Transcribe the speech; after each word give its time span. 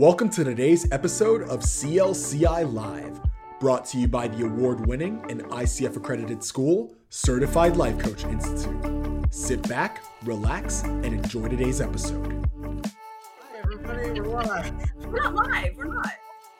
Welcome 0.00 0.30
to 0.30 0.44
today's 0.44 0.90
episode 0.92 1.42
of 1.42 1.60
CLCI 1.60 2.72
Live, 2.72 3.20
brought 3.60 3.84
to 3.88 3.98
you 3.98 4.08
by 4.08 4.28
the 4.28 4.46
award 4.46 4.86
winning 4.86 5.22
and 5.28 5.42
ICF 5.42 5.94
accredited 5.94 6.42
school, 6.42 6.94
Certified 7.10 7.76
Life 7.76 7.98
Coach 7.98 8.24
Institute. 8.24 9.26
Sit 9.30 9.68
back, 9.68 10.02
relax, 10.24 10.84
and 10.84 11.04
enjoy 11.04 11.48
today's 11.48 11.82
episode. 11.82 12.46
Hi, 12.82 13.58
everybody. 13.58 14.20
We're 14.22 14.42
live. 14.42 14.72
We're 15.04 15.16
not 15.16 15.34
live. 15.34 15.76
We're 15.76 15.94
not. 15.94 16.12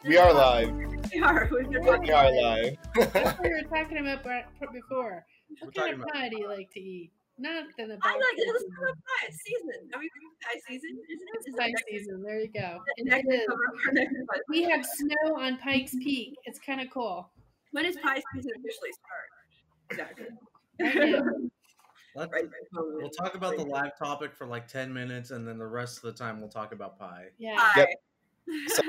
We 0.05 0.19
are 0.19 0.35
live. 0.35 0.75
We 1.11 1.23
are. 1.23 1.49
We've 1.51 1.71
been 1.71 1.81
We 1.81 1.87
talking 1.89 2.13
are 2.13 2.43
live. 2.43 2.77
That's 2.95 3.39
what 3.39 3.43
we 3.43 3.49
were 3.49 3.63
talking 3.75 3.97
about 4.07 4.23
br- 4.23 4.67
before. 4.71 5.25
We're 5.49 5.67
What 5.69 5.75
kind 5.75 5.95
of 5.95 6.01
about 6.01 6.13
pie 6.13 6.29
do 6.29 6.37
you 6.39 6.47
like 6.47 6.71
to 6.75 6.81
eat? 6.81 7.11
Nothing 7.41 7.91
about 7.93 7.99
I 8.05 8.13
like 8.15 8.23
it. 8.37 8.47
Let's 8.49 8.63
cooking. 8.65 8.71
talk 8.77 8.83
about 8.83 8.97
pie. 8.97 9.27
It's 9.29 9.43
season. 9.43 9.91
Are 9.95 9.99
we 9.99 10.11
doing 10.13 10.33
pie 10.43 10.61
season? 10.69 10.91
Isn't 10.91 11.29
it? 11.33 11.43
It's 11.47 11.57
pie 11.57 11.69
it 11.69 11.85
season. 11.91 12.23
There 12.23 12.41
you 12.41 12.49
go. 12.49 12.79
next- 12.99 13.27
next 13.27 13.29
it 13.29 13.35
is. 13.35 13.47
summer 13.47 13.65
for 13.85 13.93
next 13.93 14.13
month? 14.13 14.43
We 14.49 14.63
have 14.65 14.85
snow 14.85 15.37
on 15.37 15.57
Pikes 15.59 15.95
Peak. 15.97 16.35
It's 16.45 16.59
kind 16.59 16.81
of 16.81 16.91
cool. 16.91 17.31
When 17.73 17.85
does 17.85 17.97
pie 17.97 18.21
season 18.35 18.53
officially 18.59 18.91
start? 18.93 19.29
Exactly. 19.91 20.27
Let's, 22.17 22.33
Right. 22.33 22.43
right. 22.45 22.51
we'll 22.73 23.09
talk 23.11 23.37
about 23.37 23.57
the 23.57 23.65
live 23.65 23.97
topic 23.97 24.35
for 24.35 24.45
like 24.45 24.67
10 24.67 24.93
minutes 24.93 25.31
and 25.31 25.47
then 25.47 25.59
the 25.59 25.67
rest 25.67 25.99
of 25.99 26.03
the 26.03 26.13
time 26.13 26.41
we'll 26.41 26.51
talk 26.51 26.73
about 26.73 26.99
pie. 26.99 27.27
Yeah. 27.39 27.57
Pie. 27.75 27.87
So 28.67 28.83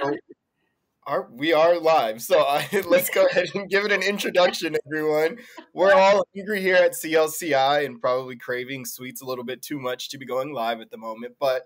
our, 1.08 1.28
we 1.32 1.54
are 1.54 1.80
live. 1.80 2.22
So 2.22 2.40
I, 2.48 2.68
let's 2.88 3.10
go 3.10 3.26
ahead 3.26 3.50
and 3.54 3.70
give 3.70 3.86
it 3.86 3.92
an 3.92 4.04
introduction, 4.04 4.76
everyone. 4.86 5.38
We're 5.74 5.94
all 5.94 6.26
hungry 6.36 6.62
here 6.62 6.76
at 6.76 6.94
CLCI 6.94 7.86
and 7.86 8.00
probably 8.00 8.36
craving 8.36 8.86
sweets 8.86 9.22
a 9.22 9.26
little 9.26 9.44
bit 9.44 9.62
too 9.62 9.80
much 9.80 10.10
to 10.10 10.18
be 10.18 10.26
going 10.26 10.54
live 10.54 10.82
at 10.82 10.92
the 10.92 10.98
moment, 10.98 11.36
but 11.40 11.64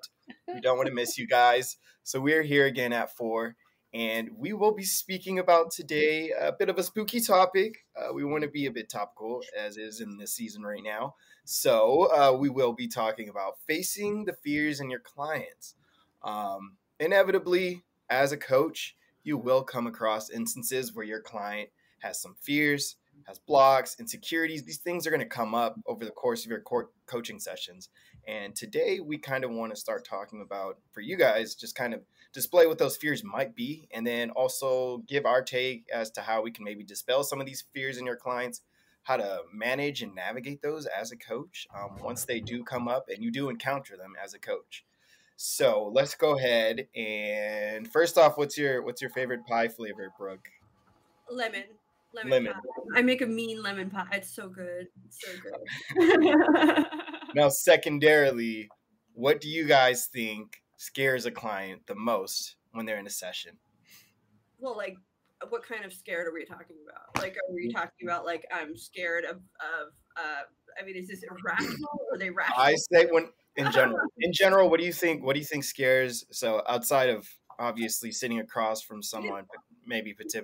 we 0.53 0.61
don't 0.61 0.77
want 0.77 0.87
to 0.87 0.93
miss 0.93 1.17
you 1.17 1.27
guys. 1.27 1.77
So 2.03 2.19
we're 2.19 2.43
here 2.43 2.65
again 2.65 2.93
at 2.93 3.15
four. 3.15 3.55
And 3.93 4.29
we 4.35 4.51
will 4.51 4.73
be 4.73 4.83
speaking 4.83 5.39
about 5.39 5.71
today 5.71 6.29
a 6.37 6.51
bit 6.51 6.67
of 6.67 6.77
a 6.77 6.83
spooky 6.83 7.21
topic. 7.21 7.85
Uh, 7.95 8.13
we 8.13 8.25
want 8.25 8.43
to 8.43 8.49
be 8.49 8.65
a 8.65 8.71
bit 8.71 8.89
topical, 8.89 9.41
as 9.57 9.77
is 9.77 10.01
in 10.01 10.17
this 10.17 10.33
season 10.33 10.63
right 10.63 10.83
now. 10.83 11.15
So 11.45 12.09
uh, 12.13 12.35
we 12.37 12.49
will 12.49 12.73
be 12.73 12.89
talking 12.89 13.29
about 13.29 13.53
facing 13.65 14.25
the 14.25 14.33
fears 14.33 14.81
in 14.81 14.89
your 14.89 14.99
clients. 14.99 15.75
Um, 16.23 16.75
inevitably, 16.99 17.83
as 18.09 18.33
a 18.33 18.37
coach, 18.37 18.97
you 19.25 19.37
will 19.37 19.63
come 19.63 19.87
across 19.87 20.29
instances 20.29 20.93
where 20.93 21.05
your 21.05 21.19
client 21.19 21.69
has 21.99 22.21
some 22.21 22.35
fears, 22.41 22.95
has 23.27 23.39
blocks, 23.39 23.97
insecurities. 23.99 24.63
These 24.63 24.77
things 24.77 25.05
are 25.05 25.09
going 25.09 25.19
to 25.19 25.25
come 25.25 25.55
up 25.55 25.75
over 25.87 26.05
the 26.05 26.11
course 26.11 26.45
of 26.45 26.51
your 26.51 26.63
coaching 27.07 27.39
sessions. 27.39 27.89
And 28.27 28.55
today, 28.55 28.99
we 28.99 29.17
kind 29.17 29.43
of 29.43 29.51
want 29.51 29.73
to 29.73 29.79
start 29.79 30.05
talking 30.05 30.41
about, 30.41 30.77
for 30.91 31.01
you 31.01 31.17
guys, 31.17 31.55
just 31.55 31.75
kind 31.75 31.93
of 31.93 32.01
display 32.33 32.67
what 32.67 32.77
those 32.77 32.97
fears 32.97 33.23
might 33.23 33.55
be, 33.55 33.87
and 33.93 34.05
then 34.05 34.29
also 34.31 34.99
give 35.07 35.25
our 35.25 35.41
take 35.41 35.85
as 35.93 36.11
to 36.11 36.21
how 36.21 36.41
we 36.41 36.51
can 36.51 36.63
maybe 36.63 36.83
dispel 36.83 37.23
some 37.23 37.39
of 37.39 37.45
these 37.45 37.63
fears 37.73 37.97
in 37.97 38.05
your 38.05 38.15
clients, 38.15 38.61
how 39.03 39.17
to 39.17 39.41
manage 39.53 40.01
and 40.01 40.15
navigate 40.15 40.61
those 40.61 40.85
as 40.87 41.11
a 41.11 41.17
coach 41.17 41.67
um, 41.75 41.97
once 42.01 42.25
they 42.25 42.39
do 42.39 42.63
come 42.63 42.87
up 42.87 43.05
and 43.09 43.23
you 43.23 43.31
do 43.31 43.49
encounter 43.49 43.95
them 43.95 44.13
as 44.23 44.33
a 44.33 44.39
coach. 44.39 44.83
So 45.37 45.91
let's 45.93 46.15
go 46.15 46.37
ahead 46.37 46.87
and 46.95 47.91
first 47.91 48.17
off, 48.17 48.37
what's 48.37 48.57
your 48.57 48.83
what's 48.83 49.01
your 49.01 49.09
favorite 49.11 49.45
pie 49.45 49.67
flavor, 49.67 50.11
Brooke? 50.17 50.47
Lemon. 51.29 51.63
Lemon. 52.13 52.31
Lemon. 52.31 52.53
Pie. 52.53 52.99
I 52.99 53.01
make 53.01 53.21
a 53.21 53.25
mean 53.25 53.61
lemon 53.61 53.89
pie. 53.89 54.07
It's 54.13 54.33
so 54.33 54.47
good. 54.47 54.87
It's 55.05 55.19
so 55.21 55.31
good. 55.41 56.85
Now, 57.35 57.49
secondarily, 57.49 58.69
what 59.13 59.41
do 59.41 59.49
you 59.49 59.65
guys 59.65 60.05
think 60.05 60.61
scares 60.77 61.25
a 61.25 61.31
client 61.31 61.81
the 61.85 61.95
most 61.95 62.55
when 62.71 62.85
they're 62.85 62.97
in 62.97 63.07
a 63.07 63.09
session? 63.09 63.57
well, 64.59 64.75
like, 64.75 64.97
what 65.49 65.63
kind 65.63 65.85
of 65.85 65.93
scared 65.93 66.27
are 66.27 66.33
we 66.33 66.45
talking 66.45 66.77
about? 66.87 67.21
Like, 67.21 67.35
are 67.35 67.53
we 67.53 67.71
talking 67.71 68.07
about 68.07 68.25
like 68.25 68.45
I'm 68.51 68.75
scared 68.75 69.25
of 69.25 69.37
of? 69.59 69.93
uh 70.17 70.43
I 70.81 70.85
mean, 70.85 70.95
is 70.95 71.07
this 71.07 71.23
irrational 71.23 71.89
or 72.09 72.15
are 72.15 72.17
they 72.17 72.29
rational? 72.29 72.59
I 72.59 72.75
say 72.75 73.05
when 73.05 73.29
in 73.57 73.71
general, 73.71 73.99
in 74.19 74.33
general, 74.33 74.69
what 74.69 74.79
do 74.79 74.85
you 74.85 74.93
think? 74.93 75.23
What 75.23 75.33
do 75.33 75.39
you 75.39 75.45
think 75.45 75.63
scares? 75.63 76.25
So 76.31 76.61
outside 76.67 77.09
of 77.09 77.27
obviously 77.59 78.11
sitting 78.11 78.39
across 78.39 78.81
from 78.81 79.01
someone, 79.01 79.45
maybe 79.85 80.13
pot- 80.13 80.43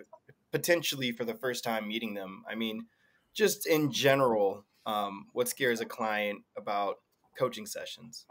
potentially 0.52 1.12
for 1.12 1.26
the 1.26 1.34
first 1.34 1.64
time 1.64 1.88
meeting 1.88 2.14
them. 2.14 2.44
I 2.50 2.56
mean, 2.56 2.86
just 3.34 3.68
in 3.68 3.92
general, 3.92 4.66
um, 4.86 5.28
what 5.34 5.48
scares 5.48 5.82
a 5.82 5.86
client 5.86 6.42
about 6.58 6.98
coaching 7.38 7.66
sessions? 7.66 8.26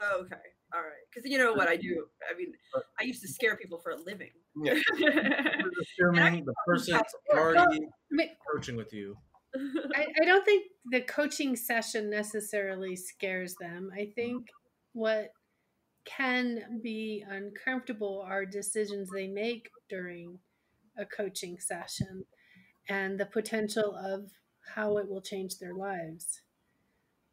Oh, 0.00 0.20
okay. 0.20 0.36
All 0.74 0.80
right. 0.80 0.90
Because 1.14 1.30
you 1.30 1.38
know 1.38 1.52
what 1.54 1.68
I 1.68 1.76
do? 1.76 2.06
I 2.30 2.36
mean, 2.36 2.52
I 3.00 3.04
used 3.04 3.22
to 3.22 3.28
scare 3.28 3.56
people 3.56 3.78
for 3.78 3.92
a 3.92 3.96
living. 3.96 4.32
Yeah. 4.62 4.74
Assuming 4.94 6.44
the 6.44 6.54
person's 6.66 7.02
already 7.32 7.88
coaching 8.52 8.76
with 8.76 8.92
you. 8.92 9.16
I, 9.94 10.06
I 10.20 10.24
don't 10.24 10.44
think 10.44 10.64
the 10.90 11.00
coaching 11.02 11.56
session 11.56 12.10
necessarily 12.10 12.96
scares 12.96 13.54
them. 13.56 13.90
I 13.94 14.06
think 14.14 14.48
what 14.92 15.32
can 16.04 16.80
be 16.82 17.24
uncomfortable 17.28 18.22
are 18.26 18.46
decisions 18.46 19.10
they 19.10 19.26
make 19.28 19.70
during 19.88 20.38
a 20.98 21.06
coaching 21.06 21.58
session 21.60 22.24
and 22.88 23.18
the 23.20 23.26
potential 23.26 23.96
of 23.96 24.30
how 24.74 24.98
it 24.98 25.08
will 25.08 25.22
change 25.22 25.58
their 25.58 25.74
lives. 25.74 26.42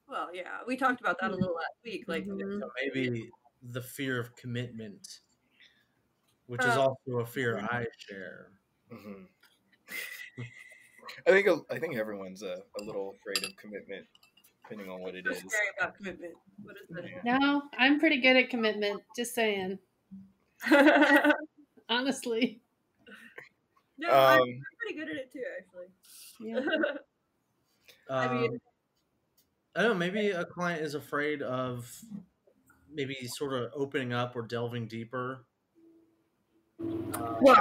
well, 0.07 0.29
yeah, 0.33 0.59
we 0.67 0.75
talked 0.77 1.01
about 1.01 1.17
that 1.19 1.31
a 1.31 1.35
little 1.35 1.55
last 1.55 1.77
week. 1.83 2.05
Like, 2.07 2.25
Mhm. 2.25 2.59
So 2.59 2.71
maybe 2.81 3.31
the 3.61 3.81
fear 3.81 4.19
of 4.19 4.35
commitment, 4.35 5.21
which 6.47 6.65
is 6.65 6.75
Uh, 6.75 6.81
also 6.81 7.19
a 7.19 7.25
fear 7.25 7.59
I 7.59 7.85
share. 7.97 8.51
hmm 8.89 9.23
I 11.27 11.31
think 11.31 11.47
I 11.71 11.79
think 11.79 11.95
everyone's 11.95 12.41
a, 12.43 12.57
a 12.79 12.83
little 12.83 13.13
afraid 13.19 13.43
of 13.49 13.55
commitment, 13.57 14.05
depending 14.63 14.89
on 14.91 15.01
what 15.01 15.15
it 15.15 15.25
is. 15.27 15.33
what's 15.33 15.43
is. 15.45 15.51
scary 15.53 15.67
about 15.79 15.95
commitment? 15.97 16.33
What 16.63 16.75
is 16.77 16.89
it? 17.05 17.23
No, 17.23 17.63
I'm 17.77 17.99
pretty 17.99 18.19
good 18.21 18.35
at 18.37 18.49
commitment, 18.49 19.01
just 19.15 19.33
saying. 19.35 19.79
Honestly. 21.89 22.61
no, 23.97 24.09
I'm, 24.09 24.41
Um, 24.41 24.47
I'm 24.47 24.63
pretty 24.79 24.99
good 24.99 25.09
at 25.09 25.15
it 25.17 25.31
too, 25.31 25.43
actually. 25.59 25.87
Yeah. 26.39 26.59
I 28.09 28.25
Um, 28.25 28.41
mean- 28.41 28.61
I 29.75 29.81
don't 29.81 29.91
know. 29.93 29.95
Maybe 29.97 30.29
a 30.29 30.45
client 30.45 30.81
is 30.83 30.93
afraid 30.93 31.41
of 31.41 31.89
maybe 32.93 33.15
sort 33.25 33.53
of 33.53 33.71
opening 33.75 34.13
up 34.13 34.35
or 34.35 34.43
delving 34.43 34.87
deeper. 34.87 35.45
well, 36.77 37.55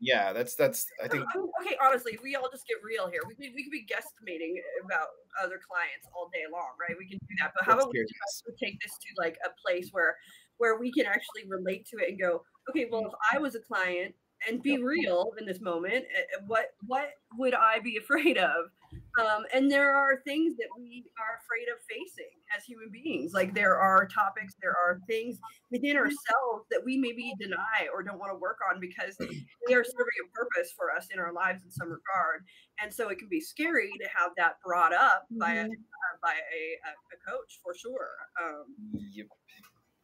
Yeah, 0.00 0.32
that's 0.32 0.54
that's. 0.54 0.86
I 1.02 1.08
think 1.08 1.24
okay, 1.60 1.76
honestly, 1.82 2.12
if 2.14 2.22
we 2.22 2.36
all 2.36 2.48
just 2.50 2.66
get 2.68 2.76
real 2.84 3.10
here, 3.10 3.20
we 3.26 3.34
could, 3.34 3.52
we 3.54 3.64
could 3.64 3.72
be 3.72 3.84
guesstimating 3.84 4.54
about 4.84 5.08
other 5.42 5.58
clients 5.58 6.06
all 6.14 6.30
day 6.32 6.44
long, 6.50 6.70
right? 6.78 6.96
We 6.96 7.08
can 7.08 7.18
do 7.18 7.34
that. 7.42 7.52
But 7.54 7.64
how 7.64 7.72
That's 7.72 7.84
about 7.84 7.92
we 7.92 7.98
scary. 7.98 8.06
try 8.06 8.52
to 8.52 8.64
take 8.64 8.80
this 8.80 8.92
to 8.92 9.08
like 9.18 9.38
a 9.44 9.50
place 9.66 9.88
where 9.90 10.16
where 10.58 10.78
we 10.78 10.92
can 10.92 11.06
actually 11.06 11.48
relate 11.48 11.86
to 11.86 11.98
it 11.98 12.10
and 12.10 12.20
go, 12.20 12.42
okay, 12.70 12.86
well, 12.90 13.06
if 13.06 13.12
I 13.32 13.38
was 13.38 13.54
a 13.54 13.60
client 13.60 14.14
and 14.48 14.62
be 14.62 14.78
real 14.78 15.32
in 15.38 15.46
this 15.46 15.60
moment, 15.60 16.04
eh, 16.14 16.20
eh, 16.20 16.40
what 16.46 16.74
what 16.86 17.10
would 17.36 17.54
I 17.54 17.80
be 17.80 17.96
afraid 18.02 18.38
of? 18.38 18.70
Um, 19.18 19.44
and 19.52 19.70
there 19.70 19.94
are 19.94 20.20
things 20.24 20.56
that 20.56 20.68
we 20.78 21.04
are 21.18 21.40
afraid 21.42 21.66
of 21.72 21.78
facing 21.90 22.30
as 22.56 22.62
human 22.64 22.88
beings. 22.90 23.32
Like 23.34 23.52
there 23.52 23.76
are 23.76 24.06
topics, 24.06 24.54
there 24.62 24.76
are 24.76 25.00
things 25.08 25.38
within 25.72 25.96
ourselves 25.96 26.66
that 26.70 26.80
we 26.84 26.96
maybe 26.96 27.34
deny 27.40 27.88
or 27.92 28.02
don't 28.04 28.18
want 28.18 28.30
to 28.32 28.38
work 28.38 28.58
on 28.70 28.80
because 28.80 29.16
they 29.66 29.74
are 29.74 29.82
serving 29.84 30.18
a 30.24 30.28
purpose 30.32 30.72
for 30.76 30.92
us 30.96 31.08
in 31.12 31.18
our 31.18 31.32
lives 31.32 31.64
in 31.64 31.70
some 31.70 31.88
regard. 31.88 32.44
And 32.80 32.92
so 32.92 33.08
it 33.08 33.18
can 33.18 33.28
be 33.28 33.40
scary 33.40 33.90
to 34.00 34.08
have 34.16 34.30
that 34.36 34.56
brought 34.64 34.94
up 34.94 35.26
by 35.32 35.54
a, 35.54 35.64
Mhm. 35.64 35.70
uh, 35.72 36.16
by 36.22 36.34
a, 36.34 36.62
a, 36.88 37.30
coach 37.30 37.58
for 37.62 37.74
sure. 37.74 38.08
Um, 38.40 38.64
you, 39.12 39.26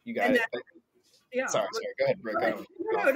you 0.03 0.13
got 0.13 0.31
it. 0.31 0.37
that- 0.53 0.61
yeah. 1.33 1.47
Sorry, 1.47 1.67
sorry. 1.73 1.85
Go 1.99 2.05
ahead, 2.05 2.21
Brooke. 2.21 2.35
Go 2.39 2.41
ahead. 2.41 2.55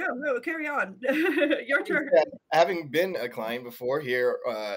No, 0.00 0.14
no, 0.14 0.32
no. 0.34 0.40
Carry 0.40 0.66
on. 0.66 0.96
Your 1.66 1.84
turn. 1.84 2.10
Having 2.52 2.88
been 2.88 3.16
a 3.16 3.28
client 3.28 3.64
before 3.64 4.00
here 4.00 4.38
uh, 4.48 4.76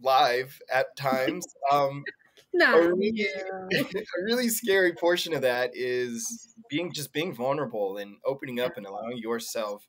live 0.00 0.60
at 0.72 0.96
times, 0.96 1.46
um, 1.70 2.04
No. 2.54 2.74
a, 2.80 2.94
really, 2.94 3.26
a 3.74 4.22
really 4.24 4.48
scary 4.48 4.94
portion 4.94 5.34
of 5.34 5.42
that 5.42 5.72
is 5.74 6.54
being 6.70 6.92
just 6.92 7.12
being 7.12 7.34
vulnerable 7.34 7.98
and 7.98 8.16
opening 8.24 8.58
up 8.58 8.76
and 8.76 8.86
allowing 8.86 9.18
yourself 9.18 9.86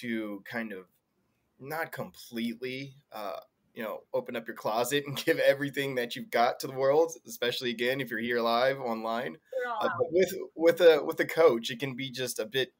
to 0.00 0.42
kind 0.44 0.72
of 0.72 0.86
not 1.60 1.92
completely, 1.92 2.96
uh, 3.12 3.36
you 3.72 3.82
know, 3.82 4.00
open 4.12 4.36
up 4.36 4.46
your 4.46 4.56
closet 4.56 5.04
and 5.06 5.16
give 5.24 5.38
everything 5.38 5.94
that 5.94 6.16
you've 6.16 6.30
got 6.30 6.58
to 6.60 6.66
the 6.66 6.72
world. 6.74 7.12
Especially 7.26 7.70
again 7.70 8.00
if 8.00 8.10
you're 8.10 8.18
here 8.18 8.40
live 8.40 8.80
online. 8.80 9.36
Uh, 9.80 9.88
but 9.96 10.12
with 10.12 10.34
with 10.56 10.80
a 10.80 11.02
with 11.04 11.20
a 11.20 11.24
coach, 11.24 11.70
it 11.70 11.78
can 11.78 11.94
be 11.94 12.10
just 12.10 12.38
a 12.38 12.46
bit 12.46 12.72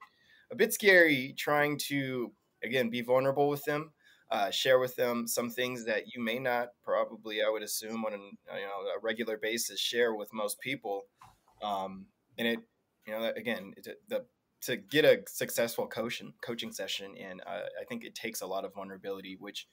a 0.50 0.56
bit 0.56 0.72
scary 0.72 1.34
trying 1.38 1.78
to 1.78 2.32
again 2.62 2.90
be 2.90 3.02
vulnerable 3.02 3.48
with 3.48 3.64
them, 3.64 3.92
uh, 4.32 4.50
share 4.50 4.79
with 4.81 4.96
them 4.96 5.29
some 5.29 5.50
things 5.50 5.84
that 5.84 6.05
you 6.12 6.23
may 6.23 6.38
not 6.38 6.69
probably 6.82 7.43
I 7.43 7.50
would 7.50 7.62
assume 7.62 8.05
on 8.05 8.14
an, 8.14 8.31
you 8.55 8.67
know 8.67 8.88
a 8.96 9.00
regular 9.00 9.37
basis 9.37 9.79
share 9.79 10.14
with 10.14 10.32
most 10.32 10.58
people, 10.61 11.02
um, 11.62 12.06
and 12.38 12.49
it 12.49 12.58
you 13.06 13.12
know 13.12 13.32
again 13.37 13.75
it, 13.76 13.87
the 14.08 14.25
to 14.62 14.76
get 14.76 15.05
a 15.05 15.23
successful 15.29 15.87
coaching 15.87 16.32
coaching 16.40 16.73
session 16.73 17.14
and 17.20 17.40
uh, 17.46 17.62
i 17.81 17.84
think 17.88 18.05
it 18.05 18.14
takes 18.14 18.43
a 18.43 18.46
lot 18.46 18.64
of 18.64 18.73
vulnerability 18.73 19.37
which 19.40 19.67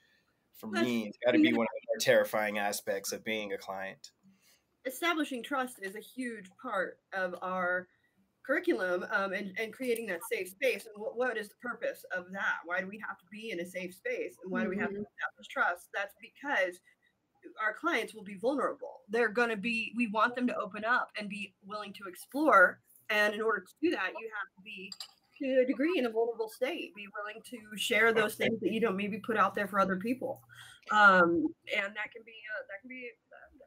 for 0.59 0.67
me 0.67 1.07
it's 1.07 1.17
got 1.25 1.31
to 1.31 1.39
be 1.39 1.53
one 1.53 1.65
of 1.65 1.81
the 1.81 1.87
more 1.87 1.97
terrifying 1.99 2.57
aspects 2.57 3.11
of 3.11 3.23
being 3.23 3.53
a 3.53 3.57
client. 3.57 4.11
Establishing 4.85 5.43
trust 5.43 5.79
is 5.81 5.95
a 5.95 5.99
huge 5.99 6.49
part 6.61 6.97
of 7.13 7.35
our 7.41 7.87
curriculum 8.49 9.05
um, 9.11 9.33
and, 9.33 9.53
and 9.59 9.71
creating 9.71 10.07
that 10.07 10.21
safe 10.31 10.49
space 10.49 10.87
and 10.87 10.95
what, 10.97 11.15
what 11.15 11.37
is 11.37 11.49
the 11.49 11.55
purpose 11.61 12.03
of 12.15 12.25
that? 12.31 12.57
Why 12.65 12.81
do 12.81 12.87
we 12.87 12.99
have 13.07 13.17
to 13.19 13.25
be 13.31 13.51
in 13.51 13.59
a 13.59 13.65
safe 13.65 13.93
space 13.93 14.37
and 14.41 14.51
why 14.51 14.63
do 14.63 14.69
we 14.69 14.77
have 14.77 14.89
to 14.89 14.95
Mhm. 14.95 15.05
establish 15.05 15.47
trust? 15.49 15.89
That's 15.93 16.15
because 16.19 16.79
our 17.61 17.73
clients 17.73 18.15
will 18.15 18.23
be 18.23 18.35
vulnerable. 18.35 19.01
They're 19.07 19.29
going 19.29 19.49
to 19.49 19.57
be 19.57 19.93
we 19.95 20.07
want 20.07 20.35
them 20.35 20.47
to 20.47 20.55
open 20.57 20.83
up 20.83 21.09
and 21.17 21.29
be 21.29 21.53
willing 21.63 21.93
to 21.93 22.05
explore 22.07 22.81
and 23.11 23.33
in 23.35 23.41
order 23.41 23.61
to 23.61 23.73
do 23.81 23.91
that 23.91 24.13
you 24.19 24.29
have 24.37 24.49
to 24.55 24.61
be 24.63 24.91
to 25.37 25.61
a 25.63 25.65
degree 25.65 25.97
in 25.97 26.05
a 26.05 26.09
vulnerable 26.09 26.49
state 26.49 26.93
be 26.95 27.07
willing 27.15 27.41
to 27.43 27.77
share 27.77 28.11
those 28.11 28.35
things 28.35 28.59
that 28.59 28.73
you 28.73 28.81
don't 28.81 28.97
maybe 28.97 29.19
put 29.19 29.37
out 29.37 29.55
there 29.55 29.67
for 29.67 29.79
other 29.79 29.95
people. 29.95 30.41
Um, 30.91 31.47
and 31.75 31.95
that 31.95 32.11
can 32.11 32.23
be 32.25 32.33
a, 32.33 32.55
that 32.67 32.81
can 32.81 32.89
be 32.89 33.09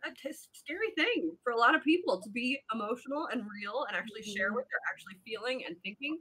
a, 0.05 0.11
scary 0.53 0.91
thing 0.97 1.33
for 1.43 1.53
a 1.53 1.57
lot 1.57 1.75
of 1.75 1.83
people 1.83 2.21
to 2.21 2.31
be 2.31 2.61
emotional 2.73 3.29
and 3.33 3.43
real 3.43 3.85
and 3.89 3.97
actually 3.97 4.23
share 4.23 4.53
what 4.53 4.65
they're 4.71 4.89
actually 4.91 5.19
feeling 5.25 5.65
and 5.67 5.77
thinking. 5.83 6.19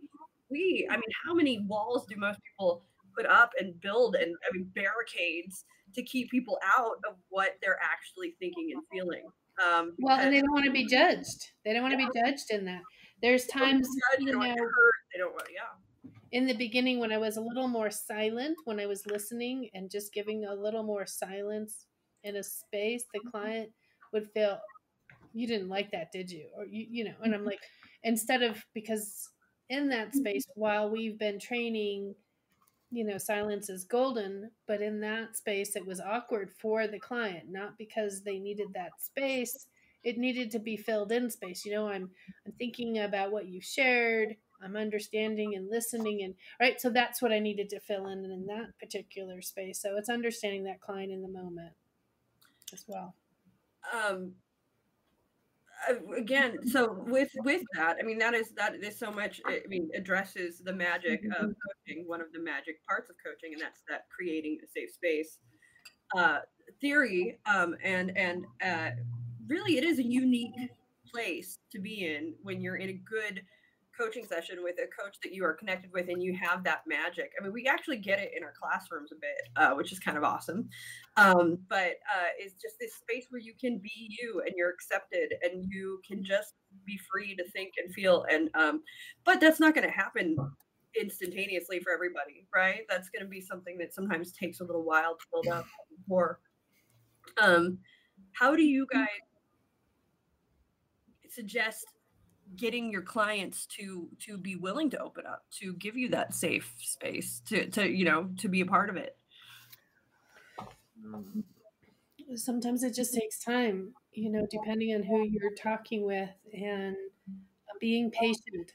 We 0.49 0.87
i 0.89 0.95
mean 0.95 1.11
how 1.25 1.33
many 1.33 1.59
walls 1.67 2.05
do 2.09 2.15
most 2.17 2.39
people 2.43 2.83
put 3.15 3.25
up 3.25 3.51
and 3.59 3.79
build 3.81 4.15
and 4.15 4.35
i 4.47 4.55
mean 4.55 4.69
barricades 4.75 5.63
to 5.95 6.03
keep 6.03 6.29
people 6.29 6.57
out 6.77 6.97
of 7.09 7.15
what 7.29 7.57
they're 7.61 7.79
actually 7.81 8.35
thinking 8.39 8.71
and 8.73 8.83
feeling? 8.91 9.23
Um 9.63 9.93
Well, 9.99 10.19
and 10.19 10.33
they 10.33 10.41
don't 10.41 10.51
want 10.51 10.65
to 10.65 10.71
be 10.71 10.85
judged. 10.85 11.51
They 11.65 11.73
don't 11.73 11.83
want 11.83 11.93
to 11.93 11.97
be 11.97 12.09
judged 12.13 12.51
in 12.51 12.65
that. 12.65 12.81
There's 13.21 13.45
they 13.45 13.59
don't 13.59 13.61
wanna 13.61 13.73
times, 13.73 13.87
you 14.19 14.31
know, 14.31 14.41
they 14.41 15.19
don't 15.19 15.33
want 15.33 15.47
yeah. 15.53 16.11
In 16.31 16.45
the 16.45 16.53
beginning 16.53 16.99
when 16.99 17.11
I 17.11 17.17
was 17.17 17.37
a 17.37 17.41
little 17.41 17.67
more 17.67 17.91
silent, 17.91 18.57
when 18.63 18.79
I 18.79 18.85
was 18.85 19.05
listening 19.05 19.69
and 19.73 19.91
just 19.91 20.13
giving 20.13 20.45
a 20.45 20.55
little 20.55 20.83
more 20.83 21.05
silence 21.05 21.85
in 22.23 22.38
a 22.38 22.44
space, 22.44 23.03
the 23.13 23.19
mm-hmm. 23.19 23.29
client 23.29 23.69
would 24.13 24.29
feel, 24.31 24.59
you 25.33 25.47
didn't 25.47 25.69
like 25.69 25.91
that, 25.91 26.12
did 26.12 26.29
you? 26.29 26.47
Or 26.57 26.65
you, 26.65 26.85
you 26.89 27.03
know, 27.03 27.15
and 27.23 27.33
I'm 27.33 27.41
mm-hmm. 27.41 27.50
like, 27.50 27.62
instead 28.03 28.44
of 28.44 28.63
because 28.73 29.29
in 29.69 29.89
that 29.89 30.09
mm-hmm. 30.09 30.19
space, 30.19 30.45
while 30.56 30.89
we've 30.89 31.18
been 31.18 31.39
training, 31.39 32.15
you 32.91 33.06
know, 33.06 33.18
silence 33.18 33.69
is 33.69 33.85
golden, 33.85 34.51
but 34.68 34.81
in 34.81 35.00
that 35.00 35.38
space, 35.38 35.75
it 35.75 35.85
was 35.85 36.01
awkward 36.01 36.51
for 36.51 36.88
the 36.88 37.00
client, 37.00 37.45
not 37.50 37.77
because 37.77 38.21
they 38.21 38.38
needed 38.38 38.67
that 38.74 38.91
space. 39.00 39.67
It 40.03 40.17
needed 40.17 40.51
to 40.51 40.59
be 40.59 40.75
filled 40.75 41.12
in 41.12 41.29
space. 41.29 41.63
You 41.63 41.71
know, 41.74 41.88
I'm 41.88 42.09
I'm 42.45 42.51
thinking 42.53 43.00
about 43.00 43.31
what 43.31 43.47
you 43.47 43.62
shared. 43.62 44.35
I'm 44.63 44.75
understanding 44.75 45.56
and 45.56 45.69
listening 45.69 46.24
and 46.24 46.33
right. 46.59 46.81
So 46.81 46.89
that's 46.89 47.21
what 47.21 47.31
I 47.31 47.39
needed 47.39 47.69
to 47.69 47.79
fill 47.79 48.07
in 48.07 48.25
in 48.25 48.45
that 48.47 48.77
particular 48.79 49.41
space. 49.41 49.81
So 49.81 49.95
it's 49.97 50.09
understanding 50.09 50.65
that 50.65 50.81
client 50.81 51.12
in 51.12 51.21
the 51.21 51.29
moment 51.29 51.71
as 52.73 52.85
well. 52.88 53.15
um 53.94 54.33
again 56.15 56.57
so 56.68 57.03
with 57.07 57.31
with 57.44 57.63
that 57.73 57.97
i 58.00 58.03
mean 58.03 58.19
that 58.19 58.35
is 58.35 58.51
that 58.56 58.75
is 58.75 58.97
so 59.00 59.12
much 59.12 59.41
i 59.47 59.62
mean 59.68 59.89
addresses 59.95 60.59
the 60.63 60.71
magic 60.71 61.23
of 61.39 61.50
coaching 61.65 62.03
one 62.06 62.21
of 62.21 62.27
the 62.33 62.39
magic 62.39 62.75
parts 62.88 63.09
of 63.09 63.15
coaching 63.25 63.53
and 63.53 63.62
that's 63.62 63.81
that 63.89 64.06
creating 64.15 64.59
a 64.63 64.68
safe 64.68 64.91
space 64.91 65.39
uh 66.15 66.38
theory 66.79 67.39
um 67.47 67.75
and 67.83 68.15
and 68.15 68.45
uh 68.63 68.91
really 69.47 69.77
it 69.77 69.83
is 69.83 69.97
a 69.97 70.03
unique 70.03 70.53
place 71.12 71.57
to 71.71 71.79
be 71.79 72.06
in 72.06 72.33
when 72.44 72.62
you're 72.62 72.77
in 72.77 72.89
a 72.89 73.01
good 73.09 73.41
coaching 73.97 74.25
session 74.25 74.63
with 74.63 74.75
a 74.79 74.88
coach 75.01 75.17
that 75.23 75.33
you 75.33 75.43
are 75.43 75.53
connected 75.53 75.91
with 75.93 76.09
and 76.09 76.23
you 76.23 76.35
have 76.41 76.63
that 76.63 76.81
magic. 76.88 77.31
I 77.39 77.43
mean 77.43 77.53
we 77.53 77.67
actually 77.67 77.97
get 77.97 78.19
it 78.19 78.31
in 78.35 78.43
our 78.43 78.53
classrooms 78.59 79.11
a 79.11 79.15
bit 79.15 79.41
uh, 79.55 79.75
which 79.75 79.91
is 79.91 79.99
kind 79.99 80.17
of 80.17 80.23
awesome. 80.23 80.69
Um, 81.17 81.59
but 81.69 81.97
uh, 82.09 82.31
it's 82.38 82.55
just 82.61 82.75
this 82.79 82.95
space 82.95 83.27
where 83.29 83.41
you 83.41 83.53
can 83.59 83.79
be 83.79 84.15
you 84.21 84.41
and 84.45 84.53
you're 84.55 84.71
accepted 84.71 85.33
and 85.43 85.65
you 85.69 85.99
can 86.07 86.23
just 86.23 86.53
be 86.85 86.99
free 87.11 87.35
to 87.35 87.43
think 87.51 87.73
and 87.83 87.93
feel 87.93 88.25
and 88.29 88.49
um, 88.55 88.81
but 89.25 89.39
that's 89.39 89.59
not 89.59 89.75
going 89.75 89.88
to 89.88 89.93
happen 89.93 90.35
instantaneously 90.99 91.79
for 91.79 91.91
everybody 91.93 92.47
right? 92.53 92.81
That's 92.89 93.09
going 93.09 93.23
to 93.23 93.29
be 93.29 93.41
something 93.41 93.77
that 93.77 93.93
sometimes 93.93 94.31
takes 94.31 94.59
a 94.59 94.63
little 94.63 94.83
while 94.83 95.15
to 95.15 95.25
build 95.31 95.47
up 95.47 95.65
for 96.07 96.39
um, 97.41 97.77
how 98.33 98.55
do 98.55 98.63
you 98.63 98.88
guys 98.91 99.07
suggest 101.29 101.85
getting 102.56 102.92
your 102.92 103.01
clients 103.01 103.65
to 103.65 104.07
to 104.19 104.38
be 104.38 104.56
willing 104.56 104.89
to 104.89 105.00
open 105.00 105.25
up 105.25 105.44
to 105.51 105.74
give 105.74 105.98
you 105.98 106.09
that 106.09 106.33
safe 106.33 106.74
space 106.80 107.42
to 107.45 107.68
to 107.69 107.89
you 107.89 108.06
know 108.06 108.30
to 108.38 108.48
be 108.48 108.62
a 108.62 108.65
part 108.65 108.89
of 108.89 108.98
it 108.98 109.18
mm. 111.06 111.44
Sometimes 112.36 112.83
it 112.83 112.95
just 112.95 113.13
takes 113.13 113.44
time, 113.44 113.94
you 114.13 114.31
know, 114.31 114.48
depending 114.50 114.95
on 114.95 115.03
who 115.03 115.24
you're 115.24 115.56
talking 115.56 116.06
with 116.06 116.30
and 116.53 116.95
uh, 117.30 117.74
being 117.80 118.09
patient. 118.12 118.71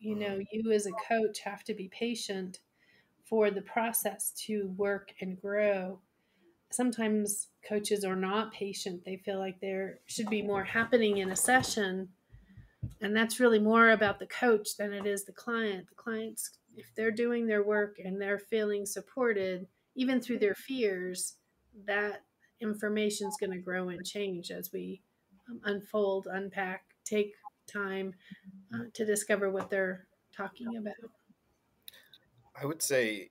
You 0.00 0.16
know, 0.16 0.38
mm. 0.38 0.46
you 0.52 0.72
as 0.72 0.86
a 0.86 0.92
coach 1.08 1.40
have 1.40 1.64
to 1.64 1.74
be 1.74 1.88
patient 1.88 2.58
for 3.24 3.50
the 3.50 3.62
process 3.62 4.32
to 4.46 4.68
work 4.76 5.12
and 5.20 5.40
grow. 5.40 6.00
Sometimes 6.70 7.48
coaches 7.66 8.04
are 8.04 8.16
not 8.16 8.52
patient. 8.52 9.04
They 9.04 9.16
feel 9.16 9.38
like 9.38 9.60
there 9.60 10.00
should 10.06 10.28
be 10.28 10.42
more 10.42 10.64
happening 10.64 11.18
in 11.18 11.30
a 11.30 11.36
session. 11.36 12.08
And 13.00 13.14
that's 13.14 13.40
really 13.40 13.58
more 13.58 13.90
about 13.90 14.18
the 14.18 14.26
coach 14.26 14.76
than 14.76 14.92
it 14.92 15.06
is 15.06 15.24
the 15.24 15.32
client. 15.32 15.88
The 15.88 15.94
clients, 15.94 16.50
if 16.76 16.86
they're 16.96 17.10
doing 17.10 17.46
their 17.46 17.62
work 17.62 17.96
and 18.04 18.20
they're 18.20 18.38
feeling 18.38 18.86
supported, 18.86 19.66
even 19.94 20.20
through 20.20 20.38
their 20.38 20.54
fears, 20.54 21.34
that 21.86 22.22
information 22.60 23.28
is 23.28 23.36
going 23.38 23.52
to 23.52 23.58
grow 23.58 23.88
and 23.88 24.04
change 24.04 24.50
as 24.50 24.72
we 24.72 25.00
um, 25.48 25.60
unfold, 25.64 26.26
unpack, 26.30 26.84
take 27.04 27.32
time 27.66 28.14
uh, 28.74 28.84
to 28.94 29.04
discover 29.04 29.50
what 29.50 29.70
they're 29.70 30.06
talking 30.36 30.76
about. 30.76 30.94
I 32.60 32.66
would 32.66 32.82
say, 32.82 33.30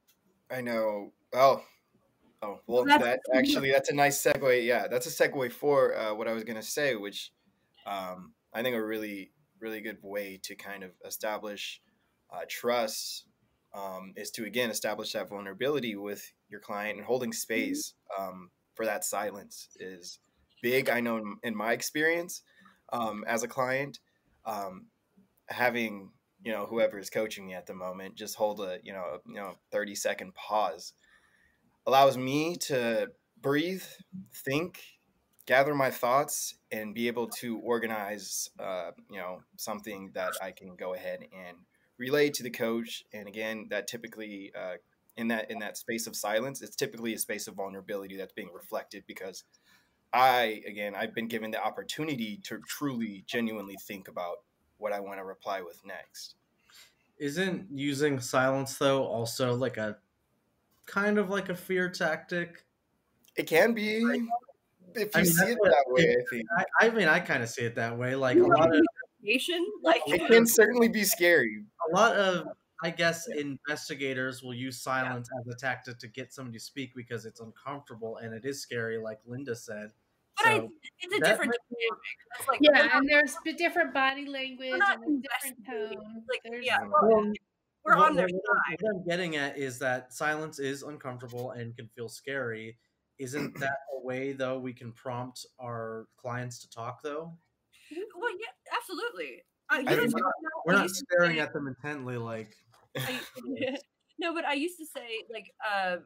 I 0.50 0.62
know. 0.62 1.12
Oh, 1.34 1.62
oh, 2.42 2.60
well, 2.68 2.86
That's- 2.86 3.02
that 3.04 3.20
actually 3.38 3.72
that's 3.72 3.90
a 3.90 3.96
nice 3.96 4.22
segue. 4.22 4.66
Yeah, 4.66 4.88
that's 4.88 5.08
a 5.08 5.10
segue 5.10 5.52
for 5.52 5.98
uh, 5.98 6.14
what 6.14 6.28
I 6.28 6.34
was 6.34 6.44
gonna 6.44 6.64
say, 6.64 6.96
which 6.96 7.32
um, 7.86 8.34
I 8.54 8.64
think 8.64 8.76
a 8.76 8.84
really, 8.84 9.32
really 9.60 9.82
good 9.82 9.98
way 10.02 10.40
to 10.44 10.56
kind 10.56 10.84
of 10.84 10.92
establish 11.06 11.82
uh, 12.32 12.42
trust 12.50 13.26
um, 13.74 14.14
is 14.16 14.32
to 14.32 14.46
again 14.46 14.70
establish 14.70 15.14
that 15.14 15.30
vulnerability 15.30 15.96
with 15.96 16.32
your 16.50 16.60
client 16.60 16.98
and 16.98 17.06
holding 17.06 17.34
space 17.34 17.94
um, 18.18 18.50
for 18.76 18.86
that 18.86 19.04
silence 19.04 19.70
is 19.80 20.20
big. 20.62 20.90
I 20.90 21.00
know 21.00 21.18
in, 21.18 21.36
in 21.44 21.56
my 21.56 21.74
experience 21.74 22.42
um, 22.92 23.24
as 23.28 23.44
a 23.44 23.48
client, 23.48 24.00
um, 24.46 24.88
having 25.48 26.12
you 26.44 26.52
know 26.52 26.66
whoever 26.66 27.00
is 27.00 27.10
coaching 27.10 27.48
me 27.48 27.54
at 27.54 27.66
the 27.66 27.74
moment 27.74 28.16
just 28.16 28.36
hold 28.36 28.62
a 28.62 28.78
you 28.84 28.94
know 28.94 29.04
a, 29.16 29.30
you 29.30 29.36
know 29.36 29.56
30 29.72 29.96
second 29.96 30.34
pause 30.36 30.94
allows 31.86 32.18
me 32.18 32.56
to 32.56 33.08
breathe 33.42 33.84
think 34.46 34.82
gather 35.48 35.74
my 35.74 35.90
thoughts 35.90 36.56
and 36.72 36.94
be 36.94 37.08
able 37.08 37.28
to 37.28 37.58
organize 37.60 38.52
uh, 38.60 38.92
you 39.10 39.18
know 39.18 39.42
something 39.56 40.12
that 40.14 40.34
i 40.42 40.52
can 40.52 40.76
go 40.76 40.94
ahead 40.94 41.22
and 41.22 41.58
relay 41.98 42.30
to 42.30 42.44
the 42.44 42.50
coach 42.52 43.04
and 43.14 43.28
again 43.28 43.66
that 43.72 43.88
typically 43.88 44.52
uh, 44.56 44.76
in 45.16 45.28
that 45.28 45.50
in 45.50 45.58
that 45.58 45.78
space 45.78 46.06
of 46.06 46.16
silence 46.16 46.62
it's 46.62 46.76
typically 46.76 47.14
a 47.16 47.18
space 47.18 47.48
of 47.48 47.56
vulnerability 47.56 48.16
that's 48.16 48.34
being 48.34 48.52
reflected 48.54 49.04
because 49.08 49.44
i 50.14 50.62
again 50.68 50.94
i've 50.96 51.16
been 51.16 51.28
given 51.28 51.50
the 51.50 51.64
opportunity 51.64 52.40
to 52.44 52.60
truly 52.68 53.24
genuinely 53.26 53.76
think 53.88 54.08
about 54.08 54.38
what 54.78 54.94
I 54.94 55.00
want 55.00 55.20
to 55.20 55.24
reply 55.24 55.62
with 55.62 55.82
next. 55.86 56.36
Isn't 57.18 57.68
using 57.74 58.20
silence 58.20 58.78
though 58.78 59.04
also 59.04 59.54
like 59.56 59.78
a 59.78 59.98
kind 60.86 61.18
of 61.18 61.30
like 61.30 61.50
a 61.50 61.56
fear 61.56 61.90
tactic? 61.90 62.64
It 63.36 63.48
can 63.48 63.74
be 63.74 64.04
if 64.98 65.16
you 65.16 65.22
I 65.22 65.24
mean, 65.24 65.32
see 65.32 65.46
it 65.52 65.58
what- 65.60 65.70
that 65.72 65.86
way. 65.88 66.16
I 66.20 66.24
think 66.30 66.46
I, 66.58 66.88
I 66.88 66.90
mean, 66.90 67.08
I 67.08 67.20
kind 67.20 67.44
of 67.44 67.50
see 67.50 67.64
it 67.64 67.76
that 67.76 67.98
way. 67.98 68.16
Like 68.16 68.38
a 68.38 68.42
lot 68.44 68.76
of 68.76 68.82
Nation, 69.22 69.66
like 69.84 70.02
it 70.08 70.26
can 70.28 70.46
certainly 70.46 70.88
be 70.90 71.04
scary. 71.04 71.64
a 71.92 71.96
lot 71.96 72.16
of 72.16 72.48
I 72.84 72.92
guess 72.92 73.28
investigators 73.28 74.44
will 74.44 74.54
use 74.54 74.82
silence 74.82 75.28
as 75.40 75.48
a 75.54 75.58
tactic 75.58 75.98
to 76.00 76.08
get 76.08 76.32
somebody 76.32 76.60
to 76.60 76.64
speak 76.64 76.92
because 76.96 77.26
it's 77.26 77.40
uncomfortable 77.40 78.18
and 78.18 78.34
it 78.34 78.46
is 78.46 78.62
scary, 78.62 78.98
like 79.00 79.20
Linda 79.26 79.56
said. 79.56 79.90
But 80.38 80.48
I, 80.48 80.68
it's 81.00 81.16
a 81.16 81.20
different 81.20 81.52
dynamic. 81.72 82.48
Like 82.48 82.60
Yeah, 82.62 82.98
and 82.98 83.10
there's 83.10 83.36
b- 83.44 83.54
different 83.54 83.94
body 83.96 84.28
language 84.28 84.70
and 84.74 84.82
a 84.84 84.86
different 84.86 85.26
investigating, 85.26 85.98
tone. 86.00 86.24
like, 86.30 86.42
There's- 86.44 86.64
yeah, 86.64 86.78
Well, 86.82 86.92
well, 87.10 87.34
we're 87.84 87.98
what- 87.98 88.10
on 88.12 88.16
their 88.16 88.28
what 88.28 88.34
side. 88.70 88.78
What 88.82 88.96
I'm 88.98 89.08
getting 89.08 89.36
at 89.38 89.58
is 89.58 89.80
that 89.80 90.14
silence 90.14 90.60
is 90.60 90.84
uncomfortable 90.84 91.52
and 91.52 91.76
can 91.76 91.90
feel 91.96 92.08
scary. 92.10 92.78
Isn't 93.20 93.60
that 93.60 93.78
a 93.96 94.06
way 94.06 94.34
though 94.34 94.60
we 94.60 94.74
can 94.74 94.92
prompt 94.92 95.46
our 95.60 96.06
clients 96.18 96.60
to 96.60 96.70
talk 96.70 97.02
though? 97.02 97.34
Well, 98.16 98.32
yeah, 98.32 98.78
absolutely. 98.78 99.44
I, 99.70 99.80
you 99.80 99.88
I 99.88 99.92
know, 99.96 99.98
think- 100.02 100.14
now 100.16 100.32
We're 100.66 100.74
not 100.74 100.90
staring 100.90 101.36
say- 101.38 101.40
at 101.42 101.54
them 101.54 101.68
intently 101.68 102.18
like 102.18 102.56
I, 102.98 103.20
no, 104.20 104.34
but 104.34 104.46
I 104.46 104.54
used 104.54 104.78
to 104.80 104.86
say 104.86 105.08
like 105.32 105.52
uh, 105.68 105.98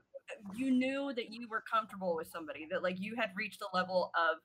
you 0.56 0.72
knew 0.72 1.14
that 1.16 1.32
you 1.32 1.48
were 1.50 1.64
comfortable 1.72 2.16
with 2.16 2.30
somebody 2.32 2.68
that 2.72 2.84
like 2.84 3.00
you 3.00 3.16
had 3.16 3.32
reached 3.36 3.62
a 3.62 3.76
level 3.76 4.12
of 4.16 4.38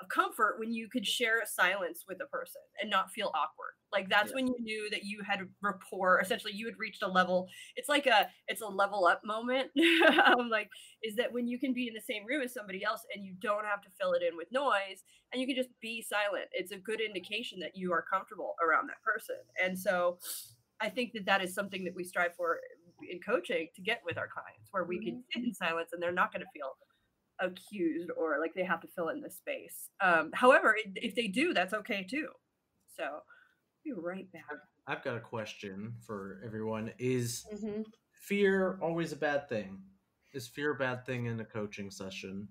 of 0.00 0.08
comfort 0.08 0.56
when 0.58 0.72
you 0.72 0.88
could 0.88 1.06
share 1.06 1.40
a 1.40 1.46
silence 1.46 2.04
with 2.08 2.18
a 2.22 2.26
person 2.26 2.60
and 2.80 2.90
not 2.90 3.10
feel 3.10 3.28
awkward. 3.34 3.74
Like 3.92 4.08
that's 4.08 4.30
Yeah. 4.30 4.36
when 4.36 4.46
you 4.46 4.56
knew 4.60 4.90
that 4.90 5.04
you 5.04 5.22
had 5.28 5.40
rapport. 5.62 6.20
Essentially, 6.20 6.52
you 6.52 6.66
had 6.66 6.78
reached 6.78 7.02
a 7.02 7.08
level. 7.08 7.48
It's 7.76 7.88
like 7.88 8.06
a 8.06 8.28
it's 8.48 8.62
a 8.62 8.66
level 8.66 9.06
up 9.06 9.22
moment. 9.24 9.70
um, 10.26 10.48
like 10.48 10.70
is 11.02 11.16
that 11.16 11.32
when 11.32 11.48
you 11.48 11.58
can 11.58 11.72
be 11.72 11.88
in 11.88 11.94
the 11.94 12.00
same 12.00 12.24
room 12.26 12.42
as 12.42 12.54
somebody 12.54 12.84
else 12.84 13.02
and 13.14 13.24
you 13.24 13.34
don't 13.40 13.64
have 13.64 13.82
to 13.82 13.88
fill 14.00 14.12
it 14.12 14.22
in 14.22 14.36
with 14.36 14.48
noise 14.52 15.02
and 15.32 15.40
you 15.40 15.46
can 15.46 15.56
just 15.56 15.70
be 15.80 16.02
silent. 16.02 16.46
It's 16.52 16.72
a 16.72 16.78
good 16.78 17.00
indication 17.00 17.58
that 17.60 17.76
you 17.76 17.92
are 17.92 18.02
comfortable 18.02 18.54
around 18.62 18.88
that 18.88 19.02
person. 19.02 19.36
And 19.62 19.78
so 19.78 20.18
I 20.80 20.88
think 20.88 21.12
that 21.14 21.26
that 21.26 21.42
is 21.42 21.54
something 21.54 21.84
that 21.84 21.94
we 21.94 22.04
strive 22.04 22.34
for 22.36 22.60
in 23.10 23.18
coaching 23.20 23.68
to 23.74 23.82
get 23.82 24.02
with 24.04 24.18
our 24.18 24.28
clients, 24.28 24.68
where 24.70 24.84
we 24.84 25.02
can 25.02 25.24
sit 25.32 25.42
in 25.44 25.54
silence 25.54 25.90
and 25.92 26.02
they're 26.02 26.12
not 26.12 26.32
going 26.32 26.42
to 26.42 26.50
feel 26.52 26.76
accused 27.40 28.10
or 28.16 28.38
like 28.38 28.54
they 28.54 28.64
have 28.64 28.80
to 28.80 28.88
fill 28.88 29.08
in 29.08 29.20
the 29.20 29.30
space. 29.30 29.88
Um, 30.00 30.30
however, 30.34 30.76
if 30.96 31.14
they 31.14 31.26
do, 31.28 31.52
that's 31.54 31.72
okay 31.74 32.04
too. 32.08 32.28
So, 32.96 33.20
be 33.84 33.92
right 33.92 34.30
back. 34.32 34.44
I've 34.86 35.02
got 35.02 35.16
a 35.16 35.20
question 35.20 35.94
for 36.06 36.40
everyone. 36.44 36.92
Is 36.98 37.46
Mhm. 37.52 37.84
fear 38.12 38.78
always 38.82 39.12
a 39.12 39.16
bad 39.16 39.48
thing? 39.48 39.82
Is 40.32 40.46
fear 40.48 40.72
a 40.72 40.76
bad 40.76 41.06
thing 41.06 41.26
in 41.26 41.40
a 41.40 41.44
coaching 41.44 41.90
session? 41.90 42.48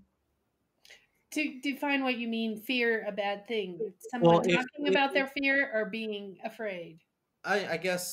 To 1.32 1.60
define 1.62 2.04
what 2.04 2.18
you 2.18 2.28
mean, 2.28 2.60
fear 2.60 3.06
a 3.08 3.12
bad 3.12 3.48
thing. 3.48 3.94
Someone 4.10 4.32
Well, 4.32 4.42
talking 4.42 4.86
if- 4.88 4.90
about 4.90 5.14
their 5.14 5.28
fear 5.28 5.70
or 5.74 5.86
being 5.90 6.40
afraid. 6.44 7.02
I, 7.44 7.68
I 7.74 7.78
guess 7.78 8.12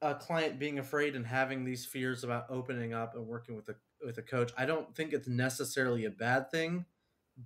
a 0.00 0.14
client 0.14 0.58
being 0.58 0.78
afraid 0.78 1.14
and 1.14 1.26
having 1.26 1.64
these 1.64 1.84
fears 1.84 2.24
about 2.24 2.46
opening 2.48 2.92
up 2.94 3.14
and 3.14 3.26
working 3.26 3.54
with 3.54 3.68
a 3.68 3.76
with 4.04 4.18
a 4.18 4.22
coach, 4.22 4.52
I 4.56 4.66
don't 4.66 4.94
think 4.94 5.12
it's 5.12 5.28
necessarily 5.28 6.04
a 6.04 6.10
bad 6.10 6.50
thing, 6.50 6.86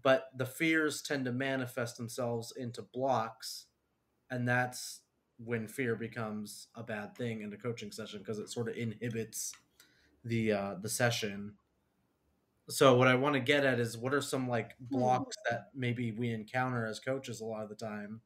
but 0.03 0.29
the 0.37 0.47
fears 0.47 1.03
tend 1.03 1.25
to 1.27 1.33
manifest 1.33 1.97
themselves 1.97 2.53
into 2.57 2.83
blocks, 2.83 3.67
and 4.31 4.49
that's 4.49 5.01
when 5.39 5.69
fear 5.69 5.97
becomes 5.97 6.69
a 6.75 6.83
bad 6.83 7.17
thing 7.17 7.43
in 7.43 7.53
a 7.53 7.57
coaching 7.57 7.93
session 7.93 8.21
because 8.21 8.39
it 8.39 8.49
sort 8.51 8.69
of 8.69 8.77
inhibits 8.77 9.53
the 10.25 10.53
uh, 10.53 10.75
the 10.81 10.89
session. 10.89 11.55
So 12.69 12.97
what 12.97 13.07
I 13.07 13.15
want 13.15 13.35
to 13.35 13.41
get 13.41 13.65
at 13.65 13.79
is 13.79 13.97
what 13.97 14.13
are 14.13 14.21
some 14.21 14.49
like 14.49 14.77
blocks 14.81 15.37
that 15.49 15.69
maybe 15.75 16.11
we 16.13 16.31
encounter 16.33 16.87
as 16.87 16.99
coaches 16.99 17.41
a 17.41 17.45
lot 17.45 17.63
of 17.63 17.69
the 17.69 17.77
time 17.77 18.21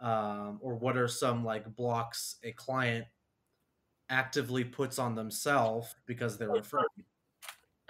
um, 0.00 0.58
or 0.62 0.74
what 0.76 0.96
are 0.96 1.08
some 1.08 1.44
like 1.44 1.74
blocks 1.76 2.36
a 2.42 2.52
client 2.52 3.06
actively 4.08 4.64
puts 4.64 4.98
on 4.98 5.14
themselves 5.14 5.94
because 6.06 6.38
they're 6.38 6.56
afraid 6.56 6.84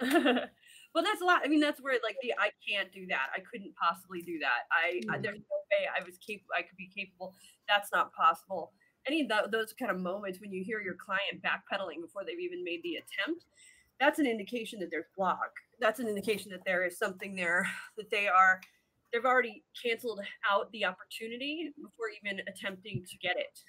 well, 0.95 1.03
that's 1.03 1.21
a 1.21 1.25
lot. 1.25 1.41
I 1.43 1.47
mean, 1.47 1.59
that's 1.59 1.81
where 1.81 1.97
like 2.03 2.17
the 2.21 2.33
I 2.39 2.49
can't 2.67 2.91
do 2.91 3.05
that. 3.07 3.27
I 3.35 3.39
couldn't 3.39 3.73
possibly 3.75 4.21
do 4.21 4.39
that. 4.39 4.65
I, 4.71 5.01
I 5.13 5.17
Mhm. 5.17 5.23
there's 5.23 5.39
no 5.39 5.57
way 5.71 5.87
I 5.87 6.03
was 6.03 6.17
capable. 6.17 6.53
I 6.57 6.61
could 6.63 6.77
be 6.77 6.89
capable. 6.95 7.35
That's 7.67 7.91
not 7.91 8.13
possible. 8.13 8.73
Any 9.07 9.21
of 9.21 9.29
tho- 9.29 9.47
those 9.51 9.73
kind 9.73 9.91
of 9.91 9.99
moments 9.99 10.39
when 10.39 10.51
you 10.51 10.63
hear 10.63 10.79
your 10.81 10.95
client 10.95 11.41
backpedaling 11.41 12.01
before 12.01 12.23
they've 12.25 12.39
even 12.39 12.63
made 12.63 12.81
the 12.83 12.95
attempt, 12.97 13.45
that's 13.99 14.19
an 14.19 14.25
indication 14.27 14.79
that 14.79 14.89
there's 14.91 15.05
block. 15.17 15.51
That's 15.79 15.99
an 15.99 16.07
indication 16.07 16.51
that 16.51 16.65
there 16.65 16.85
is 16.85 16.97
something 16.97 17.35
there 17.35 17.67
that 17.97 18.09
they 18.11 18.27
are. 18.27 18.61
They've 19.13 19.25
already 19.25 19.63
canceled 19.81 20.21
out 20.49 20.71
the 20.71 20.85
opportunity 20.85 21.71
before 21.75 22.07
even 22.23 22.41
attempting 22.47 23.03
to 23.09 23.17
get 23.17 23.37
it. 23.37 23.59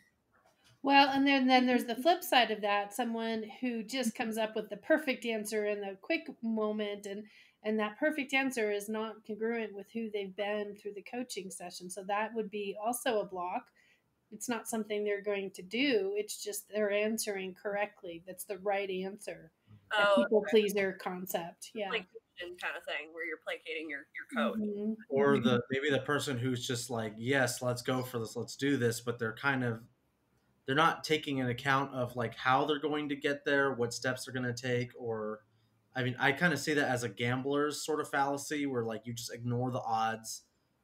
Well, 0.83 1.09
and 1.11 1.27
then 1.27 1.47
then 1.47 1.67
there's 1.67 1.85
the 1.85 1.93
mm-hmm. 1.93 2.03
flip 2.03 2.25
side 2.25 2.51
of 2.51 2.61
that, 2.63 2.93
someone 2.95 3.45
who 3.61 3.83
just 3.83 4.11
mm-hmm. 4.11 4.23
comes 4.25 4.39
up 4.39 4.57
with 4.57 4.69
the 4.69 4.77
perfect 4.77 5.25
answer 5.25 5.67
in 5.67 5.81
the 5.81 5.97
quick 6.01 6.27
moment 6.43 7.07
and 7.07 7.25
and 7.65 7.79
that 7.79 7.99
perfect 7.99 8.35
answer 8.35 8.73
is 8.73 8.89
not 8.89 9.25
congruent 9.25 9.73
with 9.73 9.87
who 9.93 10.11
they've 10.11 10.35
been 10.35 10.75
through 10.75 10.95
the 10.95 11.03
coaching 11.03 11.49
session. 11.49 11.89
So 11.89 12.03
that 12.09 12.35
would 12.35 12.51
be 12.51 12.77
also 12.85 13.21
a 13.21 13.25
block. 13.25 13.67
It's 14.33 14.49
not 14.49 14.69
something 14.69 15.05
they're 15.05 15.23
going 15.23 15.53
to 15.53 15.63
do. 15.63 16.15
It's 16.17 16.43
just 16.43 16.65
they're 16.69 16.91
answering 16.91 17.55
correctly. 17.55 18.25
That's 18.27 18.45
the 18.45 18.59
right 18.59 18.91
answer. 18.91 19.53
That 19.93 20.09
Oh, 20.09 20.23
people 20.25 20.45
pleaser 20.51 20.99
concept. 21.01 21.71
Yeah. 21.73 21.89
placation 21.89 22.57
kind 22.61 22.77
of 22.77 22.85
thing 22.85 23.13
where 23.13 23.25
you're 23.25 23.39
placating 23.45 23.89
your 23.89 24.07
your 24.17 24.27
coach. 24.35 24.59
Mhm. 24.59 24.97
or 25.11 25.35
mm-hmm. 25.35 25.45
the 25.45 25.63
maybe 25.71 25.91
the 25.91 26.01
person 26.01 26.39
who's 26.39 26.67
just 26.67 26.91
like 26.91 27.15
yes 27.17 27.63
let's 27.63 27.83
go 27.83 28.03
for 28.03 28.19
this 28.19 28.35
let's 28.35 28.57
do 28.57 28.77
this 28.77 29.01
but 29.01 29.19
they're 29.19 29.35
kind 29.35 29.63
of 29.63 29.81
they're 30.67 30.77
not 30.77 31.05
taking 31.05 31.41
an 31.41 31.49
account 31.49 31.93
of 31.95 32.15
like 32.17 32.35
how 32.37 32.65
they're 32.65 32.79
going 32.79 33.09
to 33.09 33.17
get 33.17 33.45
there 33.45 33.73
what 33.73 33.93
steps 33.93 34.25
they're 34.25 34.35
going 34.35 34.55
to 34.55 34.55
take 34.55 34.91
or 34.99 35.41
i 35.97 36.03
mean 36.03 36.17
i 36.19 36.33
kind 36.33 36.53
of 36.53 36.59
see 36.59 36.75
that 36.75 36.89
as 36.89 37.03
a 37.03 37.09
gambler's 37.09 37.85
sort 37.85 38.01
of 38.01 38.09
fallacy 38.09 38.67
where 38.67 38.85
like 38.85 39.03
you 39.05 39.13
just 39.13 39.33
ignore 39.33 39.71
the 39.71 39.81
odds 39.81 40.43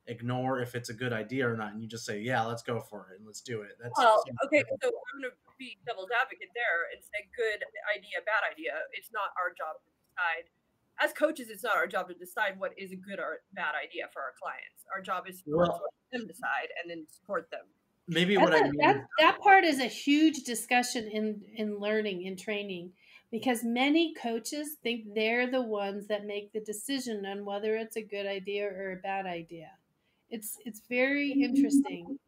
ignore 0.08 0.58
if 0.60 0.74
it's 0.74 0.88
a 0.88 0.94
good 0.94 1.12
idea 1.12 1.46
or 1.48 1.56
not 1.56 1.72
and 1.72 1.82
you 1.82 1.88
just 1.88 2.04
say 2.06 2.18
yeah 2.18 2.42
let's 2.42 2.62
go 2.62 2.80
for 2.80 3.08
it 3.12 3.18
and 3.18 3.26
let's 3.26 3.42
do 3.42 3.60
it 3.60 3.76
that's 3.80 3.92
Well, 3.96 4.24
okay, 4.46 4.64
so 4.82 4.88
I'm 4.88 5.20
going 5.20 5.30
to 5.30 5.36
be 5.58 5.76
devil's 5.84 6.08
advocate 6.14 6.48
there 6.54 6.88
and 6.94 7.02
say 7.04 7.28
good 7.36 7.60
idea, 7.92 8.22
bad 8.24 8.46
idea. 8.46 8.72
It's 8.94 9.10
not 9.12 9.34
our 9.34 9.50
job 9.52 9.76
to 9.82 9.90
decide. 10.06 10.46
As 11.02 11.12
coaches, 11.12 11.50
it's 11.50 11.66
not 11.66 11.76
our 11.76 11.86
job 11.90 12.08
to 12.08 12.14
decide 12.14 12.56
what 12.58 12.72
is 12.78 12.90
a 12.94 12.96
good 12.96 13.18
or 13.18 13.42
bad 13.52 13.74
idea 13.74 14.06
for 14.14 14.22
our 14.22 14.32
clients. 14.38 14.86
Our 14.94 15.02
job 15.02 15.26
is 15.28 15.42
to 15.44 15.50
Well- 15.52 15.82
let 15.82 15.92
them 16.14 16.26
decide 16.26 16.70
and 16.80 16.88
then 16.88 17.04
support 17.10 17.50
them. 17.50 17.66
Maybe 18.08 18.34
That's 18.36 18.50
what 18.50 18.54
i 18.54 18.58
a- 18.58 18.70
mean 18.70 18.80
that, 18.80 19.04
that 19.18 19.38
part 19.40 19.64
is 19.64 19.80
a 19.80 19.86
huge 19.86 20.44
discussion 20.44 21.08
in 21.08 21.40
in 21.54 21.78
learning 21.78 22.22
in 22.22 22.36
training 22.36 22.92
because 23.30 23.62
many 23.62 24.14
coaches 24.14 24.76
think 24.82 25.14
they're 25.14 25.50
the 25.50 25.60
ones 25.60 26.06
that 26.08 26.24
make 26.24 26.52
the 26.52 26.60
decision 26.60 27.26
on 27.26 27.44
whether 27.44 27.76
it's 27.76 27.96
a 27.96 28.02
good 28.02 28.26
idea 28.26 28.66
or 28.66 28.92
a 28.92 28.96
bad 28.96 29.26
idea 29.26 29.70
it's 30.30 30.56
it's 30.64 30.82
very 30.88 31.30
mm-hmm. 31.30 31.42
interesting 31.42 32.18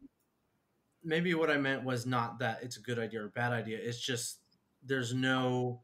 maybe 1.03 1.33
what 1.33 1.49
I 1.49 1.57
meant 1.57 1.83
was 1.83 2.05
not 2.05 2.39
that 2.39 2.59
it's 2.61 2.77
a 2.77 2.81
good 2.81 2.99
idea 2.99 3.21
or 3.21 3.25
a 3.25 3.29
bad 3.29 3.53
idea. 3.53 3.79
It's 3.81 3.99
just 3.99 4.39
there's 4.85 5.13
no 5.13 5.81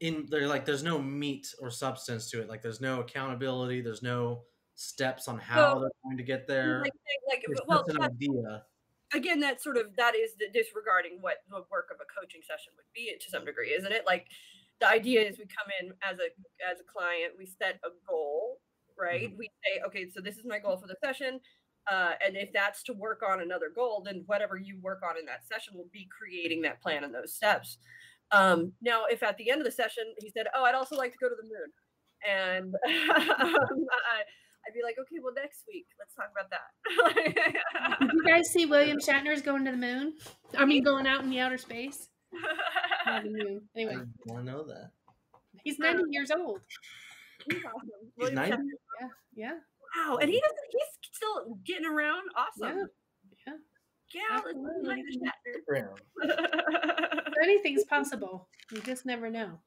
in 0.00 0.26
there 0.28 0.46
like 0.46 0.64
there's 0.64 0.82
no 0.82 0.98
meat 1.00 1.54
or 1.60 1.70
substance 1.70 2.30
to 2.30 2.40
it. 2.40 2.48
Like 2.48 2.62
there's 2.62 2.80
no 2.80 3.00
accountability. 3.00 3.80
There's 3.80 4.02
no 4.02 4.42
steps 4.76 5.26
on 5.26 5.38
how 5.38 5.74
So- 5.74 5.80
they're 5.80 5.90
going 6.04 6.16
to 6.18 6.22
get 6.22 6.46
there. 6.46 6.80
Like, 6.82 6.92
like, 7.28 7.44
well, 7.66 7.84
an 7.88 8.02
idea. 8.02 8.64
again, 9.12 9.40
that 9.40 9.60
sort 9.62 9.76
of 9.76 9.96
that 9.96 10.14
is 10.14 10.34
the 10.38 10.48
disregarding 10.52 11.18
what 11.20 11.38
the 11.48 11.64
work 11.70 11.88
of 11.92 11.98
a 12.00 12.20
coaching 12.20 12.42
session 12.46 12.72
would 12.76 12.86
be 12.94 13.12
to 13.18 13.30
some 13.30 13.44
degree, 13.44 13.72
isn't 13.72 13.92
it? 13.92 14.04
Like 14.06 14.26
the 14.80 14.88
idea 14.88 15.22
is 15.22 15.38
we 15.38 15.46
come 15.46 15.68
in 15.80 15.92
as 16.02 16.18
a 16.18 16.28
as 16.70 16.78
a 16.80 16.84
client, 16.84 17.32
we 17.38 17.46
set 17.46 17.80
a 17.84 17.88
goal, 18.08 18.60
right? 18.98 19.32
We 19.36 19.50
say, 19.64 19.80
okay, 19.86 20.08
so 20.14 20.20
this 20.20 20.36
is 20.36 20.44
my 20.46 20.58
goal 20.58 20.76
for 20.76 20.86
the 20.86 20.96
session. 21.04 21.40
Uh, 21.90 22.12
and 22.24 22.36
if 22.36 22.52
that's 22.52 22.82
to 22.82 22.92
work 22.92 23.22
on 23.26 23.40
another 23.40 23.70
goal, 23.74 24.02
then 24.04 24.24
whatever 24.26 24.56
you 24.56 24.76
work 24.82 25.02
on 25.08 25.16
in 25.16 25.24
that 25.24 25.46
session 25.46 25.72
will 25.76 25.88
be 25.92 26.08
creating 26.16 26.60
that 26.62 26.82
plan 26.82 27.04
and 27.04 27.14
those 27.14 27.32
steps. 27.34 27.78
Um, 28.32 28.72
now, 28.82 29.04
if 29.08 29.22
at 29.22 29.36
the 29.38 29.50
end 29.50 29.60
of 29.60 29.64
the 29.64 29.70
session 29.70 30.02
he 30.18 30.30
said, 30.30 30.46
"Oh, 30.54 30.64
I'd 30.64 30.74
also 30.74 30.96
like 30.96 31.12
to 31.12 31.18
go 31.18 31.28
to 31.28 31.36
the 31.36 31.44
moon," 31.44 31.70
and 32.28 32.74
um, 33.40 33.86
I, 33.92 34.22
I'd 34.66 34.74
be 34.74 34.82
like, 34.82 34.96
"Okay, 35.00 35.16
well, 35.22 35.32
next 35.34 35.64
week, 35.68 35.86
let's 35.98 36.14
talk 36.14 36.30
about 36.32 36.50
that." 36.50 38.00
did 38.00 38.10
you 38.12 38.24
guys 38.24 38.48
see 38.50 38.66
william 38.66 38.98
shatner's 39.06 39.42
going 39.42 39.64
to 39.64 39.70
the 39.70 39.76
moon 39.76 40.14
i 40.56 40.64
mean 40.64 40.82
going 40.82 41.06
out 41.06 41.22
in 41.22 41.30
the 41.30 41.40
outer 41.40 41.58
space 41.58 42.08
Not 43.06 43.22
the 43.22 43.30
moon. 43.30 43.62
I 43.76 43.80
anyway 43.80 43.96
want 44.26 44.44
to 44.46 44.52
know 44.52 44.64
that. 44.64 44.90
he's 45.64 45.78
90 45.78 46.02
years 46.10 46.30
old 46.30 46.60
He's 47.48 47.62
awesome. 47.64 47.88
He's 48.02 48.10
William 48.16 48.34
90? 48.34 48.52
Shatner. 48.56 49.08
yeah 49.34 49.52
Wow, 49.96 50.16
and 50.16 50.28
he 50.28 50.40
doesn't. 50.40 50.58
He's 50.70 51.10
still 51.12 51.58
getting 51.64 51.86
around. 51.86 52.22
Awesome. 52.36 52.88
yeah 53.46 53.52
Yeah, 54.12 54.20
let's 54.34 54.46
Absolutely. 54.48 54.82
William 54.82 55.06
Yeah. 55.72 55.82
Shatner. 56.24 57.32
anything's 57.44 57.84
possible 57.84 58.48
you 58.72 58.80
just 58.80 59.06
never 59.06 59.30
know 59.30 59.60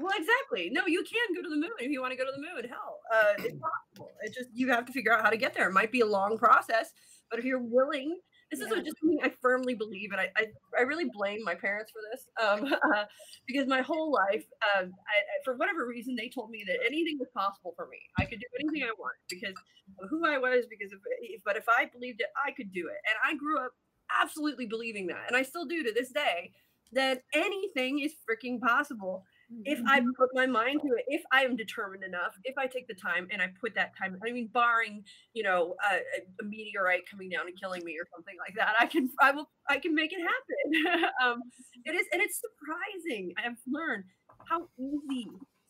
well, 0.00 0.12
exactly. 0.16 0.70
No, 0.72 0.86
you 0.86 1.02
can 1.04 1.34
go 1.34 1.42
to 1.42 1.48
the 1.48 1.56
moon 1.56 1.70
if 1.78 1.90
you 1.90 2.00
want 2.00 2.12
to 2.12 2.16
go 2.16 2.24
to 2.24 2.32
the 2.34 2.40
moon. 2.42 2.68
Hell, 2.68 2.98
uh, 3.14 3.34
it's 3.38 3.58
possible. 3.96 4.10
It 4.22 4.34
just 4.34 4.48
you 4.54 4.70
have 4.70 4.84
to 4.86 4.92
figure 4.92 5.12
out 5.12 5.22
how 5.22 5.30
to 5.30 5.36
get 5.36 5.54
there. 5.54 5.68
It 5.68 5.72
might 5.72 5.92
be 5.92 6.00
a 6.00 6.06
long 6.06 6.38
process, 6.38 6.92
but 7.30 7.38
if 7.38 7.44
you're 7.44 7.62
willing, 7.62 8.18
this 8.50 8.60
is 8.60 8.66
Yeah. 8.68 8.76
what 8.76 8.84
just 8.84 8.96
something 9.00 9.18
I 9.22 9.32
firmly 9.40 9.74
believe, 9.74 10.10
and 10.12 10.20
I, 10.20 10.30
I, 10.36 10.46
I 10.78 10.82
really 10.82 11.06
blame 11.12 11.44
my 11.44 11.54
parents 11.54 11.92
for 11.92 12.00
this, 12.10 12.28
um, 12.44 12.74
because 13.46 13.66
my 13.68 13.80
whole 13.80 14.10
life, 14.12 14.44
um, 14.74 14.90
I, 15.06 15.16
for 15.44 15.56
whatever 15.56 15.86
reason, 15.86 16.16
they 16.16 16.28
told 16.28 16.50
me 16.50 16.64
that 16.66 16.78
anything 16.84 17.16
was 17.18 17.28
possible 17.36 17.74
for 17.76 17.86
me. 17.86 17.98
I 18.18 18.24
could 18.24 18.40
do 18.40 18.46
anything 18.60 18.82
I 18.82 18.92
wanted 18.98 19.22
because 19.28 19.54
of 20.02 20.08
who 20.10 20.26
I 20.26 20.38
was. 20.38 20.64
Because 20.68 20.92
if, 20.92 20.98
if 21.22 21.42
but 21.44 21.56
if 21.56 21.68
I 21.68 21.86
believed 21.86 22.20
it, 22.20 22.28
I 22.44 22.50
could 22.50 22.72
do 22.72 22.88
it, 22.88 22.98
and 23.08 23.16
I 23.24 23.36
grew 23.36 23.58
up 23.58 23.72
absolutely 24.20 24.66
believing 24.66 25.06
that, 25.08 25.24
and 25.28 25.36
I 25.36 25.42
still 25.42 25.64
do 25.66 25.84
to 25.84 25.92
this 25.92 26.10
day 26.10 26.50
that 26.92 27.22
anything 27.34 28.00
is 28.00 28.14
freaking 28.28 28.60
possible. 28.60 29.24
If 29.64 29.80
I 29.86 30.00
put 30.16 30.30
my 30.32 30.46
mind 30.46 30.80
to 30.82 30.88
it, 30.88 31.04
if 31.08 31.22
I 31.32 31.42
am 31.42 31.56
determined 31.56 32.04
enough, 32.04 32.38
if 32.44 32.56
I 32.56 32.66
take 32.66 32.86
the 32.86 32.94
time 32.94 33.26
and 33.32 33.42
I 33.42 33.48
put 33.60 33.74
that 33.74 33.92
time, 33.96 34.16
I 34.26 34.32
mean, 34.32 34.48
barring 34.52 35.04
you 35.34 35.42
know 35.42 35.74
a, 35.90 35.96
a 36.40 36.44
meteorite 36.44 37.08
coming 37.10 37.28
down 37.28 37.46
and 37.46 37.58
killing 37.60 37.84
me 37.84 37.96
or 37.98 38.06
something 38.14 38.36
like 38.38 38.54
that, 38.56 38.74
I 38.78 38.86
can 38.86 39.10
I 39.20 39.32
will 39.32 39.50
I 39.68 39.78
can 39.78 39.94
make 39.94 40.12
it 40.12 40.20
happen. 40.20 41.10
um, 41.22 41.42
it 41.84 41.94
is 41.94 42.06
and 42.12 42.22
it's 42.22 42.40
surprising. 42.40 43.32
I've 43.44 43.58
learned 43.66 44.04
how 44.48 44.68
easy 44.78 45.28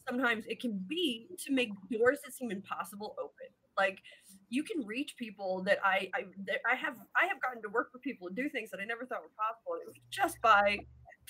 sometimes 0.08 0.44
it 0.46 0.60
can 0.60 0.84
be 0.88 1.28
to 1.46 1.52
make 1.52 1.70
doors 1.90 2.18
that 2.24 2.34
seem 2.34 2.50
impossible 2.50 3.14
open. 3.18 3.48
Like 3.78 3.98
you 4.50 4.62
can 4.62 4.84
reach 4.84 5.14
people 5.16 5.62
that 5.64 5.78
I 5.84 6.10
I 6.14 6.24
that 6.46 6.60
I 6.70 6.74
have 6.74 6.94
I 7.20 7.26
have 7.26 7.40
gotten 7.40 7.62
to 7.62 7.68
work 7.68 7.90
with 7.92 8.02
people 8.02 8.26
and 8.26 8.36
do 8.36 8.48
things 8.48 8.70
that 8.70 8.80
I 8.80 8.84
never 8.84 9.06
thought 9.06 9.22
were 9.22 9.36
possible. 9.38 9.78
It 9.80 9.86
was 9.86 9.96
just 10.10 10.40
by 10.42 10.80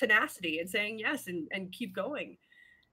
tenacity 0.00 0.58
and 0.58 0.68
saying 0.68 0.98
yes 0.98 1.26
and, 1.28 1.46
and 1.52 1.70
keep 1.70 1.94
going. 1.94 2.36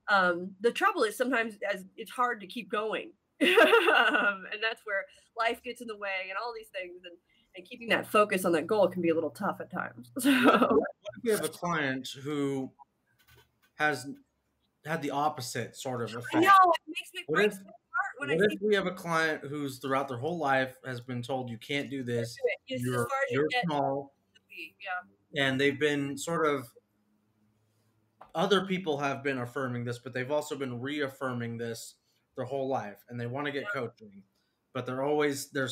Um, 0.09 0.51
the 0.61 0.71
trouble 0.71 1.03
is 1.03 1.17
sometimes 1.17 1.55
as 1.73 1.83
it's 1.95 2.11
hard 2.11 2.39
to 2.41 2.47
keep 2.47 2.69
going. 2.69 3.11
um, 3.41 4.45
and 4.51 4.61
that's 4.61 4.81
where 4.83 5.05
life 5.37 5.61
gets 5.63 5.81
in 5.81 5.87
the 5.87 5.97
way 5.97 6.27
and 6.29 6.37
all 6.41 6.53
these 6.55 6.69
things 6.69 7.01
and, 7.05 7.15
and 7.55 7.65
keeping 7.65 7.87
that 7.89 8.07
focus 8.07 8.45
on 8.45 8.51
that 8.51 8.67
goal 8.67 8.87
can 8.87 9.01
be 9.01 9.09
a 9.09 9.15
little 9.15 9.29
tough 9.29 9.57
at 9.61 9.71
times. 9.71 10.11
So 10.19 10.31
What 10.31 10.83
if 11.17 11.23
we 11.23 11.31
have 11.31 11.45
a 11.45 11.49
client 11.49 12.09
who 12.23 12.71
has 13.75 14.07
had 14.85 15.01
the 15.01 15.11
opposite 15.11 15.75
sort 15.75 16.01
of 16.01 16.09
effect? 16.15 16.35
I 16.35 16.39
know 16.41 16.49
it 16.49 16.81
makes 16.87 17.11
me 17.13 17.23
What 17.27 17.45
if- 17.45 17.57
What 18.17 18.29
I 18.31 18.33
if 18.33 18.51
see 18.51 18.57
we 18.67 18.75
have 18.75 18.87
a 18.87 18.91
client 18.91 19.43
who's 19.47 19.77
throughout 19.79 20.07
their 20.07 20.17
whole 20.17 20.37
life 20.39 20.75
has 20.85 20.99
been 21.01 21.21
told 21.21 21.49
you 21.49 21.57
can't 21.57 21.89
do 21.89 22.03
this, 22.03 22.35
do 22.35 22.41
it. 22.45 22.59
This 22.69 22.81
is 22.81 22.87
as 22.87 22.93
you're, 22.93 23.07
you 23.29 23.47
you're 23.51 23.61
small. 23.65 24.13
Yeah. 24.57 25.43
and 25.45 25.59
they've 25.61 25.79
been 25.79 26.17
sort 26.17 26.47
of 26.47 26.67
other 28.37 28.65
people 28.67 28.99
have 28.99 29.23
been 29.23 29.39
affirming 29.39 29.83
this, 29.83 29.97
but 29.99 30.13
they've 30.13 30.31
also 30.31 30.55
been 30.55 30.79
reaffirming 30.79 31.57
this 31.57 31.95
their 32.35 32.45
whole 32.45 32.67
life, 32.69 33.03
and 33.09 33.19
they 33.19 33.25
want 33.25 33.47
to 33.47 33.51
get 33.51 33.63
Yeah. 33.63 33.69
coaching, 33.73 34.23
but 34.73 34.85
they're 34.85 35.03
always 35.03 35.49
they're 35.51 35.69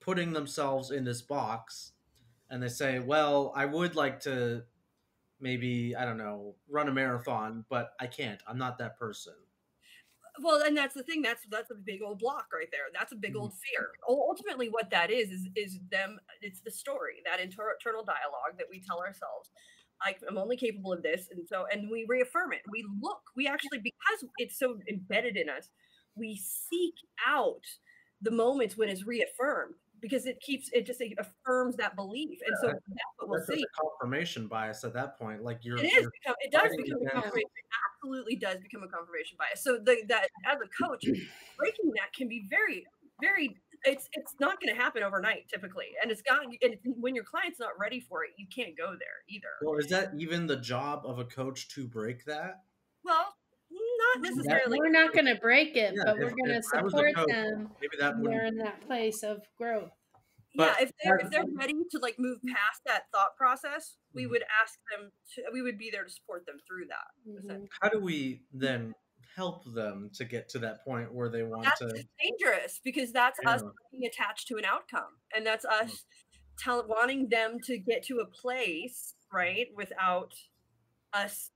putting 0.00 0.32
themselves 0.32 0.90
in 0.90 1.04
this 1.04 1.22
box, 1.22 1.92
and 2.50 2.60
they 2.62 2.68
say, 2.68 2.98
"Well, 2.98 3.52
I 3.56 3.64
would 3.66 3.94
like 3.96 4.20
to." 4.20 4.66
Maybe 5.40 5.94
I 5.96 6.04
don't 6.04 6.18
know, 6.18 6.56
run 6.68 6.88
a 6.88 6.92
marathon, 6.92 7.64
but 7.68 7.94
I 8.00 8.06
can't. 8.08 8.40
I'm 8.46 8.58
not 8.58 8.78
that 8.78 8.96
person. 8.98 9.34
well 10.40 10.62
and 10.62 10.76
that's 10.76 10.94
the 10.94 11.02
thing 11.02 11.20
that's 11.22 11.44
that's 11.50 11.70
a 11.70 11.74
big 11.74 12.00
old 12.02 12.18
block 12.18 12.46
right 12.54 12.70
there 12.72 12.88
that's 12.94 13.12
a 13.12 13.16
big 13.16 13.32
mm-hmm. 13.32 13.42
old 13.42 13.52
fear 13.58 13.90
ultimately 14.08 14.68
what 14.68 14.88
that 14.90 15.10
is 15.10 15.30
is 15.30 15.48
is 15.54 15.78
them 15.90 16.18
it's 16.40 16.60
the 16.60 16.70
story 16.70 17.16
that 17.26 17.38
inter- 17.38 17.72
internal 17.78 18.02
dialogue 18.02 18.56
that 18.56 18.66
we 18.70 18.80
tell 18.80 18.98
ourselves 19.00 19.50
I, 20.04 20.14
i'm 20.28 20.38
only 20.38 20.56
capable 20.56 20.92
of 20.92 21.02
this 21.02 21.28
and 21.30 21.46
so 21.48 21.66
and 21.72 21.90
we 21.90 22.06
reaffirm 22.08 22.52
it. 22.52 22.60
We 22.70 22.84
look 23.00 23.22
we 23.36 23.46
actually 23.46 23.78
because 23.78 24.24
it's 24.38 24.58
so 24.58 24.78
embedded 24.88 25.36
in 25.36 25.48
us 25.48 25.68
we 26.14 26.36
seek 26.36 26.94
out 27.26 27.62
the 28.20 28.30
moments 28.30 28.76
when 28.76 28.88
it's 28.88 29.06
reaffirmed 29.06 29.74
because 30.00 30.26
it 30.26 30.40
keeps 30.40 30.68
it 30.72 30.84
just 30.84 31.00
it 31.00 31.16
affirms 31.18 31.76
that 31.76 31.96
belief 31.96 32.38
and 32.46 32.56
so 32.60 32.66
Yeah, 32.68 32.72
that's 32.72 33.14
what 33.18 33.30
we'll 33.30 33.46
see. 33.46 33.62
a 33.62 33.80
confirmation 33.80 34.48
bias 34.48 34.84
at 34.84 34.92
that 34.94 35.18
point. 35.18 35.42
Like 35.42 35.60
you're, 35.62 35.78
it 35.78 35.84
is 35.84 36.08
you're 36.26 36.34
it 36.40 36.52
does 36.52 36.70
become 36.76 36.98
a 37.06 37.10
confirmation 37.10 37.48
it 37.54 37.64
absolutely 37.94 38.36
does 38.36 38.58
become 38.60 38.82
a 38.82 38.88
confirmation 38.88 39.36
bias. 39.38 39.62
So 39.62 39.78
the, 39.82 40.02
that 40.08 40.28
as 40.44 40.58
a 40.58 40.84
coach 40.84 41.04
breaking 41.58 41.92
that 41.96 42.12
can 42.14 42.28
be 42.28 42.44
very 42.50 42.84
very 43.20 43.56
it's 43.84 44.08
it's 44.12 44.34
not 44.40 44.60
going 44.60 44.74
to 44.74 44.80
happen 44.80 45.02
overnight 45.02 45.48
typically 45.48 45.88
and 46.02 46.10
it's 46.10 46.22
got 46.22 46.40
and 46.44 46.76
when 47.00 47.14
your 47.14 47.24
client's 47.24 47.58
not 47.58 47.70
ready 47.78 48.00
for 48.00 48.24
it 48.24 48.30
you 48.36 48.46
can't 48.54 48.76
go 48.76 48.90
there 48.92 49.22
either 49.28 49.48
Well, 49.62 49.78
is 49.78 49.88
that 49.88 50.12
even 50.16 50.46
the 50.46 50.56
job 50.56 51.02
of 51.04 51.18
a 51.18 51.24
coach 51.24 51.68
to 51.74 51.86
break 51.88 52.24
that? 52.26 52.60
well 53.04 53.34
not 53.70 54.22
necessarily 54.22 54.78
We're 54.78 54.90
not 54.90 55.14
going 55.14 55.26
to 55.26 55.36
break 55.40 55.76
it, 55.76 55.94
Yeah, 55.96 56.02
but 56.04 56.16
if- 56.16 56.22
we're 56.22 56.30
going 56.30 56.48
to 56.50 56.56
if 56.58 56.64
I 56.74 56.82
was 56.82 56.92
a 56.92 56.96
support 56.96 57.14
coach, 57.16 57.28
them 57.28 57.70
Maybe 57.80 57.96
that 57.98 58.14
when 58.18 58.30
they're 58.30 58.44
in 58.46 58.56
that 58.58 58.80
place 58.86 59.22
of 59.22 59.40
growth. 59.56 59.90
yeah 60.54 60.74
if 60.80 60.90
they're 61.02 61.16
if 61.16 61.30
they're 61.30 61.44
ready 61.56 61.72
to 61.90 61.98
like 61.98 62.16
move 62.18 62.38
past 62.46 62.82
that 62.86 63.04
thought 63.12 63.34
process 63.36 63.96
we 64.12 64.24
Mhm. 64.24 64.30
would 64.30 64.44
ask 64.62 64.78
them 64.90 65.10
to 65.34 65.42
we 65.52 65.62
would 65.62 65.78
be 65.78 65.90
there 65.90 66.04
to 66.04 66.10
support 66.10 66.44
them 66.46 66.58
through 66.68 66.86
that 66.86 67.08
Mhm. 67.26 67.66
How 67.80 67.88
do 67.88 67.98
we 68.00 68.42
then 68.52 68.94
help 69.36 69.64
them 69.74 70.10
to 70.14 70.24
get 70.24 70.48
to 70.50 70.58
that 70.60 70.84
point 70.84 71.12
where 71.12 71.28
they 71.28 71.42
want 71.42 71.64
that's 71.64 71.78
to? 71.80 72.04
dangerous 72.22 72.80
because 72.84 73.12
that's 73.12 73.38
us 73.46 73.62
being 73.90 74.04
attached 74.06 74.48
to 74.48 74.56
an 74.56 74.64
outcome 74.64 75.18
and 75.34 75.46
that's 75.46 75.64
us 75.64 76.04
tell, 76.58 76.86
wanting 76.86 77.28
them 77.28 77.58
to 77.64 77.78
get 77.78 78.02
to 78.04 78.18
a 78.18 78.26
place 78.26 79.14
right 79.32 79.66
without 79.74 80.32
us 81.12 81.50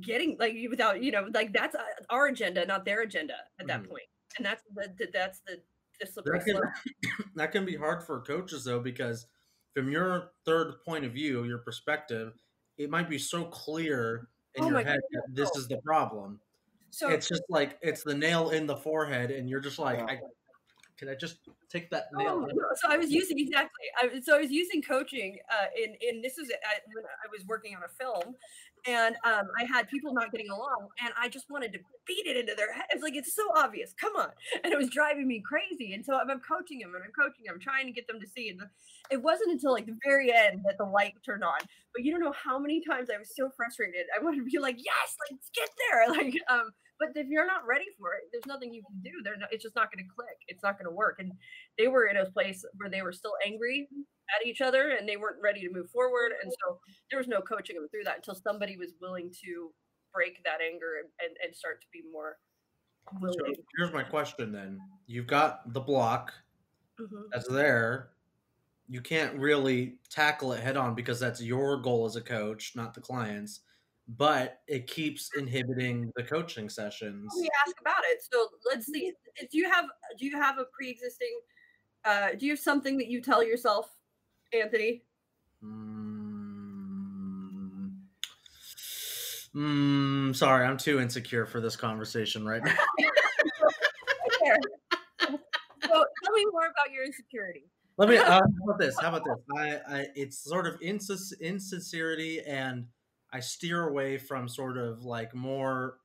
getting 0.00 0.36
like 0.40 0.54
without 0.68 1.02
you 1.02 1.12
know 1.12 1.28
like 1.32 1.52
that's 1.52 1.74
uh, 1.74 1.82
our 2.10 2.26
agenda 2.26 2.66
not 2.66 2.84
their 2.84 3.02
agenda 3.02 3.34
at 3.60 3.66
that 3.68 3.82
Mhm. 3.82 3.88
point 3.88 4.02
and 4.36 4.44
that's 4.44 4.62
the, 4.74 5.08
that's 5.12 5.40
the 5.46 5.62
the 6.00 6.06
slippery 6.06 6.40
That 6.40 6.44
can, 6.44 7.26
that 7.36 7.52
can 7.52 7.64
be 7.64 7.76
hard 7.76 8.02
for 8.02 8.20
coaches 8.20 8.64
though, 8.64 8.80
because 8.80 9.26
from 9.74 9.90
your 9.90 10.32
third 10.44 10.74
point 10.84 11.04
of 11.04 11.12
view, 11.12 11.44
your 11.44 11.58
perspective, 11.58 12.32
it 12.78 12.90
might 12.90 13.08
be 13.08 13.18
so 13.18 13.44
clear 13.44 14.28
in 14.56 14.64
Oh 14.64 14.68
your 14.68 14.80
head 14.82 14.98
that 15.12 15.22
this 15.32 15.50
is 15.56 15.68
the 15.68 15.80
problem. 15.84 16.40
So 16.94 17.10
it's 17.10 17.28
just 17.28 17.42
like 17.48 17.78
it's 17.82 18.02
the 18.02 18.14
nail 18.14 18.50
in 18.50 18.66
the 18.66 18.76
forehead, 18.76 19.30
and 19.30 19.48
you're 19.48 19.60
just 19.60 19.78
like. 19.78 20.00
I, 20.00 20.18
can 20.96 21.08
I 21.08 21.14
just 21.16 21.38
take 21.68 21.90
that 21.90 22.04
nail? 22.14 22.46
Oh, 22.48 22.74
so 22.76 22.88
I 22.88 22.96
was 22.96 23.10
using 23.10 23.38
exactly. 23.38 23.84
I, 24.00 24.06
was- 24.06 24.24
so 24.24 24.36
I 24.36 24.40
was 24.40 24.50
using 24.52 24.80
coaching 24.80 25.38
uh, 25.50 25.66
in 25.76 25.96
in 26.00 26.22
this 26.22 26.38
is 26.38 26.50
I, 26.50 26.78
when 26.94 27.04
I 27.04 27.28
was 27.32 27.44
working 27.46 27.74
on 27.74 27.82
a 27.82 27.88
film, 27.88 28.34
and 28.86 29.16
um, 29.24 29.48
I 29.60 29.64
had 29.64 29.88
people 29.88 30.14
not 30.14 30.30
getting 30.30 30.50
along, 30.50 30.88
and 31.02 31.12
I 31.18 31.28
just 31.28 31.50
wanted 31.50 31.72
to 31.72 31.80
beat 32.06 32.26
it 32.26 32.36
into 32.36 32.54
their 32.54 32.72
heads. 32.72 33.02
Like 33.02 33.16
it's 33.16 33.34
so 33.34 33.42
obvious. 33.56 33.92
Come 34.00 34.14
on, 34.16 34.28
and 34.64 34.72
it 34.72 34.76
was 34.76 34.88
driving 34.90 35.26
me 35.26 35.42
crazy. 35.44 35.94
And 35.94 36.04
so 36.04 36.14
I'm, 36.14 36.30
I'm 36.30 36.40
coaching 36.40 36.78
them, 36.78 36.94
and 36.94 37.02
I'm 37.02 37.12
coaching 37.12 37.44
them, 37.46 37.58
trying 37.60 37.86
to 37.86 37.92
get 37.92 38.06
them 38.06 38.20
to 38.20 38.26
see. 38.26 38.50
And 38.50 38.60
the, 38.60 38.70
it 39.10 39.20
wasn't 39.20 39.50
until 39.50 39.72
like 39.72 39.86
the 39.86 39.98
very 40.04 40.32
end 40.32 40.60
that 40.64 40.78
the 40.78 40.84
light 40.84 41.14
turned 41.26 41.42
on. 41.42 41.58
But 41.92 42.04
you 42.04 42.12
don't 42.12 42.20
know 42.20 42.32
how 42.32 42.58
many 42.58 42.80
times 42.84 43.08
I 43.12 43.18
was 43.18 43.34
so 43.34 43.50
frustrated. 43.56 44.06
I 44.16 44.22
wanted 44.22 44.38
to 44.38 44.44
be 44.44 44.58
like, 44.58 44.76
yes, 44.78 45.16
let's 45.30 45.50
get 45.54 45.68
there. 45.90 46.04
Like, 46.14 46.34
um, 46.48 46.70
but 46.98 47.08
if 47.16 47.26
you're 47.28 47.46
not 47.46 47.66
ready 47.66 47.86
for 47.98 48.12
it, 48.14 48.24
there's 48.32 48.46
nothing 48.46 48.72
you 48.72 48.82
can 48.86 49.00
do. 49.02 49.10
They're 49.22 49.36
not, 49.36 49.52
it's 49.52 49.62
just 49.64 49.74
not 49.76 49.92
going 49.92 50.04
to 50.04 50.10
click. 50.14 50.36
It's 50.48 50.62
not 50.62 50.78
going 50.78 50.86
to 50.86 50.94
work. 50.94 51.16
And 51.18 51.32
they 51.78 51.88
were 51.88 52.06
in 52.06 52.16
a 52.16 52.30
place 52.30 52.64
where 52.76 52.90
they 52.90 53.02
were 53.02 53.12
still 53.12 53.34
angry 53.44 53.88
at 54.40 54.46
each 54.46 54.60
other 54.60 54.90
and 54.90 55.08
they 55.08 55.16
weren't 55.16 55.40
ready 55.42 55.60
to 55.60 55.70
move 55.72 55.90
forward. 55.90 56.32
And 56.42 56.52
so 56.64 56.78
there 57.10 57.18
was 57.18 57.28
no 57.28 57.40
coaching 57.40 57.76
them 57.76 57.88
through 57.90 58.04
that 58.04 58.16
until 58.16 58.34
somebody 58.34 58.76
was 58.76 58.92
willing 59.00 59.30
to 59.44 59.72
break 60.12 60.42
that 60.44 60.60
anger 60.60 60.98
and, 61.02 61.08
and, 61.26 61.36
and 61.44 61.54
start 61.56 61.80
to 61.80 61.86
be 61.92 62.02
more 62.12 62.38
So 63.20 63.52
here's 63.76 63.92
my 63.92 64.02
question 64.02 64.52
then. 64.52 64.78
You've 65.06 65.26
got 65.26 65.72
the 65.72 65.80
block 65.80 66.32
Mhm. 67.00 67.24
that's 67.32 67.48
there. 67.48 68.10
You 68.88 69.00
can't 69.00 69.34
really 69.38 69.98
tackle 70.10 70.52
it 70.52 70.60
head 70.62 70.76
on 70.76 70.94
because 70.94 71.18
that's 71.18 71.42
your 71.42 71.78
goal 71.78 72.06
as 72.06 72.16
a 72.16 72.20
coach, 72.20 72.76
not 72.76 72.94
the 72.94 73.00
client's. 73.00 73.60
But 74.06 74.60
it 74.68 74.86
keeps 74.86 75.30
inhibiting 75.36 76.12
the 76.14 76.22
coaching 76.22 76.68
sessions. 76.68 77.32
We 77.38 77.48
ask 77.66 77.80
about 77.80 78.02
it. 78.10 78.22
So 78.30 78.48
let's 78.70 78.86
see. 78.86 79.12
Do 79.50 79.58
you 79.58 79.70
have 79.70 79.86
do 80.18 80.26
you 80.26 80.36
have 80.38 80.58
a 80.58 80.64
pre-existing? 80.76 81.40
Uh, 82.04 82.28
do 82.38 82.44
you 82.44 82.52
have 82.52 82.58
something 82.58 82.98
that 82.98 83.06
you 83.06 83.22
tell 83.22 83.42
yourself, 83.42 83.88
Anthony? 84.52 85.04
Mm, 85.64 86.64
mm, 89.54 90.36
sorry, 90.36 90.66
I'm 90.66 90.76
too 90.76 91.00
insecure 91.00 91.46
for 91.46 91.62
this 91.62 91.76
conversation 91.76 92.44
right 92.44 92.62
now. 92.62 92.74
There. 94.42 94.58
so 95.20 95.38
tell 95.88 96.34
me 96.34 96.44
more 96.52 96.66
about 96.66 96.92
your 96.92 97.04
insecurity. 97.04 97.70
Let 97.96 98.08
me. 98.08 98.16
Uh, 98.24 98.40
how 98.40 98.64
about 98.64 98.78
this? 98.78 98.96
How 99.00 99.08
about 99.08 99.24
this? 99.24 99.38
I, 99.56 99.80
I 99.88 100.06
it's 100.14 100.38
sort 100.38 100.66
of 100.66 100.78
insin- 100.80 101.40
insincerity, 101.40 102.40
and 102.40 102.86
I 103.34 103.40
steer 103.40 103.88
away 103.88 104.16
from 104.16 104.48
sort 104.48 104.78
of 104.78 105.04
like 105.04 105.34
more 105.34 105.98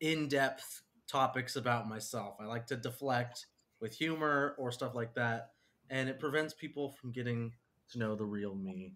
in-depth 0.00 0.82
topics 1.08 1.56
about 1.56 1.88
myself. 1.88 2.36
I 2.40 2.44
like 2.44 2.68
to 2.68 2.76
deflect 2.76 3.46
with 3.80 3.92
humor 3.92 4.54
or 4.56 4.70
stuff 4.70 4.94
like 4.94 5.14
that, 5.14 5.50
and 5.90 6.08
it 6.08 6.20
prevents 6.20 6.54
people 6.54 6.90
from 6.90 7.10
getting 7.10 7.52
to 7.90 7.98
know 7.98 8.14
the 8.14 8.24
real 8.24 8.54
me. 8.54 8.94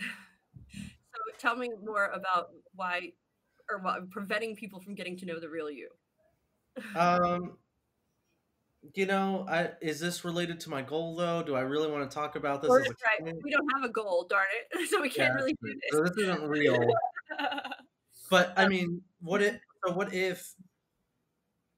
So 0.00 1.20
tell 1.38 1.56
me 1.56 1.68
more 1.84 2.06
about 2.06 2.48
why, 2.74 3.12
or 3.70 3.80
what 3.80 4.10
preventing 4.10 4.56
people 4.56 4.80
from 4.80 4.94
getting 4.94 5.18
to 5.18 5.26
know 5.26 5.38
the 5.38 5.50
real 5.50 5.70
you. 5.70 5.90
Um, 6.96 7.58
you 8.94 9.06
know, 9.06 9.46
I 9.48 9.72
is 9.80 10.00
this 10.00 10.24
related 10.24 10.60
to 10.60 10.70
my 10.70 10.82
goal 10.82 11.16
though? 11.16 11.42
Do 11.42 11.54
I 11.54 11.60
really 11.60 11.90
want 11.90 12.10
to 12.10 12.14
talk 12.14 12.36
about 12.36 12.62
this? 12.62 12.70
Or 12.70 12.80
as 12.80 12.86
a 12.86 12.88
that's 12.90 13.02
right. 13.22 13.34
We 13.42 13.50
don't 13.50 13.68
have 13.74 13.84
a 13.84 13.92
goal, 13.92 14.26
darn 14.28 14.46
it. 14.72 14.88
So 14.90 15.00
we 15.00 15.10
can't 15.10 15.32
Yeah, 15.34 15.34
really 15.34 15.52
do 15.62 15.74
this. 15.74 15.90
So 15.92 16.02
this. 16.02 16.10
this 16.16 16.24
isn't 16.24 16.42
real. 16.48 16.88
But 18.30 18.52
I 18.56 18.68
mean, 18.68 19.02
what 19.20 19.42
if? 19.42 19.58
So 19.84 19.92
what 19.92 20.14
if? 20.14 20.54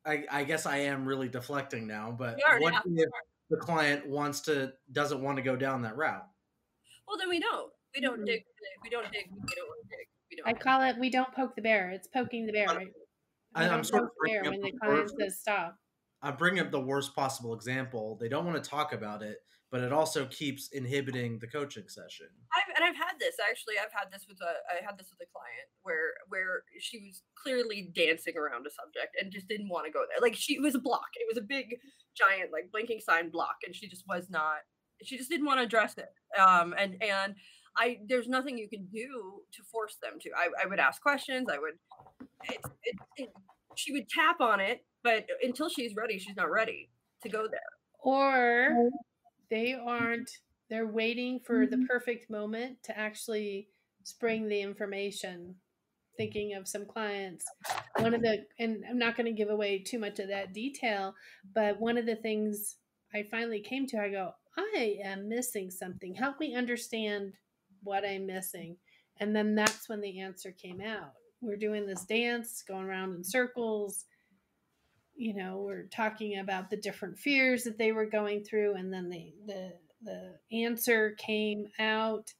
I, 0.05 0.25
I 0.31 0.45
guess 0.45 0.67
I 0.67 0.79
am 0.79 1.07
really 1.07 1.29
deflecting 1.29 1.87
now, 1.87 2.11
but 2.11 2.38
are 2.47 2.61
what 2.61 2.73
now. 2.73 2.83
if 2.85 3.09
the 3.49 3.57
client 3.57 4.07
wants 4.07 4.41
to 4.43 4.73
doesn't 4.91 5.23
want 5.23 5.37
to 5.37 5.43
go 5.43 5.57
down 5.57 5.83
that 5.83 5.97
route? 5.97 6.27
well, 7.09 7.17
then 7.19 7.29
we 7.31 7.41
don't. 7.41 7.73
We 7.95 8.01
don't 8.01 8.21
Mhm. 8.21 8.27
dig. 8.27 8.45
We 8.83 8.91
don't 8.91 9.11
dig. 9.12 9.31
We 9.31 9.55
don't 9.55 9.69
want 9.69 9.81
to 9.91 9.97
dig. 9.97 10.07
We 10.31 10.37
don't. 10.37 10.49
I 10.49 10.53
call 10.53 10.83
it 10.83 10.99
we 10.99 11.09
don't 11.09 11.33
poke 11.35 11.55
the 11.57 11.62
bear. 11.62 11.91
It's 11.91 12.09
poking 12.09 12.47
the 12.47 12.53
bear, 12.53 12.67
right? 12.67 12.88
I, 13.55 13.65
I'm 13.65 13.71
don't 13.71 13.85
sort 13.85 14.03
of 14.03 14.09
poke 14.09 14.17
the 14.25 14.31
bear 14.31 14.43
when 14.51 14.61
the 14.61 14.73
the 14.73 14.79
client 14.79 15.11
says 15.19 15.38
stop. 15.41 15.77
I'm 16.23 16.37
bringing 16.37 16.61
up 16.61 16.71
the 16.71 16.81
worst 16.81 17.15
possible 17.15 17.55
example. 17.55 18.17
They 18.21 18.29
don't 18.29 18.47
want 18.47 18.63
to 18.63 18.71
talk 18.71 18.93
about 18.93 19.23
it, 19.23 19.39
but 19.73 19.81
it 19.81 19.93
also 19.93 20.27
keeps 20.27 20.69
inhibiting 20.69 21.39
the 21.41 21.49
coaching 21.49 21.89
session. 21.89 22.29
I've, 22.55 22.77
and 22.77 22.85
I've 22.85 22.97
had 22.97 23.19
this 23.19 23.37
actually. 23.43 23.75
I've 23.83 23.93
had 23.93 24.13
this 24.13 24.27
with 24.29 24.39
a. 24.41 24.53
I 24.71 24.85
had 24.85 24.99
this 24.99 25.09
with 25.11 25.27
a 25.27 25.31
client 25.33 25.69
where 25.83 26.15
where 26.29 26.63
she 26.79 26.99
was 26.99 27.23
clearly 27.35 27.91
dancing 27.95 28.37
around 28.37 28.67
a 28.67 28.71
subject 28.71 29.17
and 29.21 29.33
just 29.33 29.49
didn't 29.49 29.69
want 29.69 29.87
to 29.87 29.93
go 29.93 30.05
there. 30.09 30.21
Like 30.21 30.37
she 30.37 30.55
it 30.55 30.63
was 30.63 30.75
a 30.75 30.81
block. 30.81 31.09
It 31.17 31.27
was 31.29 31.39
a 31.39 31.47
big, 31.47 31.77
giant, 32.17 32.53
like 32.53 32.71
blinking 32.71 33.01
sign 33.01 33.31
block, 33.31 33.57
and 33.67 33.75
she 33.75 33.89
just 33.89 34.05
was 34.09 34.31
not. 34.31 34.59
She 35.03 35.17
just 35.17 35.31
didn't 35.31 35.47
want 35.47 35.59
to 35.59 35.65
address 35.65 35.97
it. 35.99 36.13
Um, 36.39 36.75
and 36.79 37.03
and 37.03 37.35
I 37.77 37.99
there's 38.09 38.29
nothing 38.29 38.59
you 38.59 38.69
can 38.69 38.87
do 38.93 39.43
to 39.53 39.63
force 39.71 39.97
them 40.03 40.19
to. 40.21 40.31
I, 40.37 40.65
I 40.65 40.69
would 40.69 40.79
ask 40.79 41.01
questions. 41.01 41.49
I 41.51 41.59
would. 41.59 41.75
It's 42.45 42.69
it, 42.85 42.97
it, 43.17 43.29
she 43.75 43.93
would 43.93 44.09
tap 44.09 44.41
on 44.41 44.61
it, 44.61 44.85
but 45.03 45.27
until 45.43 45.69
she's 45.69 45.95
ready, 45.97 46.19
she's 46.19 46.37
not 46.37 46.51
ready 46.51 46.91
to 47.23 47.29
go 47.29 47.47
there. 47.49 47.61
Or 48.01 48.91
they 49.51 49.75
aren't 49.75 50.31
they're 50.71 50.87
waiting 50.87 51.38
for 51.38 51.67
the 51.67 51.77
mm-hmm. 51.77 51.85
perfect 51.87 52.31
moment 52.31 52.83
to 52.85 52.99
actually 52.99 53.69
spring 54.05 54.49
the 54.49 54.62
information. 54.62 55.57
Thinking 56.17 56.55
of 56.55 56.69
some 56.69 56.85
clients, 56.85 57.45
one 57.97 58.12
of 58.12 58.21
the 58.21 58.45
and 58.59 58.85
I'm 58.88 58.99
not 58.99 59.17
going 59.17 59.27
to 59.27 59.33
give 59.33 59.49
away 59.49 59.79
too 59.79 59.99
much 59.99 60.19
of 60.19 60.29
that 60.29 60.53
detail, 60.53 61.15
but 61.55 61.81
one 61.81 61.97
of 61.97 62.05
the 62.05 62.17
things 62.17 62.77
I 63.15 63.25
finally 63.31 63.61
came 63.61 63.87
to, 63.88 63.99
I 63.99 64.11
go, 64.11 64.33
I 64.57 64.99
am 65.05 65.29
missing 65.29 65.71
something. 65.71 66.15
Help 66.15 66.38
me 66.38 66.55
understand 66.55 67.33
what 67.83 68.05
I'm 68.05 68.27
missing. 68.27 68.77
And 69.21 69.35
then 69.35 69.55
that's 69.55 69.88
when 69.88 70.01
the 70.01 70.21
answer 70.21 70.53
came 70.53 70.81
out. 70.81 71.12
We're 71.41 71.57
doing 71.57 71.87
this 71.87 72.05
dance, 72.05 72.62
going 72.67 72.85
around 72.85 73.15
in 73.15 73.25
circles. 73.25 74.05
You 75.23 75.35
know, 75.35 75.59
we're 75.59 75.85
talking 75.85 76.41
about 76.41 76.69
the 76.69 76.77
different 76.77 77.17
fears 77.17 77.63
that 77.63 77.79
they 77.79 77.93
were 77.93 78.07
going 78.07 78.43
through, 78.43 78.75
and 78.75 78.93
then 78.93 79.09
the 79.09 79.33
the 79.47 79.73
the 80.03 80.35
answer 80.51 81.13
came 81.13 81.69
out, 81.79 82.35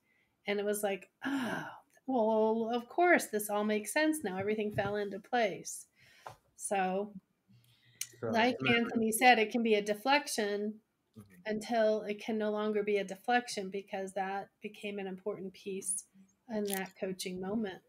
and 0.49 0.59
it 0.59 0.65
was 0.65 0.83
like, 0.83 1.09
oh, 1.25 1.65
well, 2.09 2.73
of 2.75 2.89
course, 2.89 3.27
this 3.27 3.51
all 3.51 3.63
makes 3.63 3.93
sense 3.93 4.25
now. 4.25 4.37
Everything 4.37 4.73
fell 4.73 4.97
into 4.97 5.21
place. 5.21 5.87
So, 6.57 7.15
So, 8.19 8.31
like 8.31 8.57
and 8.59 8.69
Anthony 8.71 9.13
said, 9.13 9.39
it 9.39 9.53
can 9.53 9.63
be 9.63 9.75
a 9.77 9.83
deflection 9.83 10.81
Mhm. 11.17 11.23
until 11.47 12.03
it 12.03 12.19
can 12.21 12.37
no 12.37 12.51
longer 12.51 12.83
be 12.83 12.97
a 12.97 13.05
deflection 13.05 13.71
because 13.71 14.13
that 14.15 14.49
became 14.61 14.99
an 14.99 15.07
important 15.07 15.53
piece 15.53 16.05
in 16.49 16.65
that 16.65 16.97
coaching 16.99 17.41
moment. 17.41 17.81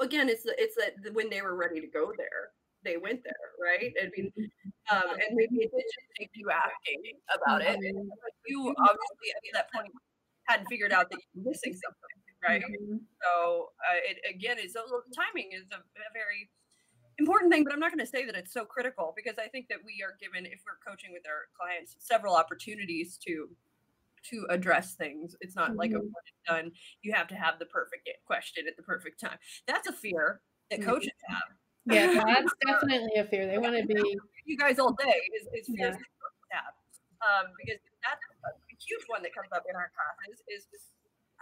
again, 0.00 0.30
it's 0.30 0.44
the- 0.44 0.58
it's 0.58 0.76
that 0.76 1.12
when 1.12 1.28
they 1.28 1.42
were 1.42 1.54
ready 1.54 1.82
to 1.82 1.86
go 1.86 2.14
there, 2.16 2.52
they 2.84 2.96
went 2.96 3.22
there, 3.24 3.48
right? 3.60 3.92
I 4.00 4.08
mean, 4.16 4.32
um, 4.90 5.10
and 5.10 5.34
maybe 5.34 5.64
it 5.64 5.70
did 5.74 5.84
just 5.84 6.08
take 6.18 6.30
you 6.34 6.50
asking 6.50 7.02
about 7.34 7.62
it. 7.62 7.78
Mhm. 7.78 8.08
But 8.08 8.32
you 8.46 8.74
obviously 8.78 9.28
at 9.36 9.54
that 9.54 9.72
point 9.72 9.92
hadn't 10.44 10.66
figured 10.66 10.92
out 10.92 11.10
that 11.10 11.18
you 11.18 11.42
were 11.42 11.50
missing 11.50 11.74
something, 11.74 12.16
right? 12.42 12.62
So 13.22 13.72
uh, 13.90 13.98
it 14.04 14.18
again 14.28 14.58
is 14.58 14.74
a 14.76 14.82
little 14.82 15.02
timing 15.14 15.52
is 15.52 15.70
a, 15.72 15.76
a 15.76 16.12
very 16.14 16.48
important 17.18 17.52
thing, 17.52 17.64
but 17.64 17.72
I'm 17.72 17.80
not 17.80 17.90
going 17.90 18.04
to 18.04 18.06
say 18.06 18.24
that 18.24 18.34
it's 18.36 18.52
so 18.52 18.64
critical 18.64 19.12
because 19.16 19.38
I 19.38 19.48
think 19.48 19.68
that 19.68 19.78
we 19.84 20.02
are 20.02 20.16
given 20.20 20.46
if 20.46 20.62
we're 20.64 20.78
coaching 20.86 21.12
with 21.12 21.26
our 21.26 21.48
clients 21.58 21.96
several 21.98 22.34
opportunities 22.34 23.18
to 23.26 23.48
to 24.30 24.46
address 24.50 24.94
things. 24.94 25.36
It's 25.40 25.54
not 25.56 25.76
like 25.76 25.92
a 25.92 25.98
one 25.98 26.04
and 26.04 26.46
done. 26.46 26.72
You 27.02 27.12
have 27.12 27.28
to 27.28 27.34
have 27.34 27.58
the 27.58 27.66
perfect 27.66 28.08
question 28.26 28.64
at 28.66 28.76
the 28.76 28.82
perfect 28.82 29.20
time. 29.20 29.38
That's 29.66 29.88
a 29.88 29.92
fear 29.92 30.40
that 30.70 30.82
coaches 30.82 31.12
have. 31.28 31.42
Yeah, 31.88 32.12
that's 32.26 32.52
definitely 32.66 33.16
a 33.16 33.24
fear. 33.24 33.46
They 33.46 33.58
want 33.58 33.76
to 33.76 33.86
be 33.86 34.18
You 34.44 34.56
guys 34.56 34.78
all 34.78 34.92
day 34.92 35.20
is, 35.36 35.48
is 35.54 35.66
fears 35.74 35.96
Yeah. 35.96 36.04
that. 36.52 36.72
Um, 37.18 37.50
because 37.58 37.80
that's 38.04 38.22
a 38.46 38.76
huge 38.78 39.04
one 39.08 39.22
that 39.22 39.34
comes 39.34 39.48
up 39.52 39.64
in 39.68 39.74
our 39.74 39.90
classes 39.90 40.44
is 40.46 40.66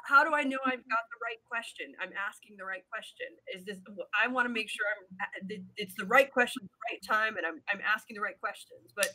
how 0.06 0.22
do 0.22 0.34
I 0.34 0.44
know 0.44 0.58
I've 0.64 0.86
got 0.88 1.04
the 1.10 1.18
right 1.20 1.42
question? 1.50 1.92
I'm 2.00 2.12
asking 2.14 2.56
the 2.56 2.64
right 2.64 2.84
question. 2.88 3.26
Is 3.52 3.64
this? 3.64 3.78
I 4.14 4.28
want 4.28 4.46
to 4.46 4.52
make 4.52 4.70
sure 4.70 4.86
I'm. 4.86 5.48
It's 5.76 5.94
the 5.98 6.06
right 6.06 6.30
question, 6.32 6.62
at 6.64 6.70
the 6.70 6.94
right 6.94 7.02
time, 7.02 7.36
and 7.36 7.44
I'm 7.44 7.60
I'm 7.68 7.80
asking 7.82 8.14
the 8.14 8.22
right 8.22 8.38
questions. 8.38 8.92
But 8.94 9.10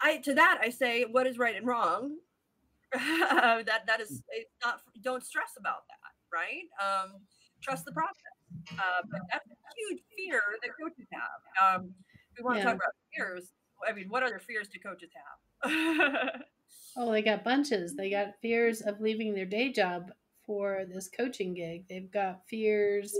I 0.00 0.18
to 0.18 0.34
that 0.34 0.58
I 0.62 0.70
say, 0.70 1.04
what 1.04 1.26
is 1.26 1.38
right 1.38 1.54
and 1.54 1.66
wrong? 1.66 2.16
that 2.94 3.82
that 3.86 4.00
is 4.00 4.22
it's 4.30 4.50
not. 4.64 4.80
Don't 5.02 5.22
stress 5.24 5.52
about 5.58 5.84
that, 5.88 6.12
right? 6.32 6.64
Um, 6.80 7.20
trust 7.60 7.84
the 7.84 7.92
process. 7.92 8.40
Uh, 8.72 9.02
but 9.10 9.20
that's 9.32 9.46
a 9.46 9.54
huge 9.76 10.02
fear 10.16 10.40
that 10.62 10.70
coaches 10.80 11.06
have. 11.12 11.80
Um, 11.80 11.94
we 12.38 12.44
want 12.44 12.58
to 12.58 12.64
talk 12.64 12.74
about 12.74 12.92
fears. 13.14 13.52
I 13.88 13.92
mean, 13.92 14.08
what 14.08 14.22
other 14.22 14.38
fears 14.38 14.68
do 14.68 14.78
coaches 14.80 15.10
have? 15.14 16.40
Oh, 16.96 17.10
they 17.10 17.22
got 17.22 17.42
bunches. 17.42 17.96
They 17.96 18.08
got 18.08 18.34
fears 18.40 18.80
of 18.80 19.00
leaving 19.00 19.34
their 19.34 19.46
day 19.46 19.72
job 19.72 20.12
for 20.46 20.84
this 20.88 21.08
coaching 21.08 21.52
gig. 21.52 21.86
They've 21.88 22.10
got 22.10 22.46
fears 22.48 23.12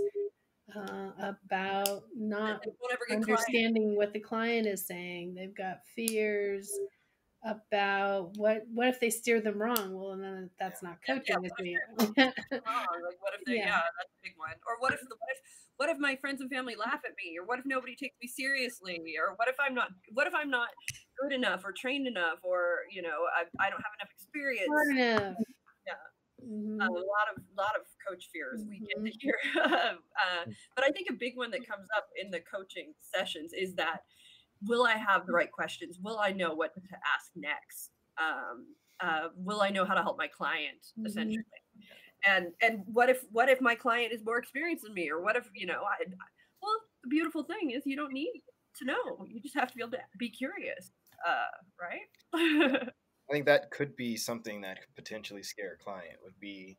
uh, 0.73 1.11
about 1.21 2.03
not 2.15 2.63
They 2.63 2.71
won't 2.79 2.93
ever 2.93 3.01
get 3.09 3.23
clients. 3.25 3.27
understanding 3.27 3.95
what 3.97 4.13
the 4.13 4.21
client 4.21 4.65
is 4.65 4.87
saying. 4.87 5.33
They've 5.35 5.55
got 5.55 5.79
fears 5.93 6.71
about 7.45 8.31
what 8.37 8.63
what 8.73 8.87
if 8.87 8.99
they 8.99 9.09
steer 9.09 9.39
them 9.39 9.61
wrong. 9.61 9.93
Well, 9.93 10.11
and 10.11 10.23
then 10.23 10.49
that's 10.59 10.81
not 10.83 10.97
Yeah, 11.07 11.15
yeah, 11.27 11.35
coaching. 11.37 11.45
it's 11.45 11.53
wrong. 11.59 12.13
me. 12.17 12.25
Like, 12.25 13.21
what 13.21 13.33
if 13.39 13.45
they? 13.45 13.57
Yeah. 13.57 13.65
Yeah. 13.67 13.81
that's 13.97 14.11
a 14.11 14.21
big 14.23 14.33
one. 14.35 14.57
Or 14.67 14.79
what 14.79 14.93
if 14.93 15.01
the 15.01 15.15
what 15.19 15.29
if 15.31 15.39
what 15.77 15.89
if 15.89 15.97
my 15.99 16.15
friends 16.15 16.41
and 16.41 16.49
family 16.49 16.75
laugh 16.75 17.01
at 17.05 17.13
me? 17.23 17.37
Or 17.39 17.45
what 17.45 17.59
if 17.59 17.65
nobody 17.65 17.95
takes 17.95 18.15
me 18.21 18.27
seriously? 18.27 18.99
Or 19.19 19.35
what 19.35 19.47
if 19.47 19.55
I'm 19.59 19.75
not? 19.75 19.89
What 20.13 20.27
if 20.27 20.33
I'm 20.33 20.49
not 20.49 20.69
good 21.21 21.33
enough 21.33 21.63
or 21.63 21.71
trained 21.71 22.07
enough? 22.07 22.39
Or 22.43 22.79
you 22.91 23.01
know, 23.01 23.27
I, 23.35 23.43
I 23.63 23.69
don't 23.69 23.81
have 23.81 23.93
enough 24.01 24.11
experience. 24.11 24.67
Hard 24.69 24.97
enough. 24.97 25.35
Yeah. 25.87 25.93
Mhm. 26.45 26.77
a 26.81 26.91
lot 26.91 27.27
of 27.35 27.41
lot 27.57 27.73
of 27.79 27.81
coach 28.07 28.29
fears 28.31 28.61
we 28.69 28.79
get 28.79 28.97
Mm-hmm. 28.97 29.05
to 29.05 29.11
hear. 29.19 29.37
uh, 29.63 30.45
but 30.75 30.83
I 30.83 30.89
think 30.89 31.07
a 31.09 31.13
big 31.13 31.35
one 31.37 31.49
that 31.51 31.65
comes 31.67 31.87
up 31.95 32.07
in 32.21 32.29
the 32.31 32.39
coaching 32.41 32.93
sessions 33.01 33.51
is 33.53 33.73
that 33.75 34.01
will 34.67 34.85
I 34.85 34.93
have 34.93 35.25
the 35.25 35.33
right 35.33 35.51
questions? 35.51 35.99
Will 36.01 36.19
I 36.19 36.31
know 36.31 36.53
what 36.53 36.73
to 36.75 36.81
ask 37.15 37.31
next? 37.35 37.91
Um, 38.17 38.75
uh, 38.99 39.29
will 39.35 39.61
I 39.61 39.69
know 39.69 39.85
how 39.85 39.93
to 39.93 40.01
help 40.01 40.17
my 40.17 40.27
client 40.27 40.93
Mhm. 40.97 41.05
essentially? 41.05 41.43
And 42.25 42.53
and 42.61 42.83
what 42.87 43.09
if 43.09 43.23
what 43.31 43.49
if 43.49 43.61
my 43.61 43.75
client 43.75 44.11
is 44.13 44.23
more 44.23 44.37
experienced 44.37 44.83
than 44.83 44.93
me, 44.93 45.09
or 45.11 45.21
what 45.21 45.35
if 45.35 45.49
you 45.53 45.65
know? 45.67 45.83
I, 45.83 46.05
well, 46.61 46.81
the 47.03 47.09
beautiful 47.09 47.43
thing 47.43 47.71
is 47.71 47.83
you 47.85 47.95
don't 47.95 48.13
need 48.13 48.41
to 48.77 48.85
know. 48.85 49.25
You 49.27 49.39
just 49.41 49.55
have 49.55 49.69
to 49.69 49.75
be 49.75 49.81
able 49.81 49.91
to 49.91 49.99
be 50.17 50.29
curious, 50.29 50.91
uh, 51.25 51.45
right? 51.79 52.09
I 53.29 53.33
think 53.33 53.45
that 53.45 53.71
could 53.71 53.95
be 53.95 54.17
something 54.17 54.61
that 54.61 54.81
could 54.81 54.95
potentially 54.95 55.43
scare 55.43 55.73
a 55.73 55.83
client 55.83 56.17
would 56.23 56.39
be 56.39 56.77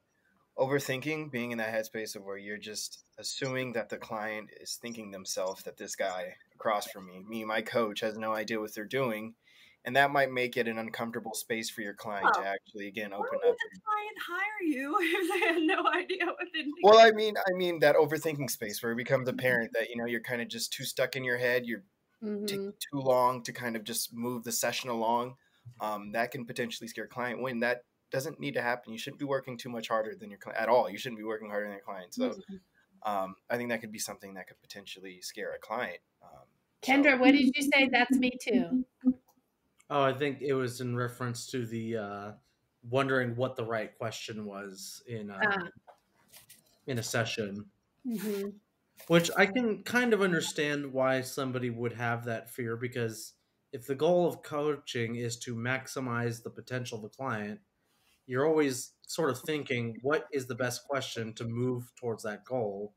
overthinking, 0.59 1.31
being 1.31 1.53
in 1.53 1.59
that 1.59 1.73
headspace 1.75 2.17
of 2.17 2.25
where 2.25 2.39
you're 2.39 2.57
just 2.59 3.05
assuming 3.19 3.73
that 3.75 3.89
the 3.89 3.99
client 3.99 4.51
is 4.61 4.77
thinking 4.77 5.11
themselves 5.11 5.63
that 5.65 5.77
this 5.77 5.95
guy 5.97 6.37
across 6.57 6.89
from 6.89 7.07
me, 7.07 7.21
me, 7.21 7.45
my 7.45 7.63
coach, 7.63 8.01
has 8.01 8.19
no 8.19 8.35
idea 8.35 8.61
what 8.61 8.75
they're 8.75 8.85
doing. 8.87 9.37
And 9.85 9.97
that 9.97 10.11
might 10.13 10.33
make 10.33 10.57
it 10.57 10.69
an 10.69 10.79
uncomfortable 10.79 11.35
space 11.35 11.71
for 11.71 11.83
your 11.83 11.95
client 11.95 12.35
to 12.35 12.45
actually 12.45 12.89
again 12.89 13.13
Why 13.17 13.25
open 13.25 13.41
would 13.45 13.53
up. 13.53 13.61
the 13.61 13.71
client 13.85 14.19
hire 14.19 14.63
you 14.63 14.97
if 15.01 15.29
they 15.33 15.47
had 15.49 15.63
no 15.63 15.87
idea 15.93 16.27
what 16.27 16.49
they 16.53 16.63
need? 16.63 16.73
Well, 16.83 16.99
I 17.01 17.11
mean, 17.13 17.35
I 17.39 17.53
mean 17.53 17.81
that 17.81 17.97
overthinking 17.97 18.51
space 18.51 18.83
where 18.83 18.93
it 18.93 18.97
becomes 18.97 19.29
apparent 19.29 19.73
that 19.75 19.89
you 19.91 19.97
know 19.97 20.05
you're 20.07 20.21
kind 20.23 20.43
of 20.43 20.49
just 20.49 20.73
too 20.73 20.85
stuck 20.85 21.17
in 21.17 21.25
your 21.25 21.39
head. 21.39 21.67
You're 21.67 21.85
Mhm. 22.21 22.73
taking 22.73 22.75
too 22.93 23.01
long 23.01 23.43
to 23.45 23.53
kind 23.53 23.77
of 23.77 23.85
just 23.85 24.15
move 24.15 24.45
the 24.45 24.53
session 24.53 24.91
along, 24.91 25.37
um, 25.81 26.13
that 26.13 26.33
can 26.33 26.47
potentially 26.47 26.89
scare 26.89 27.05
a 27.07 27.09
client. 27.09 27.43
When 27.43 27.61
that 27.61 27.85
doesn't 28.11 28.41
need 28.41 28.55
to 28.55 28.63
happen, 28.63 28.93
you 28.93 28.99
shouldn't 28.99 29.21
be 29.21 29.27
working 29.27 29.59
too 29.59 29.71
much 29.71 29.89
harder 29.89 30.17
than 30.17 30.31
your 30.31 30.39
client 30.41 30.61
at 30.61 30.69
all. 30.71 30.91
You 30.91 30.99
shouldn't 30.99 31.19
be 31.21 31.25
working 31.25 31.51
harder 31.51 31.67
than 31.67 31.75
your 31.75 31.83
client. 31.85 32.15
So 32.15 32.39
Mhm. 32.49 32.61
um, 33.05 33.37
I 33.51 33.57
think 33.57 33.71
that 33.71 33.81
could 33.81 33.93
be 33.93 33.99
something 33.99 34.35
that 34.35 34.49
could 34.49 34.61
potentially 34.61 35.21
scare 35.23 35.53
a 35.55 35.59
client. 35.59 36.01
So- 36.83 36.93
Kendra, 36.93 37.19
what 37.19 37.33
did 37.33 37.51
you 37.55 37.63
say? 37.63 37.89
That's 37.91 38.17
me 38.19 38.33
too. 38.41 38.85
Oh, 39.89 40.03
I 40.03 40.13
think 40.13 40.41
it 40.43 40.53
was 40.55 40.81
in 40.81 40.97
reference 40.97 41.47
to 41.49 41.65
the 41.67 41.97
uh, 41.97 42.33
wondering 42.91 43.37
what 43.37 43.57
the 43.57 43.65
right 43.65 43.97
question 43.97 44.45
was 44.45 45.03
in 45.07 45.31
uh, 45.31 45.39
Ah. 45.43 45.69
in 46.87 46.99
a 46.99 47.03
session, 47.03 47.67
hmm 48.05 48.49
which 49.09 49.31
I 49.37 49.45
can 49.47 49.83
kind 49.85 50.15
of 50.15 50.23
understand 50.23 50.91
why 50.93 51.21
somebody 51.21 51.69
would 51.69 51.93
have 51.93 52.25
that 52.25 52.51
fear 52.51 52.77
because 52.77 53.35
if 53.71 53.87
the 53.87 53.95
goal 53.95 54.27
of 54.27 54.43
coaching 54.43 55.17
is 55.17 55.37
to 55.41 55.55
maximize 55.55 56.43
the 56.43 56.49
potential 56.51 56.97
of 56.97 57.03
the 57.03 57.11
client, 57.11 57.61
you're 58.27 58.47
always 58.47 58.93
sort 59.07 59.29
of 59.31 59.39
thinking 59.43 59.99
what 60.03 60.27
is 60.33 60.47
the 60.47 60.55
best 60.55 60.85
question 60.89 61.35
to 61.35 61.45
move 61.45 61.93
towards 62.01 62.23
that 62.25 62.45
goal, 62.47 62.95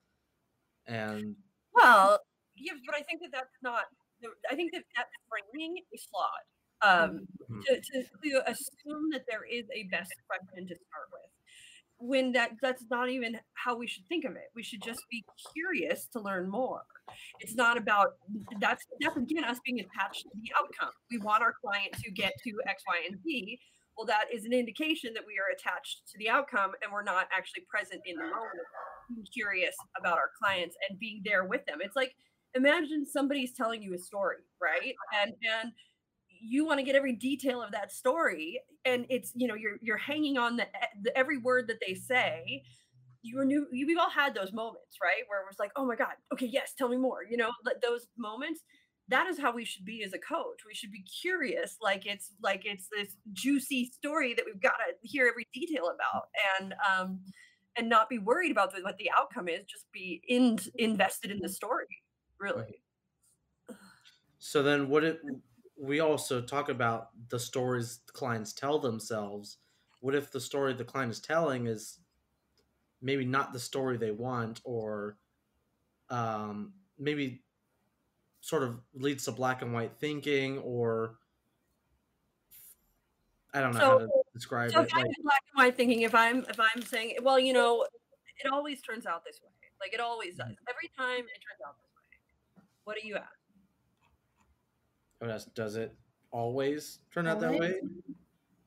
and 0.88 1.36
Well, 1.74 2.20
yes, 2.60 2.78
but 2.86 2.96
I 2.96 3.02
think 3.04 3.22
that 3.22 3.32
that's 3.32 3.58
not. 3.62 3.84
I 4.52 4.56
think 4.56 4.74
that 4.74 4.84
that 4.98 5.08
framing 5.30 5.78
is 5.94 6.06
flawed. 6.12 6.46
Um, 6.82 7.28
Mhm. 7.50 7.64
to, 7.66 7.82
to, 7.82 8.04
to 8.24 8.50
assume 8.52 9.10
that 9.12 9.24
there 9.28 9.44
is 9.44 9.66
a 9.74 9.84
best 9.92 10.14
question 10.28 10.66
to 10.68 10.76
start 10.76 11.08
with. 11.12 11.30
when 11.98 12.32
that 12.32 12.52
that's 12.62 12.86
not 12.90 13.10
even 13.10 13.38
how 13.56 13.76
we 13.76 13.86
should 13.86 14.08
think 14.08 14.24
of 14.24 14.38
it 14.38 14.50
we 14.56 14.64
should 14.64 14.82
just 14.82 15.02
be 15.12 15.22
curious 15.54 16.06
to 16.14 16.18
learn 16.22 16.48
more 16.50 16.84
it's 17.42 17.56
not 17.56 17.76
about 17.78 18.14
that's 18.62 18.86
that's 19.02 19.18
again 19.18 19.44
us 19.44 19.60
being 19.66 19.82
attached 19.82 20.24
to 20.24 20.38
the 20.42 20.50
outcome 20.58 20.92
we 21.12 21.18
want 21.18 21.44
our 21.44 21.54
client 21.62 21.92
to 22.02 22.10
get 22.12 22.32
to 22.42 22.52
x 22.66 22.84
y 22.88 23.02
and 23.06 23.22
z 23.24 23.60
well 23.98 24.06
that 24.06 24.26
is 24.34 24.46
an 24.46 24.54
indication 24.54 25.14
that 25.14 25.26
we 25.28 25.36
are 25.38 25.52
attached 25.54 26.08
to 26.10 26.18
the 26.20 26.30
outcome 26.30 26.72
and 26.82 26.90
we're 26.94 27.04
not 27.04 27.28
actually 27.38 27.64
present 27.70 28.02
in 28.06 28.16
the 28.16 28.24
moment 28.24 28.64
being 29.10 29.28
curious 29.34 29.76
about 30.00 30.18
our 30.18 30.32
clients 30.42 30.78
and 30.90 30.98
being 30.98 31.22
there 31.26 31.44
with 31.44 31.66
them 31.66 31.80
it's 31.82 31.98
like 31.98 32.16
imagine 32.56 33.06
somebody's 33.06 33.54
telling 33.54 33.82
you 33.82 33.94
a 33.94 33.98
story 33.98 34.38
right? 34.62 34.96
And 35.22 35.34
and 35.62 35.72
you 36.42 36.66
want 36.66 36.80
to 36.80 36.86
get 36.86 36.96
every 36.96 37.14
detail 37.14 37.62
of 37.62 37.72
that 37.72 37.92
story 37.92 38.62
and 38.86 39.06
it's 39.10 39.32
you 39.36 39.48
know 39.48 39.56
you're 39.56 39.78
you're 39.82 39.98
hanging 39.98 40.38
on 40.38 40.58
the, 40.58 40.68
the 41.04 41.16
every 41.18 41.38
word 41.38 41.68
that 41.68 41.78
they 41.86 41.94
say. 41.94 42.64
You 43.22 43.44
knew 43.44 43.68
you, 43.74 43.86
we've 43.86 43.98
all 43.98 44.10
had 44.10 44.34
those 44.34 44.54
moments 44.54 44.98
right? 45.04 45.24
Where 45.28 45.42
it 45.42 45.46
was 45.48 45.60
like 45.60 45.72
oh 45.76 45.86
my 45.86 45.96
god 45.96 46.14
okay 46.34 46.50
yes 46.52 46.74
tell 46.78 46.90
me 46.90 46.98
more 46.98 47.20
you 47.30 47.38
know 47.38 47.52
those 47.82 48.08
moments 48.18 48.62
that 49.10 49.28
is 49.28 49.40
how 49.40 49.52
we 49.52 49.66
should 49.66 49.86
be 49.86 50.04
as 50.04 50.14
a 50.14 50.20
coach. 50.20 50.60
We 50.68 50.76
should 50.76 50.92
be 50.92 51.02
curious 51.02 51.78
like 51.82 52.06
it's 52.06 52.32
like 52.42 52.62
it's 52.66 52.88
this 52.96 53.16
juicy 53.34 53.92
story 53.92 54.36
that 54.36 54.46
we've 54.46 54.62
got 54.62 54.74
to 54.74 55.08
hear 55.08 55.28
every 55.28 55.48
detail 55.54 55.92
about 55.94 56.28
and 56.60 56.74
um 56.88 57.20
and 57.76 57.90
not 57.90 58.10
be 58.10 58.20
worried 58.20 58.52
about 58.52 58.74
what 58.84 58.98
the 58.98 59.10
outcome 59.18 59.48
is 59.48 59.66
just 59.66 59.86
be 59.92 60.22
in 60.28 60.60
invested 60.76 61.32
in 61.32 61.40
the 61.42 61.50
story 61.50 61.88
really 62.40 62.82
so 64.40 64.64
then 64.64 64.90
what 64.90 65.04
it 65.04 65.22
we 65.80 66.02
also 66.02 66.42
talk 66.42 66.70
about 66.70 67.10
the 67.30 67.40
stories 67.40 68.00
the 68.06 68.12
clients 68.12 68.52
tell 68.52 68.80
themselves. 68.80 69.58
What 70.02 70.14
if 70.14 70.32
the 70.32 70.40
story 70.40 70.74
the 70.74 70.84
client 70.84 71.12
is 71.12 71.22
telling 71.22 71.68
is 71.68 72.00
maybe 73.02 73.26
not 73.26 73.54
the 73.54 73.60
story 73.60 73.98
they 73.98 74.12
want, 74.12 74.60
or 74.66 75.18
um, 76.10 76.74
maybe 76.98 77.44
sort 78.42 78.64
of 78.64 78.82
leads 78.94 79.26
to 79.26 79.32
black 79.32 79.62
and 79.62 79.74
white 79.74 79.94
thinking, 80.00 80.58
or 80.60 81.16
I 83.54 83.62
don't 83.62 83.74
know 83.74 83.80
so, 83.80 83.86
how 83.86 83.98
to 84.00 84.10
describe 84.34 84.72
so 84.72 84.82
it. 84.82 84.94
Like, 84.94 85.06
black 85.24 85.44
and 85.54 85.64
white 85.64 85.78
thinking. 85.78 86.02
If 86.02 86.14
I'm 86.14 86.46
if 86.50 86.60
I'm 86.60 86.82
saying, 86.82 87.18
well, 87.24 87.40
you 87.40 87.54
know, 87.54 87.86
it 88.44 88.52
always 88.52 88.82
turns 88.82 89.06
out 89.06 89.24
this 89.24 89.40
way. 89.42 89.50
Like 89.80 89.94
it 89.94 90.02
always 90.02 90.36
does. 90.36 90.48
Mm-hmm. 90.48 90.70
Every 90.70 90.90
time 90.98 91.20
it 91.20 91.40
turns 91.40 91.62
out 91.66 91.78
this 91.78 91.88
way. 91.88 91.89
What 92.90 92.98
are 92.98 93.06
you 93.06 93.18
at? 93.18 93.30
Oh, 95.22 95.38
does 95.54 95.76
it 95.76 95.96
always 96.32 97.02
turn 97.14 97.28
out 97.28 97.40
that 97.40 97.54
way? 97.54 97.76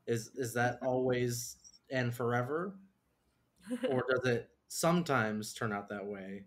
Is 0.07 0.31
is 0.37 0.55
that 0.55 0.79
always 0.87 1.57
and 1.91 2.15
forever? 2.15 2.77
or 3.91 4.05
does 4.15 4.25
it 4.25 4.49
sometimes 4.69 5.55
turn 5.55 5.73
out 5.73 5.89
that 5.89 6.07
way? 6.07 6.45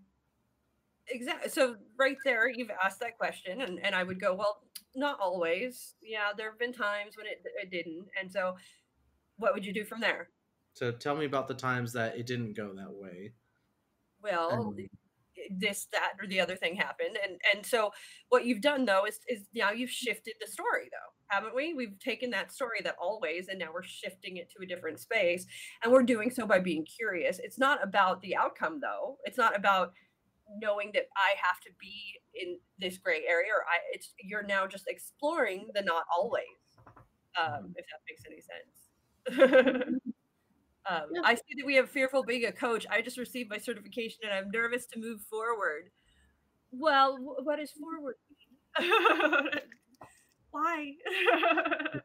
Exactly. 1.09 1.49
So 1.49 1.75
right 1.99 2.15
there, 2.23 2.47
you've 2.47 2.71
asked 2.81 3.01
that 3.01 3.17
question, 3.17 3.59
and, 3.59 3.77
and 3.83 3.93
I 3.93 4.03
would 4.03 4.21
go, 4.21 4.33
well, 4.33 4.61
not 4.95 5.19
always. 5.19 5.95
Yeah, 6.01 6.29
there 6.37 6.51
have 6.51 6.57
been 6.57 6.71
times 6.71 7.17
when 7.17 7.25
it, 7.25 7.43
it 7.61 7.71
didn't. 7.71 8.05
And 8.17 8.31
so 8.31 8.55
what 9.35 9.53
would 9.53 9.65
you 9.65 9.73
do 9.73 9.83
from 9.83 9.99
there? 9.99 10.29
So 10.75 10.93
tell 10.93 11.17
me 11.17 11.25
about 11.25 11.49
the 11.49 11.53
times 11.53 11.91
that 11.91 12.17
it 12.17 12.25
didn't 12.25 12.53
go 12.53 12.73
that 12.73 12.93
way. 12.93 13.33
Well, 14.23 14.49
and 14.51 14.89
this 15.49 15.87
that 15.91 16.13
or 16.21 16.27
the 16.27 16.39
other 16.39 16.55
thing 16.55 16.75
happened 16.75 17.17
and 17.23 17.39
and 17.53 17.65
so 17.65 17.91
what 18.29 18.45
you've 18.45 18.61
done 18.61 18.85
though 18.85 19.05
is 19.05 19.19
is 19.27 19.47
now 19.53 19.71
you've 19.71 19.89
shifted 19.89 20.33
the 20.39 20.47
story 20.47 20.89
though 20.91 21.11
haven't 21.27 21.55
we? 21.55 21.73
We've 21.73 21.97
taken 21.99 22.29
that 22.31 22.51
story 22.51 22.81
that 22.83 22.95
always 23.01 23.47
and 23.47 23.57
now 23.57 23.69
we're 23.73 23.83
shifting 23.83 24.37
it 24.37 24.47
to 24.55 24.63
a 24.63 24.67
different 24.67 24.99
space 24.99 25.45
and 25.83 25.91
we're 25.91 26.03
doing 26.03 26.29
so 26.29 26.45
by 26.45 26.59
being 26.59 26.85
curious. 26.85 27.39
It's 27.39 27.57
not 27.57 27.83
about 27.83 28.21
the 28.21 28.35
outcome 28.35 28.79
though. 28.79 29.17
It's 29.25 29.37
not 29.37 29.55
about 29.55 29.93
knowing 30.61 30.91
that 30.93 31.05
i 31.17 31.33
have 31.41 31.59
to 31.59 31.69
be 31.79 32.19
in 32.35 32.57
this 32.79 32.97
gray 32.97 33.23
area 33.27 33.49
or 33.51 33.63
i 33.63 33.77
it's 33.91 34.13
you're 34.21 34.43
now 34.43 34.67
just 34.67 34.85
exploring 34.87 35.67
the 35.73 35.81
not 35.81 36.03
always 36.15 36.43
um 37.39 37.45
mm-hmm. 37.45 37.71
if 37.75 37.85
that 37.89 38.01
makes 38.07 38.23
any 38.29 38.41
sense 38.41 39.99
Um, 40.89 41.01
yeah. 41.13 41.21
I 41.23 41.35
see 41.35 41.55
that 41.57 41.65
we 41.65 41.75
have 41.75 41.89
fearful 41.89 42.23
being 42.23 42.45
a 42.45 42.51
coach. 42.51 42.85
I 42.89 43.01
just 43.01 43.17
received 43.17 43.49
my 43.49 43.57
certification 43.57 44.19
and 44.23 44.33
I'm 44.33 44.51
nervous 44.51 44.85
to 44.87 44.99
move 44.99 45.21
forward. 45.21 45.89
Well, 46.71 47.17
what 47.43 47.59
is 47.59 47.71
forward? 47.71 48.15
Why? 50.51 50.93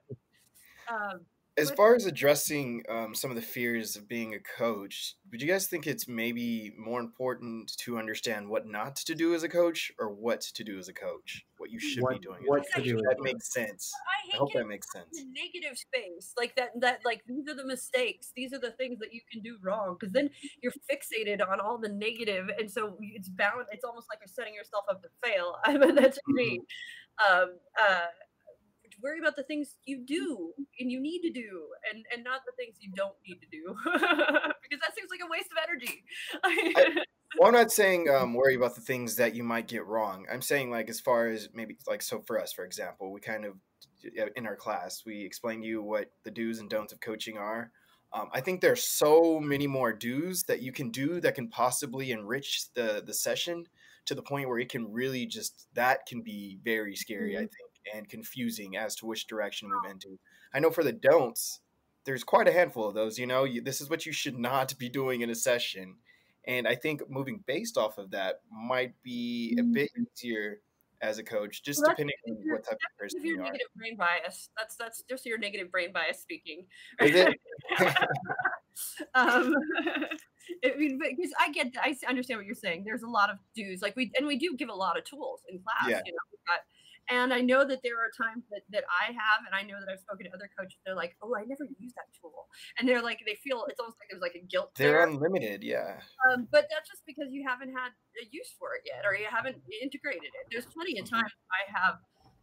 um, 0.90 1.20
as 1.60 1.70
far 1.70 1.94
as 1.94 2.06
addressing 2.06 2.82
um, 2.88 3.14
some 3.14 3.30
of 3.30 3.36
the 3.36 3.42
fears 3.42 3.96
of 3.96 4.08
being 4.08 4.34
a 4.34 4.38
coach, 4.38 5.16
would 5.30 5.40
you 5.40 5.48
guys 5.48 5.66
think 5.66 5.86
it's 5.86 6.08
maybe 6.08 6.72
more 6.78 7.00
important 7.00 7.72
to 7.78 7.98
understand 7.98 8.48
what 8.48 8.66
not 8.66 8.96
to 8.96 9.14
do 9.14 9.34
as 9.34 9.42
a 9.42 9.48
coach 9.48 9.92
or 9.98 10.08
what 10.08 10.40
to 10.40 10.64
do 10.64 10.78
as 10.78 10.88
a 10.88 10.92
coach? 10.92 11.44
What 11.58 11.70
you 11.70 11.78
should 11.78 12.02
what, 12.02 12.14
be 12.14 12.18
doing. 12.18 12.40
What 12.46 12.64
to 12.74 12.82
do? 12.82 12.96
That 12.96 13.18
makes 13.20 13.52
sense. 13.52 13.92
I, 14.08 14.34
I 14.34 14.38
hope 14.38 14.52
that 14.54 14.66
makes 14.66 14.90
sense. 14.92 15.22
negative 15.32 15.76
space, 15.76 16.32
like 16.38 16.56
that. 16.56 16.70
That 16.80 17.00
like 17.04 17.22
these 17.26 17.46
are 17.48 17.54
the 17.54 17.66
mistakes. 17.66 18.32
These 18.34 18.54
are 18.54 18.58
the 18.58 18.70
things 18.72 18.98
that 19.00 19.12
you 19.12 19.20
can 19.30 19.42
do 19.42 19.58
wrong. 19.62 19.96
Because 19.98 20.12
then 20.12 20.30
you're 20.62 20.72
fixated 20.90 21.46
on 21.46 21.60
all 21.60 21.76
the 21.76 21.90
negative, 21.90 22.48
and 22.58 22.70
so 22.70 22.96
it's 23.00 23.28
bound. 23.28 23.66
It's 23.72 23.84
almost 23.84 24.08
like 24.10 24.20
you're 24.20 24.32
setting 24.32 24.54
yourself 24.54 24.84
up 24.90 25.02
to 25.02 25.08
fail. 25.22 25.56
I 25.64 25.76
mean, 25.76 25.94
that's 25.94 26.18
me. 26.26 26.58
Mm-hmm. 26.58 27.42
Um, 27.42 27.50
uh, 27.78 28.06
worry 29.02 29.18
about 29.18 29.36
the 29.36 29.42
things 29.42 29.76
you 29.84 30.04
do 30.04 30.52
and 30.78 30.90
you 30.90 31.00
need 31.00 31.20
to 31.20 31.30
do 31.30 31.66
and 31.90 32.04
and 32.12 32.24
not 32.24 32.40
the 32.46 32.52
things 32.56 32.76
you 32.80 32.92
don't 32.94 33.14
need 33.26 33.38
to 33.40 33.46
do 33.50 33.74
because 33.84 34.80
that 34.80 34.94
seems 34.94 35.10
like 35.10 35.20
a 35.24 35.30
waste 35.30 35.48
of 35.50 35.58
energy 35.68 36.04
I, 36.44 37.02
well 37.38 37.48
i'm 37.48 37.54
not 37.54 37.72
saying 37.72 38.08
um, 38.10 38.34
worry 38.34 38.54
about 38.54 38.74
the 38.74 38.80
things 38.80 39.16
that 39.16 39.34
you 39.34 39.44
might 39.44 39.68
get 39.68 39.86
wrong 39.86 40.26
i'm 40.32 40.42
saying 40.42 40.70
like 40.70 40.88
as 40.88 41.00
far 41.00 41.28
as 41.28 41.48
maybe 41.54 41.76
like 41.86 42.02
so 42.02 42.22
for 42.26 42.40
us 42.40 42.52
for 42.52 42.64
example 42.64 43.12
we 43.12 43.20
kind 43.20 43.44
of 43.44 43.54
in 44.36 44.46
our 44.46 44.56
class 44.56 45.02
we 45.04 45.24
explain 45.24 45.60
to 45.60 45.66
you 45.66 45.82
what 45.82 46.10
the 46.24 46.30
do's 46.30 46.58
and 46.58 46.70
don'ts 46.70 46.92
of 46.92 47.00
coaching 47.00 47.36
are 47.36 47.70
um, 48.12 48.28
I 48.32 48.40
think 48.40 48.60
there's 48.60 48.82
so 48.82 49.38
many 49.38 49.68
more 49.68 49.92
do's 49.92 50.42
that 50.44 50.62
you 50.62 50.72
can 50.72 50.90
do 50.90 51.20
that 51.20 51.36
can 51.36 51.48
possibly 51.48 52.10
enrich 52.10 52.64
the 52.74 53.02
the 53.06 53.14
session 53.14 53.66
to 54.06 54.14
the 54.14 54.22
point 54.22 54.48
where 54.48 54.58
it 54.58 54.68
can 54.68 54.90
really 54.90 55.26
just 55.26 55.68
that 55.74 56.06
can 56.06 56.22
be 56.22 56.58
very 56.64 56.96
scary. 56.96 57.34
Mm-hmm. 57.34 57.44
I 57.44 57.46
think 57.46 57.69
and 57.94 58.08
confusing 58.08 58.76
as 58.76 58.94
to 58.96 59.06
which 59.06 59.26
direction 59.26 59.68
to 59.68 59.74
move 59.74 59.90
into. 59.90 60.18
I 60.54 60.60
know 60.60 60.70
for 60.70 60.84
the 60.84 60.92
don'ts, 60.92 61.60
there's 62.04 62.24
quite 62.24 62.48
a 62.48 62.52
handful 62.52 62.88
of 62.88 62.94
those. 62.94 63.18
You 63.18 63.26
know, 63.26 63.44
you, 63.44 63.60
this 63.60 63.80
is 63.80 63.90
what 63.90 64.06
you 64.06 64.12
should 64.12 64.38
not 64.38 64.76
be 64.78 64.88
doing 64.88 65.20
in 65.20 65.30
a 65.30 65.34
session. 65.34 65.96
And 66.46 66.66
I 66.66 66.74
think 66.74 67.02
moving 67.08 67.44
based 67.46 67.76
off 67.76 67.98
of 67.98 68.10
that 68.12 68.40
might 68.50 68.94
be 69.02 69.56
a 69.58 69.62
bit 69.62 69.90
mm-hmm. 69.92 70.04
easier 70.14 70.60
as 71.02 71.18
a 71.18 71.22
coach, 71.22 71.62
just 71.62 71.80
well, 71.80 71.90
depending 71.90 72.16
on 72.28 72.36
what 72.46 72.64
type 72.64 72.74
of 72.74 72.98
person 72.98 73.24
you 73.24 73.36
are. 73.40 73.44
Negative 73.44 73.68
brain 73.76 73.96
bias. 73.96 74.50
That's 74.56 74.76
that's 74.76 75.02
just 75.08 75.24
your 75.24 75.38
negative 75.38 75.70
brain 75.70 75.92
bias 75.92 76.20
speaking. 76.20 76.66
Is 77.00 77.14
it? 77.14 77.28
um, 79.14 79.54
I 80.64 80.76
mean, 80.76 80.98
because 80.98 81.32
I 81.38 81.50
get, 81.52 81.74
I 81.82 81.96
understand 82.08 82.38
what 82.38 82.46
you're 82.46 82.54
saying. 82.54 82.84
There's 82.84 83.02
a 83.02 83.08
lot 83.08 83.30
of 83.30 83.38
do's, 83.54 83.82
like 83.82 83.96
we, 83.96 84.10
and 84.18 84.26
we 84.26 84.36
do 84.36 84.56
give 84.56 84.68
a 84.68 84.74
lot 84.74 84.98
of 84.98 85.04
tools 85.04 85.40
in 85.48 85.60
class. 85.60 85.88
Yeah. 85.88 86.00
You 86.04 86.12
know, 86.12 86.18
we've 86.32 86.46
got 86.46 86.60
and 87.10 87.32
I 87.32 87.40
know 87.40 87.64
that 87.66 87.80
there 87.82 87.98
are 87.98 88.10
times 88.16 88.44
that, 88.50 88.62
that 88.70 88.84
I 88.88 89.12
have, 89.12 89.42
and 89.46 89.54
I 89.54 89.62
know 89.62 89.78
that 89.80 89.90
I've 89.90 90.00
spoken 90.00 90.26
to 90.26 90.32
other 90.34 90.48
coaches. 90.58 90.78
They're 90.86 90.94
like, 90.94 91.16
"Oh, 91.22 91.34
I 91.34 91.44
never 91.44 91.64
use 91.78 91.92
that 91.94 92.08
tool," 92.14 92.46
and 92.78 92.88
they're 92.88 93.02
like, 93.02 93.20
they 93.26 93.36
feel 93.42 93.66
it's 93.68 93.80
almost 93.80 93.98
like 93.98 94.08
there's 94.10 94.22
like 94.22 94.34
a 94.34 94.44
guilt. 94.46 94.70
They're 94.76 95.02
there. 95.02 95.08
unlimited, 95.08 95.62
yeah. 95.62 96.00
Um, 96.30 96.48
but 96.50 96.68
that's 96.70 96.88
just 96.88 97.02
because 97.06 97.28
you 97.30 97.44
haven't 97.46 97.74
had 97.74 97.90
a 98.20 98.24
use 98.30 98.54
for 98.58 98.74
it 98.74 98.82
yet, 98.86 99.04
or 99.04 99.14
you 99.14 99.26
haven't 99.28 99.56
integrated 99.82 100.30
it. 100.30 100.44
There's 100.50 100.66
plenty 100.66 100.98
of 100.98 101.06
mm-hmm. 101.06 101.16
times 101.16 101.32
I 101.50 101.62
have 101.74 101.96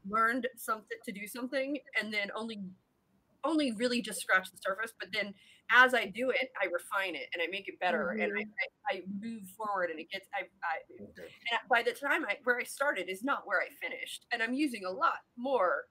learned 0.09 0.47
something 0.57 0.97
to 1.05 1.11
do 1.11 1.27
something, 1.27 1.77
and 1.99 2.13
then 2.13 2.29
only 2.35 2.61
only 3.47 3.71
really 3.71 4.01
just 4.01 4.19
scratch 4.19 4.51
the 4.51 4.57
surface. 4.57 4.93
But 4.99 5.09
then 5.13 5.33
as 5.71 5.93
I 5.93 6.05
do 6.05 6.29
it, 6.29 6.49
I 6.61 6.65
refine 6.65 7.15
it 7.15 7.27
and 7.33 7.41
I 7.41 7.47
make 7.51 7.67
it 7.67 7.79
better 7.79 8.11
mm-hmm. 8.11 8.21
and 8.21 8.33
I, 8.33 8.41
mm-hmm. 8.41 8.91
I, 8.91 8.95
I, 8.95 9.01
move 9.19 9.43
forward 9.57 9.89
and 9.89 9.99
it 9.99 10.09
gets, 10.09 10.27
I, 10.33 10.43
I 10.43 10.97
and 10.99 11.59
by 11.69 11.83
the 11.83 11.91
time 11.91 12.25
I, 12.25 12.37
where 12.43 12.57
I 12.57 12.63
started 12.63 13.09
is 13.09 13.23
not 13.23 13.43
where 13.45 13.59
I 13.59 13.67
finished. 13.81 14.25
And 14.31 14.41
I'm 14.41 14.53
using 14.53 14.85
a 14.85 14.91
lot 14.91 15.19
more 15.37 15.85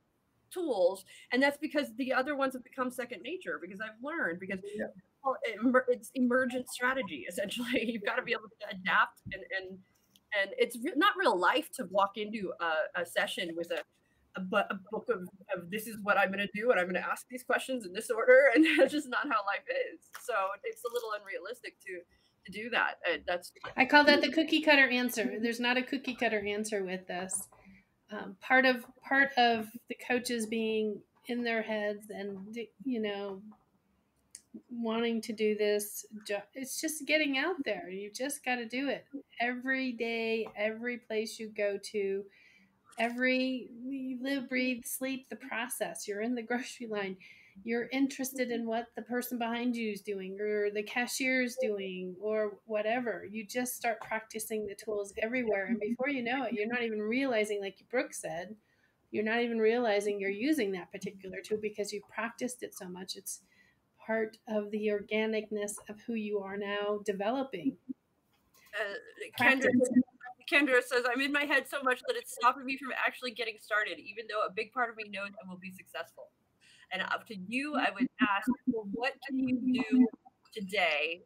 tools. 0.52 1.04
And 1.32 1.42
that's 1.42 1.58
because 1.58 1.88
the 1.96 2.12
other 2.12 2.36
ones 2.36 2.54
have 2.54 2.64
become 2.64 2.90
second 2.90 3.22
nature 3.22 3.58
because 3.60 3.80
I've 3.80 4.02
learned 4.02 4.40
because 4.40 4.60
yeah. 4.76 4.86
well, 5.24 5.36
it's 5.88 6.10
emergent 6.14 6.68
strategy. 6.70 7.26
Essentially, 7.28 7.84
you've 7.86 8.04
got 8.04 8.16
to 8.16 8.22
be 8.22 8.32
able 8.32 8.48
to 8.48 8.76
adapt 8.76 9.20
and, 9.32 9.42
and, 9.58 9.78
and 10.40 10.50
it's 10.58 10.76
re- 10.82 10.94
not 10.96 11.12
real 11.18 11.38
life 11.38 11.70
to 11.76 11.86
walk 11.90 12.12
into 12.16 12.52
a, 12.60 13.02
a 13.02 13.06
session 13.06 13.50
with 13.56 13.70
a 13.70 13.82
a, 14.36 14.56
a 14.56 14.78
book 14.90 15.06
of, 15.08 15.28
of 15.54 15.70
this 15.70 15.86
is 15.86 15.96
what 16.02 16.18
I'm 16.18 16.28
going 16.28 16.46
to 16.46 16.60
do, 16.60 16.70
and 16.70 16.78
I'm 16.78 16.86
going 16.86 17.00
to 17.00 17.08
ask 17.08 17.26
these 17.28 17.42
questions 17.42 17.86
in 17.86 17.92
this 17.92 18.10
order, 18.10 18.50
and 18.54 18.66
that's 18.78 18.92
just 18.92 19.08
not 19.08 19.24
how 19.24 19.44
life 19.46 19.66
is. 19.92 20.00
So 20.22 20.34
it's 20.64 20.82
a 20.84 20.92
little 20.92 21.10
unrealistic 21.20 21.78
to 21.86 22.00
to 22.46 22.52
do 22.52 22.70
that. 22.70 22.98
Uh, 23.10 23.16
that's 23.26 23.52
I 23.76 23.84
call 23.84 24.04
that 24.04 24.22
the 24.22 24.30
cookie 24.30 24.62
cutter 24.62 24.88
answer. 24.88 25.38
There's 25.40 25.60
not 25.60 25.76
a 25.76 25.82
cookie 25.82 26.14
cutter 26.14 26.44
answer 26.46 26.84
with 26.84 27.06
this. 27.06 27.48
Um, 28.10 28.36
part 28.40 28.64
of 28.64 28.84
part 29.06 29.30
of 29.36 29.66
the 29.88 29.96
coaches 30.06 30.46
being 30.46 31.00
in 31.26 31.42
their 31.42 31.62
heads 31.62 32.06
and 32.10 32.56
you 32.84 33.00
know 33.00 33.42
wanting 34.70 35.20
to 35.22 35.32
do 35.32 35.56
this. 35.56 36.06
It's 36.54 36.80
just 36.80 37.06
getting 37.06 37.38
out 37.38 37.56
there. 37.64 37.88
You 37.90 38.10
just 38.10 38.44
got 38.44 38.56
to 38.56 38.66
do 38.66 38.88
it 38.88 39.04
every 39.40 39.92
day, 39.92 40.46
every 40.56 40.98
place 40.98 41.38
you 41.38 41.48
go 41.48 41.78
to, 41.92 42.24
every 42.98 43.68
you 43.84 44.18
live, 44.22 44.48
breathe, 44.48 44.84
sleep 44.84 45.28
the 45.28 45.36
process. 45.36 46.06
You're 46.06 46.22
in 46.22 46.34
the 46.34 46.42
grocery 46.42 46.86
line. 46.86 47.16
You're 47.64 47.88
interested 47.90 48.50
in 48.50 48.66
what 48.66 48.88
the 48.96 49.02
person 49.02 49.38
behind 49.38 49.76
you 49.76 49.92
is 49.92 50.02
doing 50.02 50.38
or 50.38 50.70
the 50.70 50.82
cashier 50.82 51.42
is 51.42 51.56
doing 51.60 52.14
or 52.20 52.58
whatever. 52.66 53.26
You 53.30 53.46
just 53.46 53.76
start 53.76 54.00
practicing 54.02 54.66
the 54.66 54.74
tools 54.74 55.14
everywhere. 55.22 55.66
And 55.66 55.80
before 55.80 56.10
you 56.10 56.22
know 56.22 56.44
it, 56.44 56.52
you're 56.52 56.68
not 56.68 56.82
even 56.82 57.00
realizing, 57.00 57.62
like 57.62 57.78
Brooke 57.90 58.12
said, 58.12 58.54
you're 59.10 59.24
not 59.24 59.40
even 59.40 59.58
realizing 59.58 60.20
you're 60.20 60.30
using 60.30 60.72
that 60.72 60.92
particular 60.92 61.38
tool 61.42 61.58
because 61.60 61.92
you've 61.92 62.08
practiced 62.08 62.62
it 62.62 62.76
so 62.76 62.88
much. 62.88 63.16
It's 63.16 63.40
part 64.06 64.36
of 64.46 64.70
the 64.70 64.88
organicness 64.88 65.76
of 65.88 66.00
who 66.06 66.14
you 66.14 66.40
are 66.40 66.58
now 66.58 67.00
developing. 67.04 67.76
Uh, 68.78 69.42
Kendra, 69.42 69.70
Kendra 70.50 70.82
says, 70.82 71.04
I'm 71.10 71.20
in 71.20 71.32
my 71.32 71.44
head 71.44 71.66
so 71.68 71.82
much 71.82 72.00
that 72.06 72.16
it's 72.16 72.34
stopping 72.34 72.64
me 72.64 72.76
from 72.76 72.92
actually 73.04 73.32
getting 73.32 73.56
started, 73.60 73.98
even 73.98 74.26
though 74.28 74.46
a 74.46 74.50
big 74.50 74.72
part 74.72 74.90
of 74.90 74.96
me 74.96 75.04
knows 75.08 75.30
I 75.42 75.48
will 75.48 75.58
be 75.58 75.70
successful. 75.70 76.28
And 76.92 77.02
up 77.02 77.26
to 77.28 77.36
you, 77.48 77.74
I 77.76 77.88
would 77.92 78.08
ask, 78.20 78.48
well, 78.68 78.86
what 78.92 79.14
can 79.26 79.38
you 79.38 79.82
do 79.90 80.06
today 80.52 81.22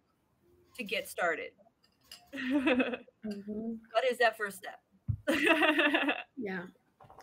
to 0.76 0.84
get 0.84 1.08
started? 1.08 1.50
mm-hmm. 2.34 2.70
What 3.92 4.04
is 4.10 4.18
that 4.18 4.36
first 4.36 4.58
step? 4.58 4.80
yeah. 6.36 6.62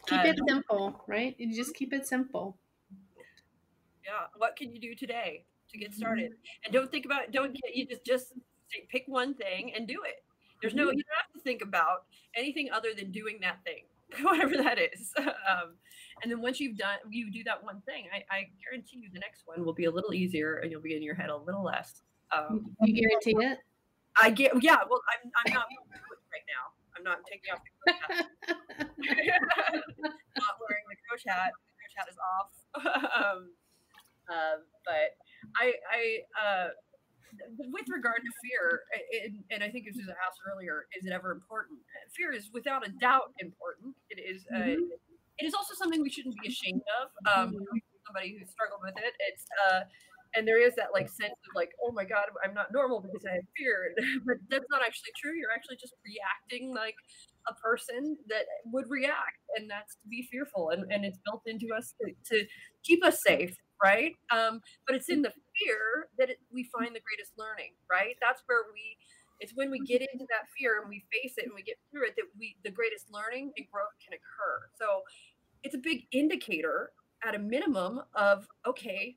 Keep 0.06 0.26
it 0.26 0.40
simple, 0.48 1.04
right? 1.08 1.36
You 1.38 1.54
just 1.54 1.74
keep 1.74 1.94
it 1.94 2.08
simple 2.08 2.58
yeah 4.08 4.26
what 4.38 4.56
can 4.56 4.74
you 4.74 4.80
do 4.80 4.96
today 4.96 5.44
to 5.70 5.78
get 5.78 5.94
started 5.94 6.32
mm-hmm. 6.32 6.66
and 6.66 6.74
don't 6.74 6.90
think 6.90 7.06
about 7.06 7.32
don't 7.32 7.54
get 7.54 7.76
you 7.76 7.86
just 7.86 8.06
just 8.06 8.34
pick 8.90 9.04
one 9.08 9.34
thing 9.34 9.74
and 9.76 9.88
do 9.88 10.00
it 10.06 10.24
there's 10.62 10.74
no 10.74 10.88
mm-hmm. 10.88 10.98
you 10.98 11.04
don't 11.04 11.18
have 11.18 11.34
to 11.34 11.40
think 11.40 11.62
about 11.62 12.06
anything 12.36 12.70
other 12.74 12.90
than 12.96 13.12
doing 13.12 13.40
that 13.42 13.64
thing 13.64 13.84
whatever 14.24 14.56
that 14.58 14.78
is. 14.80 15.14
Um, 15.48 15.76
and 16.24 16.32
then 16.32 16.42
once 16.42 16.60
you've 16.60 16.78
done 16.78 16.98
you 17.10 17.32
do 17.32 17.44
that 17.46 17.64
one 17.64 17.82
thing 17.86 18.06
I, 18.14 18.18
I, 18.30 18.50
guarantee 18.62 19.00
you 19.00 19.10
the 19.14 19.20
next 19.20 19.44
one 19.46 19.64
will 19.64 19.74
be 19.74 19.86
a 19.86 19.92
little 19.92 20.14
easier 20.14 20.58
and 20.58 20.70
you'll 20.70 20.82
be 20.82 20.96
in 20.96 21.02
your 21.02 21.16
head 21.16 21.30
a 21.30 21.38
little 21.38 21.64
less. 21.64 22.02
Um, 22.36 22.76
you 22.82 22.94
guarantee 23.02 23.36
it? 23.40 23.60
I 24.20 24.30
get 24.30 24.52
yeah 24.62 24.80
well 24.90 25.02
i'm, 25.14 25.32
I'm 25.46 25.54
not 25.54 25.68
right 26.34 26.46
now. 26.52 26.78
I'm 26.98 27.04
not 27.04 27.20
taking 27.30 27.54
off 27.54 27.62
the 27.64 27.94
coach 27.94 28.02
hat. 28.02 28.26
Not 30.38 30.54
wearing 30.62 30.86
the 30.90 30.98
coach 31.10 31.24
hat. 31.28 31.52
The 31.54 31.74
coach 31.78 31.96
hat 31.96 32.08
is 32.10 32.18
off. 32.18 32.52
Um, 32.76 33.50
um, 34.30 34.60
but 34.84 35.16
I, 35.56 35.74
I 35.88 36.02
uh, 36.36 36.68
with 37.58 37.88
regard 37.90 38.22
to 38.24 38.32
fear, 38.44 38.82
and, 39.24 39.44
and 39.52 39.64
I 39.64 39.70
think 39.70 39.86
this 39.86 39.96
was 39.96 40.10
asked 40.10 40.40
earlier, 40.46 40.88
is 40.98 41.06
it 41.06 41.12
ever 41.12 41.32
important? 41.32 41.80
Fear 42.16 42.34
is 42.34 42.50
without 42.54 42.86
a 42.88 42.92
doubt 43.00 43.34
important. 43.40 43.96
It 44.10 44.20
is. 44.22 44.46
Uh, 44.54 44.78
mm-hmm. 44.78 44.92
It 45.38 45.46
is 45.46 45.54
also 45.54 45.76
something 45.78 46.02
we 46.02 46.10
shouldn't 46.10 46.36
be 46.42 46.50
ashamed 46.50 46.82
of. 47.02 47.10
Um, 47.30 47.54
mm-hmm. 47.54 47.78
Somebody 48.06 48.38
who 48.40 48.46
struggled 48.46 48.82
with 48.84 48.96
it, 48.98 49.14
it's. 49.20 49.46
Uh, 49.68 49.82
and 50.36 50.48
there 50.48 50.62
is 50.62 50.76
that 50.76 50.88
like 50.94 51.08
sense 51.08 51.32
of 51.32 51.56
like, 51.56 51.72
oh 51.82 51.92
my 51.92 52.04
god, 52.04 52.26
I'm 52.44 52.54
not 52.54 52.68
normal 52.74 53.00
because 53.00 53.24
I 53.26 53.36
have 53.36 53.48
fear. 53.56 53.96
but 54.26 54.38
that's 54.50 54.68
not 54.70 54.82
actually 54.86 55.12
true. 55.16 55.34
You're 55.34 55.56
actually 55.56 55.78
just 55.78 55.94
reacting 56.04 56.76
like 56.76 56.96
a 57.48 57.54
person 57.56 58.18
that 58.28 58.44
would 58.66 58.86
react, 58.90 59.40
and 59.56 59.70
that's 59.70 59.96
to 59.96 60.08
be 60.10 60.28
fearful. 60.30 60.72
And, 60.72 60.92
and 60.92 61.06
it's 61.06 61.18
built 61.26 61.44
into 61.46 61.74
us 61.74 61.96
to, 62.02 62.12
to 62.36 62.46
keep 62.84 63.06
us 63.06 63.24
safe 63.24 63.56
right? 63.84 64.14
Um, 64.32 64.62
but 64.86 64.96
it's 64.96 65.10
in 65.10 65.22
the 65.22 65.32
fear 65.60 66.08
that 66.18 66.30
it, 66.30 66.40
we 66.52 66.64
find 66.64 66.96
the 66.96 67.02
greatest 67.02 67.34
learning, 67.38 67.74
right? 67.90 68.16
That's 68.22 68.42
where 68.46 68.64
we. 68.74 68.98
It's 69.40 69.54
when 69.54 69.70
we 69.70 69.80
get 69.80 70.02
into 70.02 70.26
that 70.30 70.50
fear 70.58 70.82
and 70.82 70.90
we 70.90 71.06
face 71.14 71.36
it 71.38 71.46
and 71.46 71.54
we 71.54 71.62
get 71.62 71.78
through 71.92 72.08
it 72.08 72.16
that 72.16 72.26
we 72.40 72.56
the 72.64 72.72
greatest 72.72 73.14
learning 73.14 73.52
and 73.56 73.68
growth 73.72 73.94
can 74.04 74.18
occur. 74.18 74.66
So 74.80 75.04
it's 75.64 75.76
a 75.76 75.78
big 75.78 76.08
indicator 76.12 76.92
at 77.24 77.36
a 77.36 77.40
minimum 77.40 78.02
of 78.16 78.48
okay, 78.66 79.16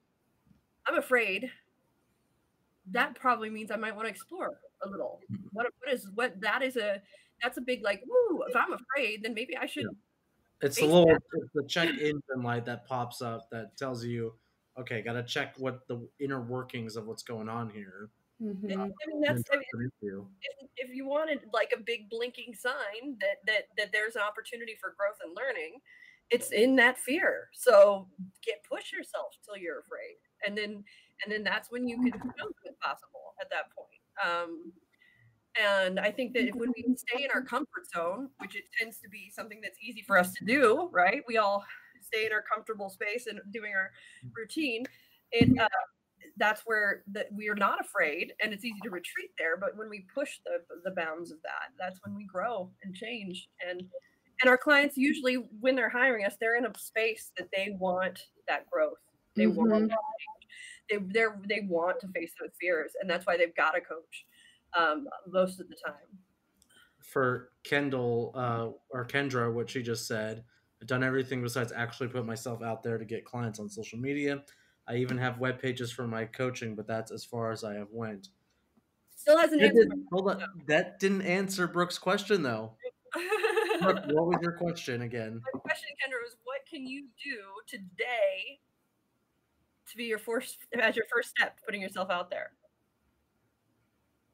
I'm 0.87 0.99
afraid. 0.99 1.51
That 2.91 3.15
probably 3.15 3.51
means 3.51 3.71
I 3.71 3.77
might 3.77 3.95
want 3.95 4.09
to 4.09 4.11
explore 4.11 4.59
a 4.83 4.89
little. 4.89 5.21
Mm-hmm. 5.33 5.47
What 5.53 5.67
what 5.79 5.95
is 5.95 6.09
what 6.15 6.41
that 6.41 6.63
is 6.63 6.77
a 6.77 7.01
that's 7.43 7.59
a 7.59 7.63
big 7.63 7.83
like 7.83 8.03
woo. 8.07 8.43
If 8.49 8.57
I'm 8.57 8.73
afraid, 8.73 9.23
then 9.23 9.35
maybe 9.35 9.57
I 9.57 9.67
should. 9.67 9.87
It's 10.63 10.81
a 10.83 10.85
little 10.85 11.17
the 11.55 11.65
check 11.67 11.89
engine 11.89 12.43
light 12.43 12.67
that 12.67 12.87
pops 12.87 13.23
up 13.23 13.49
that 13.51 13.77
tells 13.77 14.05
you 14.05 14.35
okay, 14.81 15.03
got 15.03 15.13
to 15.15 15.23
check 15.23 15.55
what 15.59 15.87
the 15.89 16.07
inner 16.19 16.41
workings 16.41 16.97
of 16.97 17.07
what's 17.07 17.23
going 17.23 17.49
on 17.49 17.71
here. 17.71 18.11
Mm-hmm. 18.43 18.81
I 18.81 18.85
mean, 18.87 19.21
that's 19.21 19.43
I 19.53 19.57
mean, 19.57 19.91
if, 20.01 20.69
if 20.77 20.97
you 20.97 21.07
wanted 21.07 21.41
like 21.53 21.73
a 21.77 21.81
big 21.81 22.09
blinking 22.09 22.55
sign 22.55 23.17
that 23.21 23.37
that 23.47 23.65
that 23.77 23.93
there's 23.93 24.17
an 24.17 24.23
opportunity 24.23 24.77
for 24.81 24.95
growth 24.97 25.19
and 25.23 25.37
learning, 25.37 25.81
it's 26.31 26.51
in 26.51 26.75
that 26.77 26.97
fear. 26.97 27.49
So 27.53 28.09
get 28.45 28.63
push 28.69 28.93
yourself 28.93 29.37
till 29.45 29.59
you're 29.59 29.81
afraid, 29.81 30.17
and 30.47 30.57
then 30.57 30.85
and 31.23 31.33
then 31.33 31.45
that's 31.45 31.71
when 31.71 31.87
you 31.87 31.97
can 31.97 32.05
know 32.39 32.49
it's 32.65 32.79
possible 32.81 33.35
at 33.41 33.51
that 33.51 33.65
point. 33.77 34.01
Um, 34.25 34.73
and 35.61 36.01
I 36.01 36.11
think 36.11 36.33
that 36.35 36.49
if, 36.49 36.55
when 36.55 36.73
we 36.77 36.95
stay 36.97 37.25
in 37.25 37.31
our 37.35 37.43
comfort 37.43 37.91
zone, 37.93 38.31
which 38.39 38.55
it 38.57 38.65
tends 38.79 38.99
to 38.99 39.09
be 39.09 39.31
something 39.35 39.61
that's 39.61 39.79
easy 39.83 40.03
for 40.07 40.17
us 40.17 40.33
to 40.35 40.45
do, 40.45 40.89
right? 40.93 41.23
We 41.27 41.39
all 41.39 41.65
stay 42.03 42.27
in 42.27 42.33
our 42.33 42.43
comfortable 42.43 42.91
space 42.91 43.27
and 43.27 43.41
doing 43.53 43.73
our 43.75 43.91
mm. 44.25 44.31
routine, 44.37 44.85
it 45.33 45.59
uh, 45.59 45.69
that's 46.37 46.63
where 46.65 47.03
that 47.13 47.27
we 47.33 47.49
are 47.49 47.55
not 47.55 47.81
afraid 47.81 48.33
and 48.43 48.53
it's 48.53 48.65
easy 48.65 48.81
to 48.83 48.91
retreat 48.91 49.31
there. 49.39 49.57
But 49.57 49.77
when 49.77 49.89
we 49.89 50.07
push 50.13 50.39
the 50.45 50.59
the 50.85 50.91
bounds 50.91 51.31
of 51.31 51.41
that, 51.43 51.73
that's 51.79 52.01
when 52.05 52.17
we 52.17 52.25
grow 52.25 52.71
and 52.83 52.95
change. 52.95 53.49
And 53.69 53.83
and 54.43 54.49
our 54.49 54.59
clients 54.59 54.97
usually 54.97 55.35
when 55.61 55.77
they're 55.77 55.89
hiring 55.89 56.25
us, 56.25 56.35
they're 56.41 56.57
in 56.57 56.65
a 56.65 56.73
space 56.79 57.31
that 57.37 57.49
they 57.55 57.77
want 57.79 58.19
that 58.49 58.69
growth. 58.71 58.99
They 59.37 59.45
mm-hmm. 59.45 59.71
want 59.71 59.93
they 60.91 60.97
they 60.97 61.25
they 61.49 61.67
want 61.69 62.01
to 62.01 62.09
face 62.09 62.33
those 62.41 62.51
fears, 62.61 62.93
and 63.01 63.09
that's 63.09 63.27
why 63.27 63.37
they've 63.37 63.55
got 63.55 63.77
a 63.77 63.81
coach 63.81 64.27
um, 64.77 65.07
most 65.29 65.61
of 65.61 65.69
the 65.69 65.77
time. 65.85 66.19
For 67.01 67.51
Kendall 67.65 68.33
uh, 68.35 68.69
or 68.91 69.05
Kendra, 69.05 69.53
what 69.53 69.71
she 69.71 69.83
just 69.83 70.07
said, 70.07 70.45
I've 70.81 70.87
done 70.87 71.05
everything 71.05 71.43
besides 71.43 71.73
actually 71.75 72.09
put 72.09 72.25
myself 72.25 72.63
out 72.63 72.83
there 72.83 72.99
to 72.99 73.05
get 73.05 73.25
clients 73.25 73.59
on 73.59 73.69
social 73.69 73.99
media. 73.99 74.43
I 74.89 74.97
even 74.97 75.19
have 75.19 75.39
web 75.39 75.61
pages 75.61 75.93
for 75.93 76.07
my 76.07 76.25
coaching, 76.25 76.75
but 76.75 76.87
that's 76.87 77.11
as 77.11 77.25
far 77.25 77.53
as 77.53 77.65
I 77.65 77.75
have 77.75 77.89
went. 77.93 78.29
Still 79.15 79.39
hasn't 79.39 79.61
answered. 79.61 79.93
Hold 80.11 80.31
on, 80.31 80.43
that 80.67 80.99
didn't 80.99 81.23
answer 81.23 81.69
Brooke's 81.69 81.99
question 81.99 82.43
though. 82.43 82.73
Brooke, 83.83 84.05
what 84.07 84.27
was 84.27 84.39
your 84.43 84.53
question 84.53 85.03
again? 85.03 85.41
My 85.53 85.61
question, 85.61 85.89
Kendra, 86.03 86.23
was 86.23 86.37
what 86.45 86.61
can 86.69 86.87
you 86.87 87.07
do 87.23 87.39
today 87.67 88.59
to 89.91 89.97
be 89.97 90.05
your 90.05 90.19
first 90.19 90.59
as 90.81 90.97
your 90.97 91.07
first 91.13 91.31
step, 91.31 91.59
putting 91.65 91.83
yourself 91.83 92.11
out 92.11 92.31
there? 92.31 92.53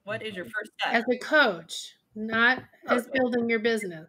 What 0.04 0.22
is 0.22 0.36
your 0.36 0.44
first 0.44 0.70
step? 0.78 0.94
As 0.94 1.04
a 1.12 1.18
coach, 1.18 1.96
not 2.14 2.62
as 2.88 3.08
building 3.12 3.50
your 3.50 3.58
business. 3.58 4.06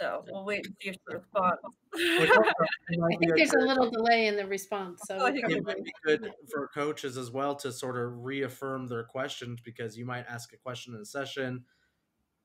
So 0.00 0.24
we'll 0.28 0.44
wait 0.44 0.66
and 0.66 0.74
see 0.80 0.88
if 0.88 0.96
the 1.06 1.16
response. 1.18 1.58
I 1.94 3.16
think 3.18 3.36
there's 3.36 3.52
a 3.52 3.58
little 3.58 3.90
delay 3.90 4.28
in 4.28 4.36
the 4.36 4.46
response. 4.46 5.02
So 5.06 5.26
I 5.26 5.30
think 5.30 5.50
it 5.50 5.64
might 5.64 5.84
be 5.84 5.92
good 6.04 6.32
for 6.50 6.68
coaches 6.72 7.18
as 7.18 7.30
well 7.30 7.54
to 7.56 7.70
sort 7.70 7.98
of 7.98 8.24
reaffirm 8.24 8.88
their 8.88 9.04
questions 9.04 9.60
because 9.62 9.98
you 9.98 10.06
might 10.06 10.24
ask 10.28 10.52
a 10.52 10.56
question 10.56 10.94
in 10.94 11.00
a 11.00 11.04
session. 11.04 11.64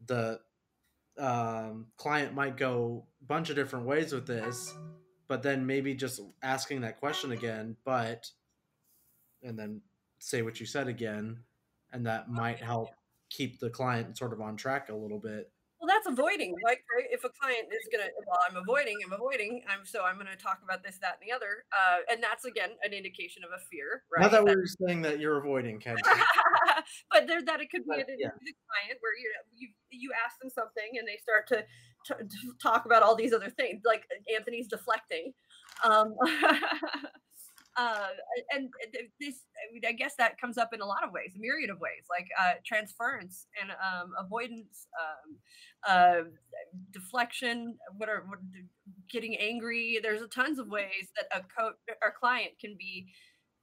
The 0.05 0.39
um, 1.17 1.87
client 1.95 2.33
might 2.33 2.57
go 2.57 3.05
a 3.21 3.25
bunch 3.25 3.49
of 3.49 3.55
different 3.55 3.85
ways 3.85 4.11
with 4.11 4.27
this, 4.27 4.73
but 5.27 5.41
then 5.41 5.65
maybe 5.65 5.93
just 5.93 6.19
asking 6.43 6.81
that 6.81 6.99
question 6.99 7.31
again, 7.31 7.77
but 7.85 8.29
and 9.43 9.57
then 9.57 9.81
say 10.19 10.41
what 10.41 10.59
you 10.59 10.65
said 10.65 10.87
again, 10.87 11.39
and 11.93 12.05
that 12.05 12.29
might 12.29 12.59
help 12.59 12.89
keep 13.29 13.59
the 13.59 13.69
client 13.69 14.17
sort 14.17 14.33
of 14.33 14.41
on 14.41 14.57
track 14.57 14.89
a 14.89 14.95
little 14.95 15.19
bit 15.19 15.51
well, 15.79 15.87
that's 15.87 16.07
avoiding. 16.07 16.55
Like, 16.63 16.83
right? 16.95 17.07
if 17.11 17.23
a 17.23 17.29
client 17.29 17.67
is 17.71 17.83
gonna, 17.91 18.09
well, 18.25 18.39
I'm 18.47 18.55
avoiding, 18.55 18.97
I'm 19.05 19.13
avoiding, 19.13 19.61
I'm 19.67 19.85
so 19.85 20.03
I'm 20.03 20.17
gonna 20.17 20.35
talk 20.35 20.59
about 20.63 20.83
this, 20.83 20.97
that, 21.01 21.19
and 21.19 21.27
the 21.27 21.35
other, 21.35 21.65
uh, 21.75 21.99
and 22.11 22.23
that's 22.23 22.45
again 22.45 22.71
an 22.83 22.93
indication 22.93 23.43
of 23.43 23.51
a 23.51 23.61
fear, 23.69 24.03
right? 24.11 24.23
Not 24.23 24.31
that, 24.31 24.45
that 24.45 24.55
we're 24.55 24.65
saying 24.65 25.01
that 25.03 25.19
you're 25.19 25.37
avoiding, 25.37 25.79
Ken. 25.83 25.97
but 27.11 27.27
there, 27.27 27.43
that 27.43 27.59
it 27.59 27.69
could 27.69 27.83
be 27.83 27.99
but, 27.99 28.07
a, 28.07 28.15
yeah. 28.17 28.31
client 28.31 28.97
where 29.01 29.15
you 29.19 29.29
you 29.55 29.67
you 29.91 30.11
ask 30.15 30.39
them 30.39 30.49
something 30.49 30.97
and 30.97 31.07
they 31.07 31.17
start 31.17 31.47
to, 31.47 31.63
to, 32.07 32.23
to 32.23 32.53
talk 32.61 32.85
about 32.85 33.03
all 33.03 33.15
these 33.15 33.33
other 33.33 33.49
things, 33.49 33.81
like 33.85 34.03
Anthony's 34.33 34.67
deflecting. 34.67 35.33
Um, 35.83 36.15
uh, 37.77 38.07
and 38.51 38.69
this, 39.19 39.35
I, 39.85 39.91
guess 39.91 40.15
that 40.17 40.39
comes 40.39 40.57
up 40.57 40.73
in 40.73 40.81
a 40.81 40.85
lot 40.85 41.03
of 41.03 41.11
ways, 41.11 41.33
a 41.35 41.39
myriad 41.39 41.69
of 41.69 41.79
ways, 41.79 42.05
like 42.09 42.27
uh, 42.39 42.53
transference 42.65 43.47
and 43.61 43.71
um, 43.71 44.11
avoidance, 44.17 44.87
um, 44.99 45.37
uh, 45.87 46.23
deflection, 46.91 47.77
what 47.97 48.07
are 48.07 48.23
what, 48.27 48.39
getting 49.11 49.35
angry. 49.37 49.99
There's 50.01 50.21
a 50.21 50.27
tons 50.27 50.59
of 50.59 50.67
ways 50.69 51.09
that 51.15 51.25
a 51.37 51.41
coach 51.59 51.75
or 52.01 52.13
client 52.17 52.51
can 52.59 52.75
be 52.77 53.07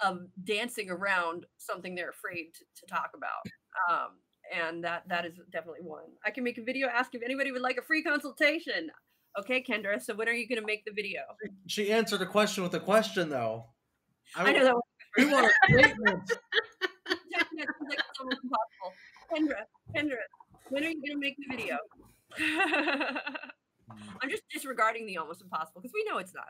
of 0.03 0.19
dancing 0.45 0.91
around 0.91 1.47
something 1.59 1.95
they're 1.95 2.11
afraid 2.11 2.51
to, 2.55 2.65
to 2.81 2.95
talk 2.95 3.11
about. 3.15 3.47
Um, 3.91 4.09
and 4.53 4.85
that 4.85 5.05
that 5.09 5.25
is 5.25 5.33
definitely 5.51 5.83
one. 5.83 6.05
I 6.25 6.31
can 6.31 6.45
make 6.45 6.59
a 6.59 6.63
video 6.63 6.89
ask 6.89 7.15
if 7.15 7.23
anybody 7.23 7.53
would 7.53 7.63
like 7.63 7.79
a 7.79 7.83
free 7.83 8.03
consultation. 8.03 8.91
Okay, 9.39 9.65
Kendra. 9.67 10.03
So 10.03 10.15
when 10.15 10.29
are 10.29 10.33
you 10.33 10.47
going 10.47 10.61
to 10.61 10.67
make 10.67 10.85
the 10.85 10.93
video? 10.93 11.21
She 11.67 11.91
answered 11.91 12.21
a 12.21 12.27
question 12.27 12.63
with 12.63 12.75
a 12.75 12.81
question, 12.81 13.31
though. 13.31 13.67
I 14.37 14.53
know 14.53 14.65
that. 14.65 14.75
Was 14.75 14.83
We 15.19 15.25
want 15.33 15.47
a 15.47 15.51
statement. 15.73 16.31
It's 16.31 17.71
like 17.89 18.01
almost 18.19 18.41
impossible. 18.43 18.93
Kendra, 19.33 19.65
Kendra, 19.95 20.25
when 20.71 20.85
are 20.85 20.89
you 20.89 21.01
going 21.01 21.13
to 21.13 21.19
make 21.19 21.37
the 21.37 21.47
video? 21.55 21.77
I'm 24.23 24.31
just 24.31 24.43
disregarding 24.53 25.07
the 25.07 25.19
almost 25.19 25.43
impossible 25.43 25.81
because 25.83 25.93
we 25.95 26.05
know 26.09 26.19
it's 26.19 26.35
not. 26.35 26.49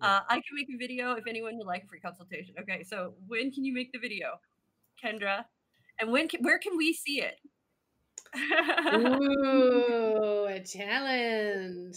Uh, 0.00 0.20
I 0.28 0.34
can 0.34 0.54
make 0.54 0.68
a 0.72 0.76
video 0.78 1.12
if 1.12 1.24
anyone 1.28 1.56
would 1.56 1.66
like 1.66 1.84
a 1.84 1.86
free 1.86 2.00
consultation. 2.00 2.54
Okay, 2.60 2.84
so 2.84 3.14
when 3.26 3.50
can 3.50 3.64
you 3.64 3.72
make 3.74 3.90
the 3.92 3.98
video, 3.98 4.38
Kendra? 5.02 5.44
And 6.00 6.12
when 6.12 6.28
can, 6.28 6.42
where 6.42 6.58
can 6.58 6.76
we 6.76 6.92
see 6.92 7.22
it? 7.22 7.40
Ooh, 8.94 10.46
a 10.46 10.60
challenge. 10.64 11.96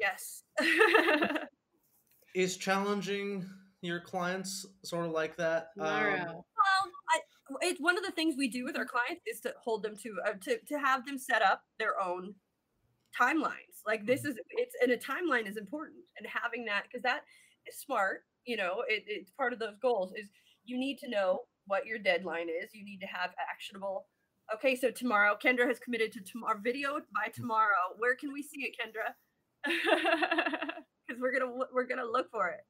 yes. 0.00 0.42
Is 2.34 2.56
challenging 2.56 3.48
your 3.84 4.00
clients 4.00 4.66
sort 4.84 5.06
of 5.06 5.12
like 5.12 5.36
that? 5.36 5.68
Um, 5.78 5.86
Well, 6.26 6.92
I, 7.10 7.20
it's 7.62 7.80
one 7.80 7.98
of 7.98 8.04
the 8.04 8.10
things 8.12 8.34
we 8.36 8.48
do 8.48 8.64
with 8.64 8.76
our 8.76 8.86
clients 8.86 9.22
is 9.26 9.40
to 9.40 9.54
hold 9.62 9.82
them 9.82 9.96
to 10.02 10.16
uh, 10.26 10.32
to 10.42 10.58
to 10.68 10.78
have 10.78 11.04
them 11.06 11.18
set 11.18 11.42
up 11.42 11.62
their 11.78 12.00
own 12.00 12.34
timelines. 13.18 13.82
Like 13.86 14.06
this 14.06 14.24
is 14.24 14.36
it's 14.50 14.74
and 14.82 14.92
a 14.92 14.96
timeline 14.96 15.48
is 15.48 15.56
important, 15.56 16.00
and 16.18 16.26
having 16.26 16.64
that 16.66 16.84
because 16.84 17.02
that 17.02 17.22
is 17.66 17.78
smart. 17.78 18.22
You 18.44 18.56
know, 18.56 18.82
it, 18.88 19.04
it's 19.06 19.30
part 19.30 19.52
of 19.52 19.58
those 19.58 19.76
goals. 19.80 20.12
Is 20.16 20.28
you 20.64 20.78
need 20.78 20.98
to 20.98 21.08
know 21.08 21.40
what 21.66 21.86
your 21.86 21.98
deadline 21.98 22.48
is. 22.48 22.70
You 22.74 22.84
need 22.84 23.00
to 23.00 23.06
have 23.06 23.30
actionable. 23.50 24.06
Okay, 24.54 24.76
so 24.76 24.90
tomorrow, 24.90 25.36
Kendra 25.42 25.66
has 25.66 25.78
committed 25.78 26.12
to 26.12 26.20
tomorrow 26.20 26.58
video 26.62 26.96
by 27.14 27.30
tomorrow. 27.32 27.96
Where 27.96 28.14
can 28.14 28.32
we 28.32 28.42
see 28.42 28.62
it, 28.62 28.76
Kendra? 28.78 29.14
Because 31.06 31.20
we're 31.20 31.38
gonna 31.38 31.52
we're 31.70 31.86
gonna 31.86 32.02
look 32.02 32.30
for 32.30 32.48
it. 32.48 32.60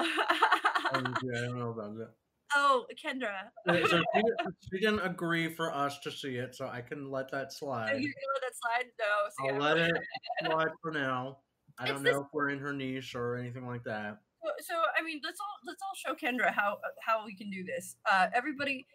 Oh, 0.00 0.04
yeah, 1.22 1.40
I 1.40 1.46
don't 1.46 1.58
know 1.58 1.70
about 1.70 1.96
that. 1.98 2.10
oh, 2.54 2.86
Kendra, 3.02 3.50
Uh, 3.66 3.86
So 3.86 3.98
she, 4.14 4.22
didn't- 4.22 4.54
she 4.72 4.80
didn't 4.80 5.00
agree 5.00 5.48
for 5.54 5.74
us 5.74 5.98
to 6.00 6.10
see 6.10 6.36
it, 6.36 6.54
so 6.54 6.68
I 6.68 6.80
can 6.80 7.10
let 7.10 7.30
that 7.32 7.46
Are 7.46 7.50
slide. 7.50 8.00
you 8.00 8.12
gonna 8.12 8.34
let 8.34 8.42
that 8.42 8.56
slide? 8.62 8.86
No. 8.98 9.28
See, 9.30 9.54
I'll 9.54 9.60
let 9.60 9.78
it 9.78 10.02
slide 10.46 10.68
for 10.82 10.90
now. 10.92 11.38
I 11.78 11.84
It's 11.84 11.92
don't 11.92 12.02
this- 12.02 12.14
know 12.14 12.22
if 12.22 12.26
we're 12.32 12.50
in 12.50 12.58
her 12.58 12.72
niche 12.72 13.14
or 13.14 13.36
anything 13.36 13.66
like 13.66 13.84
that. 13.84 14.18
So, 14.44 14.50
so 14.68 14.74
I 14.98 15.02
mean, 15.02 15.20
let's 15.24 15.40
all 15.40 15.56
let's 15.66 15.82
all 15.82 15.94
show 15.96 16.14
Kendra 16.14 16.52
how 16.54 16.78
how 17.00 17.24
we 17.26 17.34
can 17.36 17.50
do 17.50 17.64
this. 17.64 17.96
Uh, 18.10 18.28
everybody, 18.34 18.86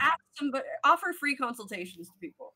ask 0.00 0.18
somebody, 0.38 0.64
offer 0.84 1.12
free 1.12 1.34
consultations 1.36 2.08
to 2.08 2.14
people. 2.20 2.54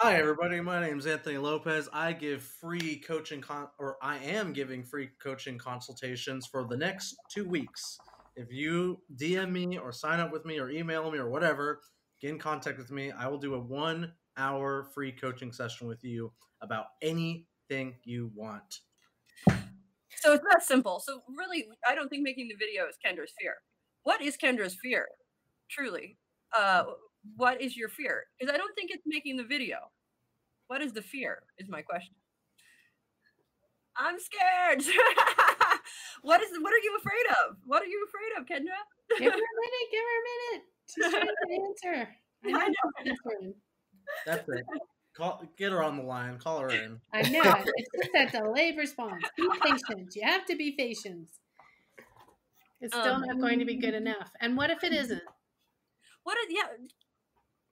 Hi, 0.00 0.16
everybody. 0.16 0.60
My 0.60 0.78
name 0.86 0.98
is 0.98 1.06
Anthony 1.06 1.38
Lopez. 1.38 1.88
I 1.90 2.12
give 2.12 2.42
free 2.42 2.96
coaching, 2.98 3.40
con- 3.40 3.68
or 3.78 3.96
I 4.02 4.18
am 4.18 4.52
giving 4.52 4.84
free 4.84 5.08
coaching 5.22 5.56
consultations 5.56 6.46
for 6.46 6.66
the 6.68 6.76
next 6.76 7.16
two 7.32 7.48
weeks. 7.48 7.96
If 8.36 8.52
you 8.52 9.00
DM 9.16 9.52
me 9.52 9.78
or 9.78 9.92
sign 9.92 10.20
up 10.20 10.30
with 10.32 10.44
me 10.44 10.60
or 10.60 10.68
email 10.68 11.10
me 11.10 11.18
or 11.18 11.30
whatever, 11.30 11.80
get 12.20 12.28
in 12.28 12.38
contact 12.38 12.76
with 12.76 12.90
me. 12.90 13.10
I 13.10 13.26
will 13.28 13.38
do 13.38 13.54
a 13.54 13.58
one 13.58 14.12
hour 14.36 14.84
free 14.94 15.12
coaching 15.12 15.50
session 15.50 15.88
with 15.88 16.04
you 16.04 16.30
about 16.60 16.88
anything 17.00 17.94
you 18.04 18.30
want. 18.34 18.80
so 19.48 20.34
it's 20.34 20.44
that 20.52 20.62
simple. 20.62 21.00
So 21.00 21.22
really, 21.38 21.68
I 21.88 21.94
don't 21.94 22.10
think 22.10 22.22
making 22.22 22.48
the 22.48 22.56
video 22.56 22.84
is 22.86 22.96
Kendra's 23.02 23.32
fear. 23.40 23.54
What 24.02 24.20
is 24.20 24.36
Kendra's 24.36 24.76
fear? 24.82 25.08
Truly, 25.70 26.18
uh, 26.56 26.84
what 27.36 27.60
is 27.60 27.76
your 27.76 27.88
fear? 27.88 28.24
Because 28.38 28.52
I 28.52 28.56
don't 28.56 28.74
think 28.74 28.90
it's 28.92 29.02
making 29.06 29.36
the 29.36 29.44
video. 29.44 29.78
What 30.68 30.82
is 30.82 30.92
the 30.92 31.02
fear? 31.02 31.42
Is 31.58 31.68
my 31.68 31.82
question. 31.82 32.14
I'm 33.96 34.16
scared. 34.18 34.82
what 36.22 36.42
is? 36.42 36.50
What 36.60 36.72
are 36.72 36.82
you 36.82 36.96
afraid 36.98 37.26
of? 37.48 37.56
What 37.64 37.82
are 37.82 37.86
you 37.86 38.06
afraid 38.08 38.40
of, 38.40 38.46
Kendra? 38.46 39.18
Give 39.18 39.32
her 39.32 39.38
a 39.38 39.56
minute. 39.62 39.86
Give 39.90 40.00
her 40.00 40.16
a 40.18 40.24
minute. 40.32 40.64
She's 40.88 41.10
trying 41.10 41.26
to 41.26 41.94
answer. 41.94 42.08
I 42.44 42.68
know 42.68 42.90
I 42.98 43.04
know. 43.04 43.52
That's 44.26 44.48
it. 44.48 44.64
Call, 45.16 45.42
get 45.56 45.72
her 45.72 45.82
on 45.82 45.96
the 45.96 46.02
line. 46.02 46.38
Call 46.38 46.60
her 46.60 46.68
in. 46.68 47.00
I 47.12 47.22
know. 47.22 47.40
It's 47.42 47.88
just 47.96 48.10
that 48.12 48.32
delayed 48.32 48.76
response. 48.76 49.24
Be 49.36 49.48
patient. 49.62 50.14
You 50.14 50.22
have 50.26 50.44
to 50.46 50.56
be 50.56 50.72
patient. 50.72 51.28
It's 52.82 52.94
still 52.94 53.14
Um, 53.14 53.22
not 53.22 53.40
going 53.40 53.58
to 53.60 53.64
be 53.64 53.76
good 53.76 53.94
enough. 53.94 54.30
And 54.40 54.56
what 54.58 54.70
if 54.70 54.84
it 54.84 54.92
isn't? 54.92 55.22
What 56.24 56.36
is? 56.38 56.46
Yeah, 56.50 56.66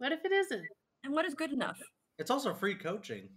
What 0.05 0.13
if 0.13 0.21
it 0.27 0.33
isn't? 0.33 0.67
and 1.03 1.15
what 1.15 1.25
is 1.25 1.33
good 1.33 1.51
enough? 1.51 1.79
It's 2.19 2.31
also 2.31 2.53
free 2.53 2.75
coaching. 2.75 3.31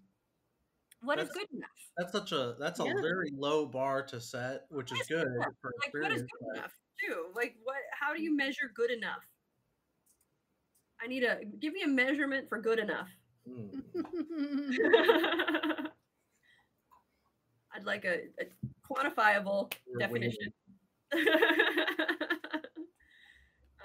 What 1.01 1.17
is 1.17 1.29
That's- 1.29 1.45
good 1.47 1.57
enough? 1.57 1.69
That's 1.97 2.11
such 2.11 2.33
a 2.33 2.57
that's 2.59 2.81
a 2.81 2.83
Yeah. 2.83 2.95
very 3.01 3.31
low 3.33 3.65
bar 3.65 4.03
to 4.07 4.19
set, 4.19 4.65
which 4.69 4.91
is 4.91 4.97
Yes, 4.97 5.07
good 5.07 5.27
yeah. 5.39 5.45
for 5.61 5.71
Like, 5.81 5.93
what 5.93 6.11
is 6.11 6.23
good 6.23 6.29
but- 6.41 6.57
enough? 6.57 6.73
Too. 6.99 7.31
Like, 7.33 7.55
what? 7.63 7.77
How 7.97 8.13
do 8.13 8.21
you 8.21 8.35
measure 8.35 8.69
good 8.75 8.91
enough? 8.91 9.23
I 10.99 11.07
need 11.07 11.23
a 11.23 11.45
give 11.45 11.71
me 11.71 11.83
a 11.83 11.87
measurement 11.87 12.49
for 12.49 12.59
good 12.59 12.79
enough. 12.79 13.07
Mm. 13.47 13.81
I'd 17.73 17.85
like 17.85 18.03
a, 18.03 18.23
a 18.41 18.45
quantifiable 18.85 19.71
We're 19.87 19.99
definition. 19.99 20.51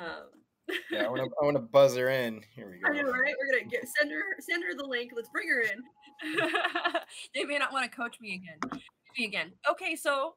um, 0.00 0.41
Yeah, 0.90 1.04
I 1.04 1.08
want 1.08 1.22
to 1.22 1.30
I 1.40 1.44
want 1.44 1.56
to 1.56 1.62
buzz 1.62 1.96
her 1.96 2.08
in. 2.08 2.42
Here 2.54 2.68
we 2.70 2.80
I 2.84 2.92
know, 3.02 3.04
go. 3.12 3.18
right? 3.18 3.34
We're 3.38 3.58
gonna 3.58 3.70
get 3.70 3.86
send 3.88 4.10
her 4.10 4.22
send 4.40 4.62
her 4.64 4.74
the 4.76 4.86
link. 4.86 5.12
Let's 5.14 5.28
bring 5.28 5.48
her 5.48 5.60
in. 5.60 5.82
they 7.34 7.44
may 7.44 7.58
not 7.58 7.72
want 7.72 7.90
to 7.90 7.96
coach 7.96 8.18
me 8.20 8.34
again. 8.34 8.80
Me 9.18 9.24
again. 9.26 9.52
Okay, 9.70 9.94
so 9.96 10.34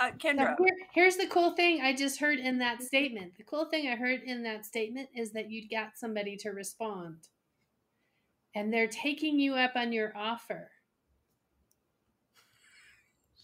uh, 0.00 0.10
Kendra. 0.18 0.56
here- 0.58 0.76
here's 0.94 1.16
the 1.16 1.26
cool 1.26 1.54
thing 1.54 1.80
I 1.82 1.94
just 1.94 2.18
heard 2.18 2.38
in 2.38 2.58
that 2.58 2.82
statement. 2.82 3.36
The 3.36 3.44
cool 3.44 3.66
thing 3.66 3.88
I 3.88 3.94
heard 3.96 4.22
in 4.22 4.42
that 4.44 4.64
statement 4.66 5.08
is 5.14 5.30
that 5.32 5.50
you'd 5.50 5.70
got 5.70 5.96
somebody 5.96 6.36
to 6.38 6.50
respond. 6.50 7.28
And 8.56 8.72
they're 8.72 8.88
taking 8.88 9.38
you 9.38 9.54
up 9.54 9.72
on 9.76 9.92
your 9.92 10.12
offer. 10.16 10.70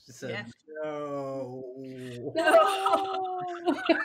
She 0.06 0.12
said, 0.12 0.30
Yeah. 0.30 0.44
"No." 0.84 1.64
No. 2.34 3.82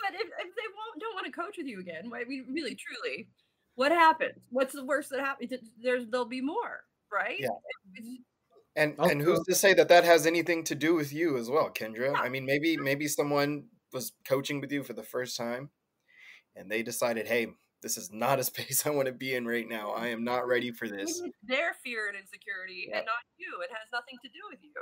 But 0.00 0.14
if, 0.14 0.26
if 0.26 0.50
they 0.56 0.68
won't 0.74 0.98
don't 0.98 1.09
want 1.20 1.32
to 1.34 1.40
coach 1.40 1.56
with 1.58 1.66
you 1.66 1.80
again, 1.80 2.10
I 2.14 2.24
mean, 2.24 2.46
really, 2.52 2.74
truly, 2.76 3.28
what 3.74 3.92
happens? 3.92 4.38
What's 4.50 4.72
the 4.74 4.84
worst 4.84 5.10
that 5.10 5.20
happens? 5.20 5.52
There's 5.82 6.06
there'll 6.08 6.26
be 6.26 6.40
more, 6.40 6.84
right? 7.12 7.38
Yeah. 7.40 7.48
It's- 7.96 8.18
And 8.76 8.98
Also- 8.98 9.10
and 9.10 9.20
who's 9.20 9.40
to 9.46 9.54
say 9.54 9.74
that 9.74 9.88
that 9.88 10.04
has 10.04 10.26
anything 10.26 10.62
to 10.64 10.74
do 10.74 10.94
with 10.94 11.12
you 11.12 11.36
as 11.36 11.50
well, 11.50 11.70
Kendra? 11.70 12.16
I 12.16 12.28
mean, 12.28 12.44
maybe 12.46 12.76
maybe 12.76 13.08
someone 13.08 13.68
was 13.92 14.12
coaching 14.24 14.60
with 14.60 14.70
you 14.70 14.84
for 14.84 14.92
the 14.92 15.02
first 15.02 15.36
time, 15.36 15.70
and 16.54 16.70
they 16.70 16.82
decided, 16.84 17.26
hey, 17.26 17.48
this 17.82 17.96
is 17.96 18.12
not 18.12 18.38
a 18.38 18.44
space 18.52 18.86
I 18.86 18.90
want 18.90 19.06
to 19.06 19.12
be 19.12 19.34
in 19.34 19.44
right 19.46 19.68
now. 19.68 19.90
I 19.90 20.06
am 20.08 20.22
not 20.22 20.46
ready 20.46 20.70
for 20.70 20.86
this. 20.88 21.20
it's 21.20 21.36
their 21.42 21.74
fear 21.82 22.06
and 22.08 22.16
insecurity, 22.16 22.86
Yeah. 22.88 22.98
and 22.98 23.06
not 23.06 23.24
you. 23.38 23.60
It 23.62 23.70
has 23.70 23.88
nothing 23.92 24.18
to 24.22 24.28
do 24.28 24.40
with 24.48 24.60
you. 24.62 24.72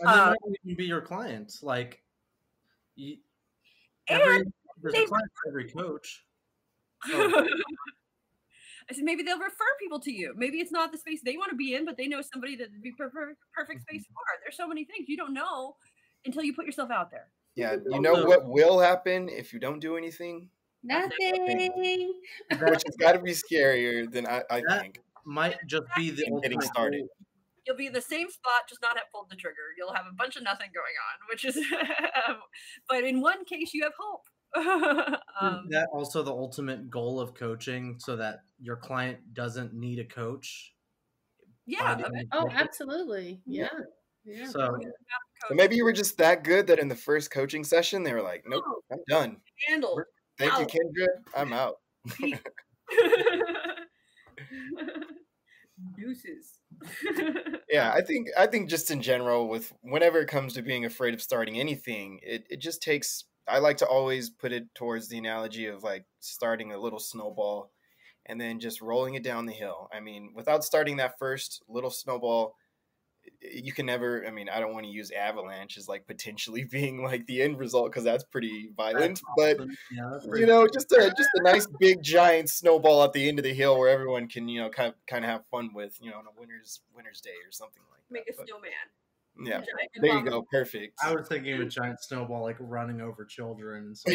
And 0.00 0.08
they 0.08 0.12
Uh, 0.20 0.30
might 0.30 0.58
even 0.64 0.76
be 0.76 0.84
your 0.86 1.00
clients. 1.02 1.62
Like, 1.64 2.04
you, 2.94 3.18
every, 4.06 4.44
there's 4.82 4.94
they- 4.94 5.04
a 5.04 5.06
client 5.06 5.30
for 5.42 5.48
every 5.50 5.70
coach. 5.70 6.24
Oh. 7.12 7.46
I 8.90 8.92
said 8.92 9.04
maybe 9.04 9.22
they'll 9.22 9.38
refer 9.38 9.64
people 9.80 10.00
to 10.00 10.10
you. 10.12 10.34
Maybe 10.36 10.58
it's 10.58 10.72
not 10.72 10.90
the 10.90 10.98
space 10.98 11.20
they 11.24 11.36
want 11.36 11.50
to 11.50 11.56
be 11.56 11.74
in, 11.74 11.84
but 11.84 11.96
they 11.96 12.08
know 12.08 12.20
somebody 12.22 12.56
that 12.56 12.70
would 12.72 12.82
be 12.82 12.90
perfect, 12.92 13.38
perfect 13.54 13.82
space 13.82 14.02
Mm-hmm. 14.02 14.12
for. 14.14 14.40
There's 14.42 14.56
so 14.56 14.66
many 14.66 14.84
things 14.84 15.08
you 15.08 15.16
don't 15.16 15.32
know 15.32 15.76
until 16.24 16.42
you 16.42 16.52
put 16.54 16.66
yourself 16.66 16.90
out 16.90 17.10
there. 17.10 17.28
Yeah, 17.54 17.76
you 17.88 18.00
know 18.00 18.24
what 18.24 18.46
will 18.48 18.80
happen 18.80 19.28
if 19.28 19.52
you 19.52 19.60
don't 19.60 19.78
do 19.80 19.96
anything, 19.96 20.48
Nothing. 20.82 21.12
which 22.50 22.82
has 22.86 22.96
got 22.98 23.12
to 23.12 23.20
be 23.20 23.32
scarier 23.32 24.10
than 24.10 24.26
I, 24.26 24.42
I 24.50 24.62
That- 24.68 24.80
think. 24.82 24.98
Might 25.24 25.56
just 25.66 25.84
be 25.96 26.10
the 26.10 26.40
Getting 26.42 26.60
started. 26.62 27.04
You'll 27.66 27.76
be 27.76 27.86
in 27.86 27.92
the 27.92 28.00
same 28.00 28.28
spot, 28.30 28.62
just 28.68 28.80
not 28.82 28.96
have 28.96 29.04
pulled 29.12 29.28
the 29.30 29.36
trigger. 29.36 29.74
You'll 29.78 29.92
have 29.92 30.06
a 30.10 30.14
bunch 30.14 30.36
of 30.36 30.42
nothing 30.42 30.70
going 30.74 30.96
on, 31.12 31.28
which 31.30 31.44
is, 31.44 31.56
but 32.88 33.04
in 33.04 33.20
one 33.20 33.44
case, 33.44 33.72
you 33.74 33.82
have 33.84 33.92
hope. 34.00 34.22
um, 35.40 35.66
that 35.70 35.88
also 35.92 36.22
the 36.22 36.32
ultimate 36.32 36.90
goal 36.90 37.20
of 37.20 37.34
coaching, 37.34 37.96
so 37.98 38.16
that 38.16 38.40
your 38.60 38.76
client 38.76 39.18
doesn't 39.34 39.72
need 39.74 39.98
a 40.00 40.04
coach. 40.04 40.74
yeah, 41.66 41.94
by 41.94 42.00
the 42.02 42.06
I 42.06 42.10
mean, 42.10 42.18
end 42.20 42.28
Oh, 42.32 42.48
absolutely. 42.52 43.40
Yeah. 43.46 43.68
Yeah. 44.24 44.46
So 44.46 44.76
So 45.48 45.54
maybe 45.54 45.76
you 45.76 45.84
were 45.84 45.92
just 45.92 46.18
that 46.18 46.44
good 46.44 46.66
that 46.68 46.78
in 46.78 46.88
the 46.88 46.96
first 46.96 47.30
coaching 47.30 47.64
session 47.64 48.02
they 48.02 48.12
were 48.12 48.22
like, 48.22 48.44
"Nope, 48.46 48.64
Oh. 48.66 48.80
I'm 48.92 48.98
done. 49.08 49.40
handle. 49.68 50.02
Thank 50.38 50.58
you, 50.58 50.66
Kendra. 50.66 51.06
I'm 51.36 51.52
out." 51.52 51.76
Deuces. 55.96 56.60
yeah, 57.70 57.92
I 57.92 58.02
think 58.02 58.28
I 58.38 58.46
think 58.46 58.68
just 58.68 58.90
in 58.90 59.00
general, 59.02 59.48
with 59.48 59.72
whenever 59.82 60.20
it 60.20 60.28
comes 60.28 60.52
to 60.54 60.62
being 60.62 60.84
afraid 60.84 61.14
of 61.14 61.22
starting 61.22 61.58
anything, 61.58 62.20
it 62.22 62.44
it 62.50 62.60
just 62.60 62.82
takes. 62.82 63.24
I 63.48 63.58
like 63.58 63.78
to 63.78 63.86
always 63.86 64.30
put 64.30 64.52
it 64.52 64.74
towards 64.74 65.08
the 65.08 65.18
analogy 65.18 65.66
of 65.66 65.82
like 65.82 66.04
starting 66.20 66.72
a 66.72 66.78
little 66.78 66.98
snowball, 66.98 67.70
and 68.26 68.40
then 68.40 68.60
just 68.60 68.80
rolling 68.80 69.14
it 69.14 69.22
down 69.24 69.46
the 69.46 69.52
hill. 69.52 69.88
I 69.92 70.00
mean, 70.00 70.32
without 70.34 70.64
starting 70.64 70.96
that 70.96 71.18
first 71.18 71.62
little 71.68 71.90
snowball, 71.90 72.54
you 73.42 73.72
can 73.72 73.84
never 73.84 74.26
i 74.26 74.30
mean 74.30 74.48
i 74.48 74.58
don't 74.58 74.72
want 74.72 74.84
to 74.84 74.90
use 74.90 75.10
avalanche 75.10 75.76
as 75.76 75.86
like 75.86 76.06
potentially 76.06 76.64
being 76.70 77.02
like 77.02 77.26
the 77.26 77.42
end 77.42 77.58
result 77.58 77.90
because 77.90 78.02
that's 78.02 78.24
pretty 78.24 78.70
violent 78.74 79.20
but 79.36 79.58
yeah, 79.92 80.18
you 80.34 80.46
know 80.46 80.66
just 80.66 80.90
a 80.92 81.12
just 81.16 81.28
a 81.34 81.42
nice 81.42 81.66
big 81.78 82.02
giant 82.02 82.48
snowball 82.48 83.04
at 83.04 83.12
the 83.12 83.28
end 83.28 83.38
of 83.38 83.42
the 83.42 83.52
hill 83.52 83.78
where 83.78 83.90
everyone 83.90 84.26
can 84.26 84.48
you 84.48 84.60
know 84.60 84.70
kind 84.70 84.88
of 84.88 84.94
kind 85.06 85.22
of 85.22 85.30
have 85.30 85.42
fun 85.50 85.70
with 85.74 85.98
you 86.00 86.10
know 86.10 86.16
on 86.16 86.24
a 86.26 86.40
winter's 86.40 86.80
winter's 86.94 87.20
day 87.20 87.30
or 87.46 87.52
something 87.52 87.82
like 87.90 88.00
Make 88.10 88.28
a 88.28 88.32
But, 88.36 88.48
snowman. 88.48 88.70
Yeah 89.44 89.60
there 90.00 90.18
you 90.18 90.24
go 90.24 90.42
perfect 90.50 90.98
I 91.02 91.14
was 91.14 91.28
thinking 91.28 91.54
of 91.54 91.60
a 91.60 91.66
giant 91.66 92.02
snowball 92.02 92.42
like 92.42 92.56
running 92.58 93.00
over 93.00 93.24
children. 93.24 93.86
And 93.86 93.96
so 93.98 94.12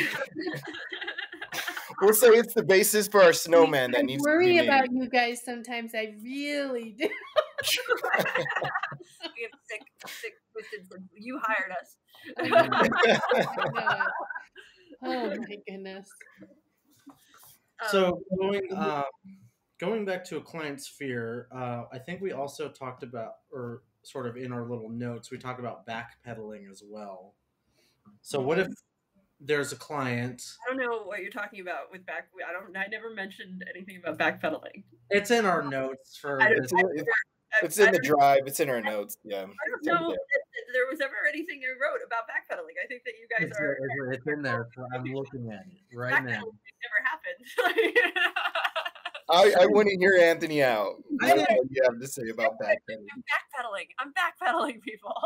we'll 2.01 2.13
say 2.13 2.27
it's 2.29 2.53
the 2.53 2.63
basis 2.63 3.07
for 3.07 3.23
our 3.23 3.33
snowman 3.33 3.91
that 3.91 4.05
needs 4.05 4.23
to 4.23 4.29
worry 4.29 4.57
about 4.57 4.91
you 4.91 5.07
guys 5.09 5.43
sometimes. 5.43 5.93
I 5.95 6.13
really 6.23 6.91
do. 6.97 7.07
we 7.07 7.09
have 9.43 9.51
sick, 9.63 9.81
sick, 10.07 10.33
twisted. 10.51 10.87
You 11.13 11.39
hired 11.41 11.71
us. 11.81 11.97
God. 13.73 14.07
Oh 15.07 15.29
my 15.29 15.57
goodness. 15.67 16.09
Um, 16.41 16.47
so 17.91 18.23
going 18.39 18.73
uh, 18.73 19.03
going 19.77 20.03
back 20.03 20.23
to 20.25 20.37
a 20.37 20.41
client's 20.41 20.87
fear, 20.87 21.47
uh, 21.53 21.83
I 21.93 21.99
think 21.99 22.21
we 22.21 22.31
also 22.31 22.69
talked 22.69 23.03
about, 23.03 23.33
or 23.51 23.83
sort 24.07 24.27
of 24.27 24.37
in 24.37 24.51
our 24.51 24.63
little 24.63 24.89
notes, 24.89 25.31
we 25.31 25.37
talk 25.37 25.59
about 25.59 25.85
backpedaling 25.85 26.69
as 26.71 26.83
well. 26.85 27.33
So 28.21 28.39
what 28.39 28.59
if 28.59 28.67
there's 29.39 29.71
a 29.71 29.75
client? 29.75 30.43
I 30.65 30.73
don't 30.73 30.79
know 30.83 31.03
what 31.03 31.21
you're 31.21 31.31
talking 31.31 31.59
about 31.61 31.91
with 31.91 32.05
back. 32.05 32.27
I 32.47 32.53
don't. 32.53 32.75
I 32.77 32.87
never 32.87 33.13
mentioned 33.13 33.63
anything 33.73 33.97
about 34.03 34.17
backpedaling. 34.17 34.83
It's 35.09 35.31
in 35.31 35.45
our 35.45 35.61
notes 35.61 36.15
for 36.17 36.41
I 36.41 36.49
don't- 36.49 36.61
this. 36.61 36.71
it's, 36.71 36.81
in- 36.81 36.89
it's, 36.97 37.07
it's 37.63 37.77
in 37.79 37.91
the 37.93 37.99
drive 37.99 38.41
it's 38.47 38.59
in 38.59 38.69
our 38.69 38.81
notes 38.81 39.17
yeah 39.23 39.43
I 39.43 39.69
don't 39.69 39.85
know 39.85 40.09
there. 40.09 40.17
that 40.17 40.43
that 40.51 40.73
there 40.73 40.87
was 40.91 40.99
ever 40.99 41.13
anything 41.29 41.61
I 41.63 41.71
wrote 41.79 42.01
about 42.05 42.23
backpedaling. 42.27 42.75
I 42.83 42.87
think 42.87 43.03
that 43.05 43.13
you 43.19 43.27
guys 43.31 43.47
It's, 43.49 43.59
are. 43.59 43.71
it's- 43.73 44.17
it's 44.17 44.27
in 44.27 44.41
there. 44.41 44.67
I'm 44.93 45.03
looking 45.05 45.49
at 45.51 45.61
it 45.61 45.95
right 45.95 46.21
now. 46.23 46.41
Backpedaling 46.41 46.57
never 46.83 46.99
happened. 47.05 48.15
I, 49.29 49.53
I 49.61 49.65
want 49.67 49.87
to 49.87 49.97
hear 49.97 50.17
Anthony 50.21 50.61
out. 50.63 50.95
I 51.21 51.29
What 51.29 51.35
didn't- 51.47 51.67
do 51.67 51.69
you 51.71 51.81
have 51.89 51.99
to 51.99 52.07
say 52.07 52.23
about 52.31 52.53
backpedaling? 52.61 53.07
I'm 53.15 53.23
backpedaling. 53.33 53.87
I'm 53.99 54.13
backpedaling, 54.13 54.81
people. 54.81 55.13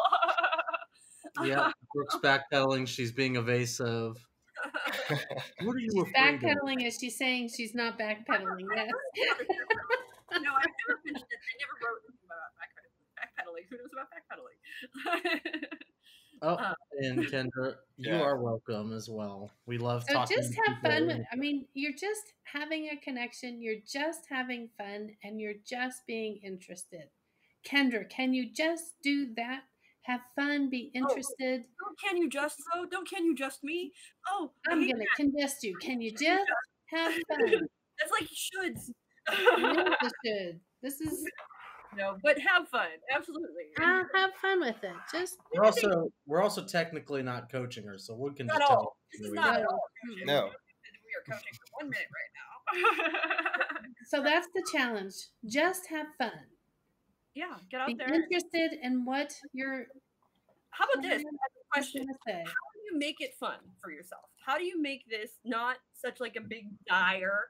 Yeah, 1.44 1.72
Brooke's 1.94 2.18
backpedaling. 2.24 2.88
She's 2.88 3.12
being 3.12 3.36
evasive. 3.36 4.16
What 5.64 5.76
are 5.76 5.80
you 5.80 6.02
afraid 6.02 6.36
of? 6.36 6.42
Backpedaling 6.42 6.86
is 6.86 6.98
she's 7.00 7.18
saying 7.18 7.50
she's 7.56 7.76
not 7.76 8.00
backpedaling. 8.00 8.66
Yes. 8.76 8.90
no, 10.32 10.38
I've 10.38 10.42
never 10.42 11.00
mentioned 11.06 11.28
it. 11.30 11.40
I 11.40 11.54
never 11.60 11.76
wrote 11.84 12.02
anything 12.04 12.26
about 12.26 12.52
backpedaling. 12.58 13.04
Backpedaling. 13.20 13.66
Who 13.70 13.78
knows 13.78 13.92
about 13.94 14.10
backpedaling? 14.10 14.60
Oh, 16.42 16.56
Uh, 16.56 16.74
and 17.00 17.20
Kendra, 17.28 17.76
you 17.98 18.14
Yeah. 18.14 18.22
are 18.22 18.38
welcome 18.42 18.94
as 18.94 19.10
well. 19.10 19.52
We 19.66 19.78
love 19.78 20.04
So 20.04 20.14
talking. 20.14 20.38
just 20.38 20.54
have 20.56 20.76
people 20.78 20.92
fun. 20.92 21.08
With, 21.08 21.28
I 21.32 21.36
mean, 21.36 21.68
you're 21.74 21.94
just 21.94 22.34
having 22.44 22.90
a 22.90 22.98
connection. 22.98 23.62
You're 23.62 23.82
just 23.86 24.26
having 24.30 24.70
fun, 24.78 25.18
and 25.24 25.40
you're 25.40 25.60
just 25.66 26.06
being 26.08 26.38
interested. 26.38 27.10
Kendra, 27.64 28.10
can 28.10 28.34
you 28.34 28.52
just 28.52 29.02
do 29.02 29.34
that? 29.36 29.64
Have 30.04 30.22
fun, 30.36 30.70
be 30.70 30.92
interested. 30.94 31.66
don't 31.80 32.00
can 32.00 32.18
you 32.18 32.30
just 32.30 32.58
so? 32.74 32.86
Don't 32.86 33.08
can 33.08 33.26
you 33.26 33.36
just 33.36 33.64
me? 33.64 33.92
Oh, 34.28 34.52
I 34.68 34.72
I'm 34.74 34.82
gonna 34.88 35.00
that. 35.00 35.16
congest 35.18 35.64
you. 35.64 35.78
Can 35.78 36.02
you 36.02 36.12
just 36.18 36.50
have 36.88 37.14
fun? 37.28 37.68
That's 38.00 38.12
like 38.12 38.30
shoulds. 38.30 38.92
You 39.58 39.96
just 40.02 40.16
should. 40.26 40.60
This 40.82 41.02
is 41.02 41.24
no, 41.98 42.18
but 42.24 42.38
have 42.40 42.68
fun. 42.70 42.88
Absolutely. 43.14 43.64
uh, 43.82 44.04
have 44.16 44.32
fun 44.42 44.60
with 44.62 44.84
it. 44.84 44.94
Just 45.12 45.38
We're 45.56 45.66
also 45.66 46.12
we're 46.26 46.42
also 46.42 46.64
technically 46.64 47.24
not 47.24 47.52
coaching 47.52 47.84
her, 47.86 47.98
so 47.98 48.16
we 48.16 48.34
can 48.34 48.48
Not 48.48 48.60
just 48.60 48.72
all. 48.72 48.78
tell. 48.78 48.96
This 49.14 49.28
is 49.28 49.34
not 49.34 49.56
at 49.60 49.66
all 49.66 49.80
coaching. 50.08 50.26
No. 50.28 50.46
We 50.46 51.34
are 51.34 51.38
coaching 51.38 51.54
for 51.54 51.84
one 51.84 51.90
minute 51.90 52.08
right 52.14 52.32
now. 52.38 53.80
so 54.08 54.22
that's 54.22 54.48
the 54.54 54.64
challenge. 54.72 55.14
Just 55.48 55.88
have 55.90 56.08
fun. 56.18 56.32
yeah, 57.34 57.56
get 57.72 57.82
out 57.82 57.88
Be 57.88 57.96
there. 57.96 58.14
interested 58.14 58.78
in 58.84 59.06
what 59.06 59.34
you're 59.54 59.88
How 60.70 60.86
about 60.86 61.02
this? 61.04 61.14
I 61.14 61.18
have 61.18 61.24
a 61.24 61.74
question. 61.74 62.06
gonna 62.06 62.18
say. 62.28 62.44
how 62.46 62.68
do 62.74 62.80
you 62.94 63.00
make 63.00 63.16
it 63.20 63.34
fun 63.40 63.58
for 63.82 63.92
yourself? 63.92 64.26
How 64.46 64.58
do 64.60 64.64
you 64.66 64.80
make 64.82 65.10
this 65.10 65.32
not 65.44 65.78
such 65.94 66.20
like 66.20 66.36
a 66.36 66.42
big 66.42 66.66
dire 66.88 67.48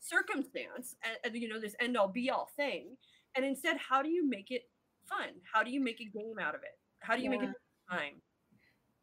circumstance 0.00 0.94
and, 1.04 1.16
and, 1.34 1.42
you 1.42 1.48
know 1.48 1.60
this 1.60 1.74
end 1.80 1.96
all 1.96 2.08
be 2.08 2.30
all 2.30 2.50
thing, 2.56 2.96
and 3.36 3.44
instead, 3.44 3.76
how 3.76 4.02
do 4.02 4.08
you 4.08 4.28
make 4.28 4.50
it 4.50 4.62
fun? 5.06 5.28
How 5.52 5.62
do 5.62 5.70
you 5.70 5.80
make 5.80 6.00
a 6.00 6.04
game 6.04 6.38
out 6.40 6.54
of 6.54 6.62
it? 6.62 6.78
How 7.00 7.16
do 7.16 7.22
you 7.22 7.30
make 7.30 7.42
it 7.42 7.50
time? 7.90 8.14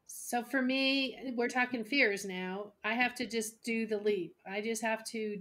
So 0.08 0.44
for 0.44 0.62
me, 0.62 1.34
we're 1.36 1.48
talking 1.48 1.84
fears 1.84 2.26
now. 2.26 2.74
I 2.84 2.94
have 2.94 3.16
to 3.16 3.26
just 3.26 3.64
do 3.64 3.86
the 3.88 3.98
leap. 3.98 4.36
I 4.46 4.62
just 4.62 4.82
have 4.82 5.04
to, 5.06 5.40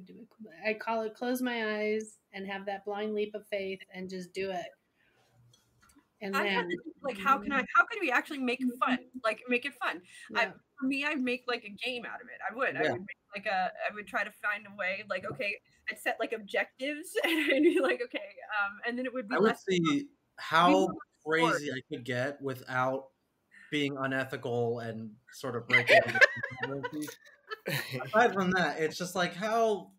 I 0.66 0.74
call 0.74 1.03
it 1.03 1.14
close 1.14 1.43
my 1.43 1.80
eyes 1.80 2.18
and 2.32 2.47
have 2.47 2.66
that 2.66 2.84
blind 2.84 3.14
leap 3.14 3.34
of 3.34 3.47
faith 3.49 3.80
and 3.95 4.09
just 4.09 4.32
do 4.32 4.51
it. 4.51 4.66
And 6.20 6.36
I 6.36 6.47
have 6.47 6.68
then, 6.68 6.70
to 6.70 6.76
like 7.03 7.18
how 7.18 7.38
can 7.38 7.53
I 7.53 7.64
how 7.74 7.84
can 7.84 7.99
we 8.01 8.12
actually 8.12 8.38
make 8.38 8.61
mm-hmm. 8.61 8.78
fun? 8.78 8.99
Like 9.24 9.40
make 9.49 9.64
it 9.66 9.74
fun. 9.82 10.01
I- 10.36 10.53
For 10.78 10.86
me, 10.86 11.05
I'd 11.05 11.20
make 11.20 11.45
like 11.49 11.64
a 11.64 11.84
game 11.84 12.05
out 12.05 12.20
of 12.20 12.28
it. 12.28 12.38
I 12.49 12.55
would. 12.55 12.76
I 12.76 12.93
would 12.93 13.01
make 13.01 13.22
like 13.35 13.47
a 13.47 13.72
I 13.91 13.95
would 13.95 14.07
try 14.07 14.24
to 14.24 14.30
find 14.30 14.66
a 14.66 14.76
way, 14.76 15.05
like, 15.09 15.24
okay, 15.30 15.57
I'd 15.91 15.99
set 15.99 16.16
like 16.20 16.33
objectives 16.33 17.11
and 17.24 17.53
I'd 17.53 17.62
be 17.62 17.80
like, 17.80 18.01
okay, 18.05 18.18
um, 18.18 18.78
and 18.87 18.99
then 18.99 19.07
it 19.07 19.14
would 19.14 19.28
be 19.28 19.37
I 19.37 19.39
would 19.39 19.49
less 19.49 19.64
see 19.68 20.07
how 20.37 20.89
crazy 21.26 21.70
I 21.70 21.80
could 21.93 22.05
get 22.05 22.41
without 22.43 23.07
being 23.70 23.97
unethical 23.99 24.80
and 24.80 25.11
sort 25.33 25.57
of 25.57 25.66
breaking. 25.66 25.97
into 26.05 26.20
controversy. 26.62 27.09
Aside 28.05 28.33
from 28.35 28.51
that, 28.53 28.78
it's 28.80 28.99
just 28.99 29.14
like 29.14 29.35
how 29.35 29.91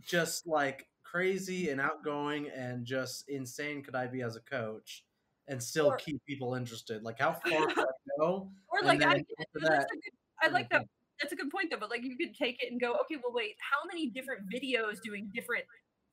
just 0.00 0.46
like 0.46 0.86
crazy 1.02 1.68
and 1.70 1.80
outgoing 1.80 2.48
and 2.48 2.86
just 2.86 3.28
insane 3.28 3.82
could 3.82 3.94
I 3.94 4.06
be 4.06 4.22
as 4.22 4.36
a 4.36 4.40
coach 4.40 5.04
and 5.48 5.62
still 5.62 5.88
Or- 5.88 5.96
keep 5.96 6.24
people 6.26 6.54
interested? 6.54 7.02
Like 7.02 7.18
how 7.18 7.32
far 7.32 7.66
could 7.66 7.78
I 7.78 8.18
go? 8.18 8.50
or 8.68 8.80
like 8.82 9.02
I, 9.02 9.06
after 9.06 9.18
you 9.18 9.60
know, 9.60 9.68
that, 9.68 9.70
that's 9.70 9.92
a 9.92 9.96
good, 9.96 10.12
I 10.42 10.48
like 10.48 10.70
that. 10.70 10.86
That's 11.22 11.32
a 11.32 11.36
good 11.36 11.50
point 11.50 11.70
though. 11.70 11.78
But 11.78 11.90
like 11.90 12.02
you 12.02 12.16
could 12.16 12.34
take 12.34 12.62
it 12.62 12.70
and 12.70 12.80
go, 12.80 12.94
okay, 13.02 13.16
well, 13.22 13.32
wait, 13.32 13.54
how 13.62 13.86
many 13.86 14.10
different 14.10 14.42
videos 14.52 15.00
doing 15.04 15.30
different 15.32 15.64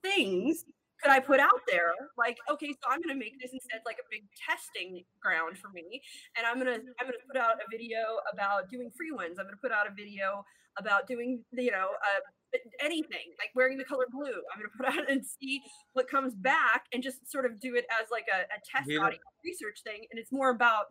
things 0.03 0.63
could 1.01 1.11
I 1.11 1.19
put 1.19 1.39
out 1.39 1.61
there? 1.67 1.93
Like, 2.17 2.37
okay, 2.51 2.67
so 2.67 2.89
I'm 2.89 3.01
gonna 3.01 3.17
make 3.17 3.39
this 3.41 3.51
instead 3.53 3.81
like 3.85 3.97
a 3.97 4.07
big 4.11 4.23
testing 4.37 5.03
ground 5.21 5.57
for 5.57 5.69
me, 5.69 6.01
and 6.37 6.45
I'm 6.45 6.57
gonna 6.57 6.77
I'm 6.99 7.07
gonna 7.07 7.23
put 7.25 7.39
out 7.39 7.55
a 7.55 7.67
video 7.71 8.19
about 8.31 8.69
doing 8.69 8.91
free 8.95 9.11
ones. 9.11 9.39
I'm 9.39 9.45
gonna 9.45 9.57
put 9.61 9.71
out 9.71 9.87
a 9.87 9.93
video 9.95 10.43
about 10.77 11.07
doing 11.07 11.43
you 11.51 11.71
know 11.71 11.89
uh, 12.03 12.57
anything 12.83 13.33
like 13.39 13.49
wearing 13.55 13.77
the 13.77 13.85
color 13.85 14.05
blue. 14.11 14.43
I'm 14.53 14.59
gonna 14.59 14.75
put 14.75 14.85
out 14.99 15.09
and 15.09 15.25
see 15.25 15.61
what 15.93 16.09
comes 16.09 16.35
back, 16.35 16.85
and 16.93 17.01
just 17.01 17.29
sort 17.31 17.45
of 17.45 17.59
do 17.59 17.75
it 17.75 17.85
as 17.99 18.07
like 18.11 18.25
a, 18.31 18.41
a 18.41 18.59
test 18.69 18.89
Yeah. 18.89 18.99
audience 18.99 19.23
research 19.43 19.79
thing. 19.83 20.05
And 20.11 20.19
it's 20.19 20.31
more 20.31 20.49
about 20.49 20.85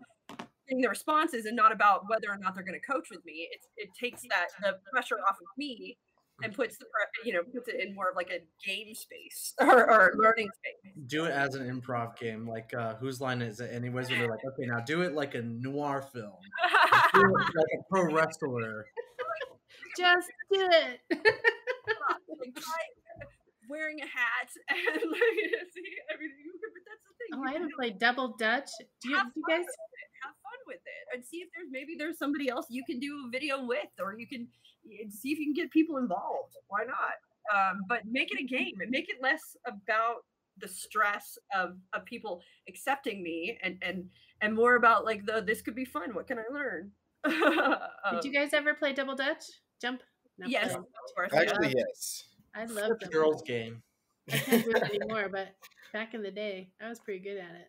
getting 0.69 0.83
the 0.83 0.89
responses 0.89 1.47
and 1.47 1.57
not 1.57 1.73
about 1.73 2.03
whether 2.09 2.29
or 2.31 2.39
not 2.39 2.55
they're 2.55 2.65
going 2.65 2.79
to 2.79 2.93
coach 2.93 3.09
with 3.11 3.25
me. 3.25 3.49
It's 3.53 3.67
it 3.77 3.91
takes 3.99 4.23
that 4.31 4.49
the 4.63 4.77
pressure 4.93 5.17
off 5.29 5.37
of 5.41 5.47
me 5.57 5.97
and 6.43 6.55
puts 6.55 6.79
the 6.79 6.85
pre- 6.85 7.29
you 7.29 7.35
know 7.35 7.43
puts 7.43 7.69
it 7.69 7.81
in 7.81 7.95
more 7.95 8.11
of 8.11 8.17
like 8.17 8.31
a 8.31 8.41
game 8.67 8.95
space 8.95 9.55
or, 9.61 9.91
or 9.91 10.13
learning 10.17 10.49
space. 10.55 10.93
do 11.07 11.25
it 11.25 11.33
as 11.33 11.55
an 11.55 11.69
improv 11.69 12.17
game. 12.19 12.47
Like 12.47 12.73
uh, 12.79 12.95
whose 12.97 13.21
line 13.21 13.43
is 13.43 13.61
it? 13.61 13.71
Anyways, 13.73 14.09
where 14.11 14.19
they're 14.21 14.29
like, 14.29 14.45
okay, 14.45 14.67
now 14.67 14.81
do 14.81 15.03
it 15.03 15.15
like 15.15 15.35
a 15.35 15.43
noir 15.43 16.03
film. 16.13 16.33
Do 17.15 17.21
it 17.21 17.33
like 17.33 17.73
a 17.73 17.83
pro 17.91 18.13
wrestler. 18.13 18.85
just 19.97 20.29
do 20.53 20.61
it. 20.61 21.01
wearing 23.69 24.01
a 24.01 24.09
hat 24.09 24.49
and 24.69 25.05
like 25.13 25.69
see 25.73 25.89
everything. 26.13 26.49
But 26.61 26.83
that's 26.85 27.05
the 27.05 27.15
thing. 27.17 27.31
oh, 27.33 27.39
you 27.39 27.45
I 27.45 27.53
can 27.53 27.63
haven't 27.63 27.75
played 27.77 27.99
double 27.99 28.37
dutch. 28.37 28.69
Do 29.01 29.09
you, 29.09 29.17
do 29.17 29.33
you 29.37 29.45
guys? 29.49 29.65
with 29.65 29.69
it. 29.69 30.09
Have 30.25 30.35
fun 30.43 30.61
with 30.67 30.83
it 30.83 31.05
and 31.15 31.25
see 31.25 31.39
if 31.45 31.49
there's 31.55 31.68
maybe 31.79 31.95
there's 31.99 32.19
somebody 32.19 32.49
else 32.49 32.67
you 32.69 32.85
can 32.85 32.99
do 32.99 33.25
a 33.27 33.31
video 33.31 33.65
with, 33.65 33.89
or 34.01 34.15
you 34.19 34.27
can 34.27 34.49
see 35.11 35.31
if 35.33 35.39
you 35.39 35.47
can 35.47 35.55
get 35.55 35.71
people 35.71 35.97
involved. 35.99 36.55
Why 36.69 36.81
not? 36.85 37.17
Um, 37.55 37.83
but 37.89 38.03
make 38.05 38.31
it 38.33 38.41
a 38.41 38.45
game 38.47 38.75
and 38.81 38.91
make 38.91 39.09
it 39.09 39.17
less 39.23 39.57
about 39.67 40.25
the 40.59 40.69
stress 40.69 41.39
of, 41.55 41.77
of 41.93 42.05
people 42.05 42.43
accepting 42.69 43.23
me 43.23 43.57
and 43.63 43.79
and 43.81 44.09
and 44.41 44.55
more 44.55 44.75
about 44.75 45.05
like 45.05 45.25
the 45.25 45.41
this 45.41 45.63
could 45.63 45.75
be 45.77 45.85
fun. 45.85 46.15
What 46.15 46.27
can 46.27 46.39
I 46.39 46.53
learn? 46.53 46.91
Did 47.29 48.25
you 48.25 48.31
Um, 48.31 48.33
guys 48.33 48.53
ever 48.53 48.75
play 48.75 48.93
double 48.93 49.15
dutch? 49.15 49.45
Jump? 49.81 50.03
No, 50.39 50.47
yes, 50.47 50.73
play. 50.73 50.77
of 50.81 51.15
course. 51.15 51.31
yeah. 51.33 51.41
Actually, 51.41 51.75
yes. 51.77 52.25
I 52.55 52.65
love 52.67 52.91
a 52.93 52.95
double 52.97 53.13
girls 53.13 53.43
game. 53.43 53.83
I 54.33 54.37
can't 54.39 54.65
do 54.65 54.71
it 54.73 54.83
anymore, 54.95 55.29
but 55.31 55.49
back 55.93 56.15
in 56.15 56.23
the 56.23 56.31
day, 56.31 56.71
I 56.83 56.89
was 56.89 56.99
pretty 57.01 57.21
good 57.21 57.39
at 57.39 57.55
it. 57.55 57.69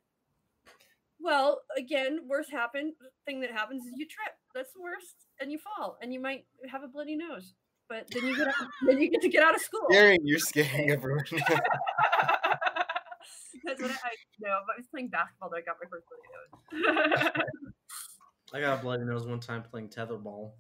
Well, 1.22 1.62
again, 1.78 2.22
worst 2.28 2.50
happen 2.52 2.94
thing 3.26 3.42
that 3.42 3.52
happens 3.52 3.86
is 3.86 3.94
you 3.98 4.08
trip. 4.08 4.34
That's 4.56 4.72
the 4.74 4.82
worst, 4.82 5.16
and 5.42 5.52
you 5.52 5.60
fall, 5.60 5.98
and 6.02 6.14
you 6.14 6.22
might 6.22 6.46
have 6.72 6.84
a 6.84 6.88
bloody 6.88 7.16
nose. 7.16 7.54
But 7.90 8.08
then 8.12 8.26
you 8.28 8.38
get 8.38 8.48
out, 8.48 8.54
then 8.86 9.02
you 9.02 9.10
get 9.10 9.22
to 9.22 9.30
get 9.30 9.44
out 9.44 9.56
of 9.56 9.62
school. 9.62 9.88
Scaring, 9.90 10.20
you're 10.24 10.40
scaring 10.40 10.92
everyone. 10.92 11.26
That's 13.66 13.82
what 13.82 13.92
I, 13.92 13.94
I 13.94 14.14
know. 14.40 14.50
I 14.50 14.78
was 14.78 14.88
playing 14.92 15.10
basketball 15.10 15.50
that 15.50 15.58
I 15.58 15.62
got 15.62 15.78
my 15.84 15.90
first 15.90 16.06
bloody 16.72 16.86
nose. 16.86 17.32
I 18.54 18.62
got 18.62 18.80
a 18.80 18.82
bloody 18.82 19.04
nose 19.06 19.28
one 19.28 19.40
time 19.40 19.64
playing 19.64 19.90
tetherball. 19.90 20.52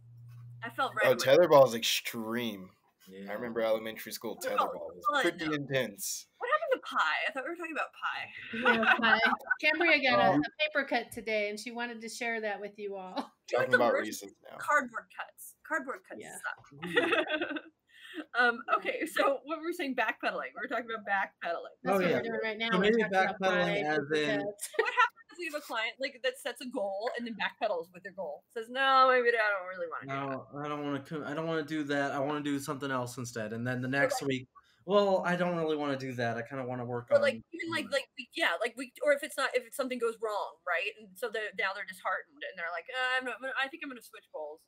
I 0.64 0.70
felt 0.70 0.94
right. 0.96 1.06
oh, 1.06 1.10
red. 1.12 1.20
tetherball 1.20 1.68
is 1.68 1.76
extreme. 1.76 2.70
Yeah. 3.08 3.32
I 3.32 3.34
remember 3.34 3.62
elementary 3.62 4.12
school 4.12 4.38
Oh, 4.44 4.48
tetherball 4.48 4.94
was 4.96 5.22
pretty 5.22 5.46
intense. 5.46 6.28
What 6.38 6.49
happened 6.49 6.49
to 6.80 6.88
pie? 6.88 7.20
I 7.28 7.32
thought 7.32 7.44
we 7.44 7.50
were 7.52 7.56
talking 7.56 7.76
about 7.76 7.92
pie. 7.94 8.84
Yeah, 8.84 8.94
pie. 9.00 9.32
Cambria 9.62 10.00
got 10.10 10.20
a, 10.20 10.32
Um, 10.34 10.42
a 10.42 10.52
paper 10.64 10.88
cut 10.88 11.12
today, 11.12 11.50
and 11.50 11.60
she 11.60 11.72
wanted 11.72 12.02
to 12.02 12.10
share 12.10 12.42
that 12.42 12.60
with 12.60 12.78
you 12.78 12.96
all. 12.96 13.14
You 13.16 13.16
know 13.16 13.24
what 13.24 13.66
Talking 13.66 13.74
about 13.76 13.94
worst- 13.94 14.06
Reese's 14.24 14.36
now. 14.50 14.58
Cardboard 14.58 15.06
cuts. 15.16 15.56
Cardboard 15.68 16.00
cuts 16.08 16.22
Yeah. 16.22 16.36
suck. 16.40 17.60
um, 18.40 18.60
okay, 18.78 19.06
so 19.06 19.40
what 19.46 19.60
were 19.60 19.66
we 19.66 19.74
saying? 19.74 19.96
Backpedaling. 19.96 20.52
We 20.56 20.62
were 20.62 20.68
talking 20.70 20.86
about 20.94 21.06
backpedaling. 21.06 21.76
That's 21.84 21.96
Oh, 21.98 22.02
what 22.02 22.10
yeah. 22.10 22.16
we're 22.18 22.22
doing 22.24 22.40
right 22.44 22.58
now. 22.58 22.70
So 22.72 22.78
We're 22.78 22.84
maybe 22.84 23.04
backpedaling 23.04 23.40
pie, 23.40 23.80
as 23.86 24.00
paper 24.12 24.32
in- 24.32 24.40
What 24.42 24.94
happens 24.94 25.30
if 25.32 25.38
we 25.40 25.46
have 25.46 25.56
a 25.56 25.62
client 25.62 25.94
like 26.00 26.20
that 26.24 26.38
sets 26.40 26.62
a 26.62 26.68
goal 26.70 27.10
and 27.18 27.26
then 27.28 27.36
backpedals 27.36 27.86
with 27.94 28.04
their 28.04 28.14
goal? 28.14 28.44
Says, 28.54 28.68
no, 28.70 29.10
maybe 29.12 29.30
I 29.30 29.50
don't 29.50 29.68
really 29.70 29.88
want 29.88 30.02
to 30.04 30.08
do 30.08 30.14
that. 30.14 30.54
No, 30.54 30.64
I 30.64 30.68
don't 30.68 30.84
want 30.92 31.06
to. 31.06 31.24
I 31.26 31.34
don't 31.34 31.48
want 31.48 31.68
to 31.68 31.74
do 31.74 31.84
that. 31.86 32.12
I 32.12 32.20
want 32.20 32.44
to 32.44 32.50
do 32.50 32.60
something 32.60 32.92
else 32.92 33.18
instead. 33.18 33.54
And 33.54 33.66
then 33.66 33.82
the 33.82 33.88
next 33.88 34.22
week, 34.24 34.48
well, 34.90 35.24
I 35.26 35.36
don't 35.36 35.58
really 35.58 35.78
want 35.78 35.98
to 36.00 36.06
do 36.06 36.14
that. 36.14 36.38
I 36.38 36.42
kind 36.42 36.62
of 36.62 36.68
want 36.68 36.82
to 36.82 36.86
work 36.86 37.12
Or 37.12 37.18
on. 37.18 37.22
like 37.22 37.42
even 37.54 37.70
like 37.72 37.88
like 37.92 38.08
yeah 38.36 38.54
like 38.62 38.74
we 38.78 38.92
or 39.04 39.14
if 39.14 39.24
it's 39.24 39.38
not 39.38 39.50
if 39.56 39.66
it's 39.66 39.76
something 39.78 39.98
goes 40.00 40.18
wrong 40.22 40.58
right 40.68 40.92
and 41.00 41.18
so 41.18 41.30
they're 41.30 41.50
now 41.58 41.74
they're 41.74 41.86
disheartened 41.86 42.44
and 42.48 42.58
they're 42.58 42.72
like 42.72 42.86
uh, 42.94 43.18
I'm 43.18 43.26
not, 43.26 43.38
I 43.60 43.68
think 43.68 43.82
I'm 43.84 43.90
gonna 43.90 44.02
switch 44.02 44.26
goals. 44.34 44.62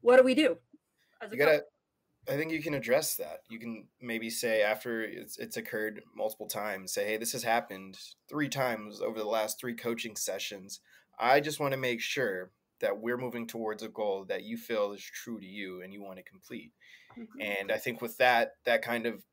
What 0.00 0.16
do 0.16 0.22
we 0.22 0.34
do? 0.34 0.58
As 1.20 1.32
a 1.32 1.34
You 1.34 1.38
gotta. 1.38 1.64
I 2.28 2.36
think 2.36 2.52
you 2.52 2.62
can 2.62 2.74
address 2.74 3.16
that. 3.16 3.40
You 3.50 3.58
can 3.58 3.88
maybe 4.00 4.30
say 4.30 4.62
after 4.62 5.02
it's 5.02 5.38
it's 5.38 5.56
occurred 5.56 6.02
multiple 6.14 6.46
times, 6.48 6.92
say, 6.92 7.06
"Hey, 7.06 7.16
this 7.18 7.32
has 7.32 7.42
happened 7.44 7.98
three 8.28 8.48
times 8.50 9.00
over 9.00 9.18
the 9.18 9.26
last 9.26 9.60
three 9.60 9.74
coaching 9.74 10.16
sessions. 10.16 10.80
I 11.18 11.40
just 11.40 11.60
want 11.60 11.72
to 11.72 11.78
make 11.78 12.00
sure 12.02 12.52
that 12.80 12.98
we're 13.00 13.18
moving 13.18 13.46
towards 13.46 13.82
a 13.82 13.88
goal 13.88 14.24
that 14.26 14.44
you 14.44 14.56
feel 14.58 14.92
is 14.92 15.02
true 15.04 15.40
to 15.40 15.46
you 15.46 15.82
and 15.82 15.92
you 15.92 16.02
want 16.02 16.18
to 16.18 16.22
complete." 16.24 16.72
Mhm. 17.16 17.40
And 17.40 17.72
I 17.72 17.78
think 17.78 18.02
with 18.02 18.16
that, 18.18 18.52
that 18.64 18.82
kind 18.82 19.06
of 19.06 19.24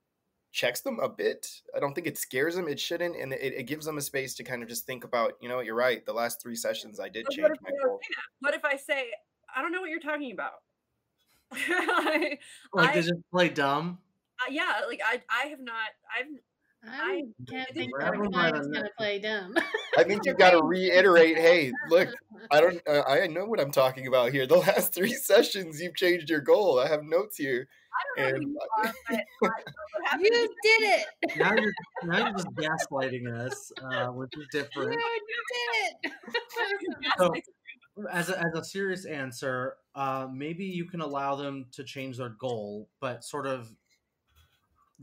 checks 0.55 0.79
them 0.79 0.99
a 1.01 1.09
bit. 1.09 1.45
I 1.75 1.79
don't 1.81 1.93
think 1.93 2.07
it 2.07 2.17
scares 2.17 2.55
them. 2.55 2.69
It 2.69 2.79
shouldn't, 2.79 3.17
and 3.17 3.33
it, 3.33 3.53
it 3.53 3.63
gives 3.63 3.85
them 3.85 3.97
a 3.97 4.01
space 4.01 4.33
to 4.35 4.43
kind 4.43 4.63
of 4.63 4.69
just 4.69 4.85
think 4.85 5.03
about. 5.03 5.33
You 5.41 5.49
know, 5.49 5.57
what, 5.57 5.65
you're 5.65 5.75
right. 5.75 6.03
The 6.05 6.13
last 6.13 6.41
three 6.41 6.55
sessions, 6.55 6.97
I 6.99 7.09
did 7.09 7.25
But 7.25 7.33
change 7.35 7.49
my 7.61 7.69
goal. 7.83 7.99
say? 8.01 8.15
What 8.39 8.53
if 8.53 8.63
I 8.63 8.77
say 8.77 9.11
I 9.53 9.61
don't 9.61 9.71
know 9.73 9.81
what 9.81 9.89
you're 9.89 9.99
talking 9.99 10.31
about? 10.31 10.53
I, 11.51 12.37
like 12.73 12.89
I- 12.89 12.93
to 12.93 13.01
just 13.01 13.13
play 13.31 13.49
dumb. 13.49 13.99
uh, 14.41 14.51
yeah, 14.51 14.81
like 14.87 15.01
I 15.05 15.21
I 15.29 15.47
have 15.47 15.59
not 15.59 15.75
I've 16.17 16.27
I 16.87 17.23
can't 17.49 17.67
think 17.69 17.77
think 17.77 17.91
we're 17.93 17.99
of 17.99 18.03
a 18.03 18.15
having 18.17 18.31
client 18.31 18.53
that 18.53 18.57
who's 18.59 18.67
on 18.67 18.73
going 18.73 18.85
to 18.85 18.91
play 18.97 19.19
dumb. 19.19 19.55
I 19.97 20.03
think 20.03 20.21
you've 20.25 20.37
got 20.37 20.51
to 20.51 20.61
reiterate. 20.63 21.35
Hey, 21.37 21.71
look, 21.89 22.09
I 22.51 22.61
don't. 22.61 22.79
Uh, 22.87 23.01
I 23.07 23.25
know 23.25 23.45
what 23.45 23.59
I'm 23.59 23.71
talking 23.71 24.05
about 24.05 24.31
here. 24.31 24.45
The 24.45 24.57
last 24.67 24.93
three 24.93 25.13
sessions, 25.13 25.81
you've 25.81 25.95
changed 25.95 26.29
your 26.29 26.41
goal. 26.41 26.79
I 26.79 26.87
have 26.87 27.01
notes 27.03 27.37
here. 27.37 27.67
I 28.17 28.31
don't 28.31 28.31
know 28.31 28.35
And 28.35 28.43
who 28.43 28.49
you 28.51 28.59
are, 28.83 28.93
but 29.09 29.15
I- 29.17 29.23
what 29.91 30.05
happened 30.05 30.25
you 30.25 30.55
did 30.63 30.81
it. 30.81 31.05
Now 31.37 31.53
you're 31.53 31.73
now 32.03 32.17
you're 32.27 32.33
just 32.35 32.47
gaslighting 32.55 33.31
us, 33.33 33.71
uh, 33.83 34.07
which 34.07 34.31
is 34.37 34.47
different. 34.51 34.91
No, 34.91 34.95
You 34.97 35.21
different. 36.01 36.01
did 36.03 36.11
it. 36.11 37.43
So, 37.97 38.07
as 38.11 38.29
a, 38.29 38.37
as 38.39 38.53
a 38.55 38.63
serious 38.65 39.05
answer, 39.05 39.77
uh, 39.95 40.27
maybe 40.29 40.65
you 40.65 40.83
can 40.85 40.99
allow 40.99 41.35
them 41.35 41.65
to 41.71 41.83
change 41.85 42.17
their 42.17 42.29
goal, 42.29 42.89
but 42.99 43.23
sort 43.23 43.47
of. 43.47 43.71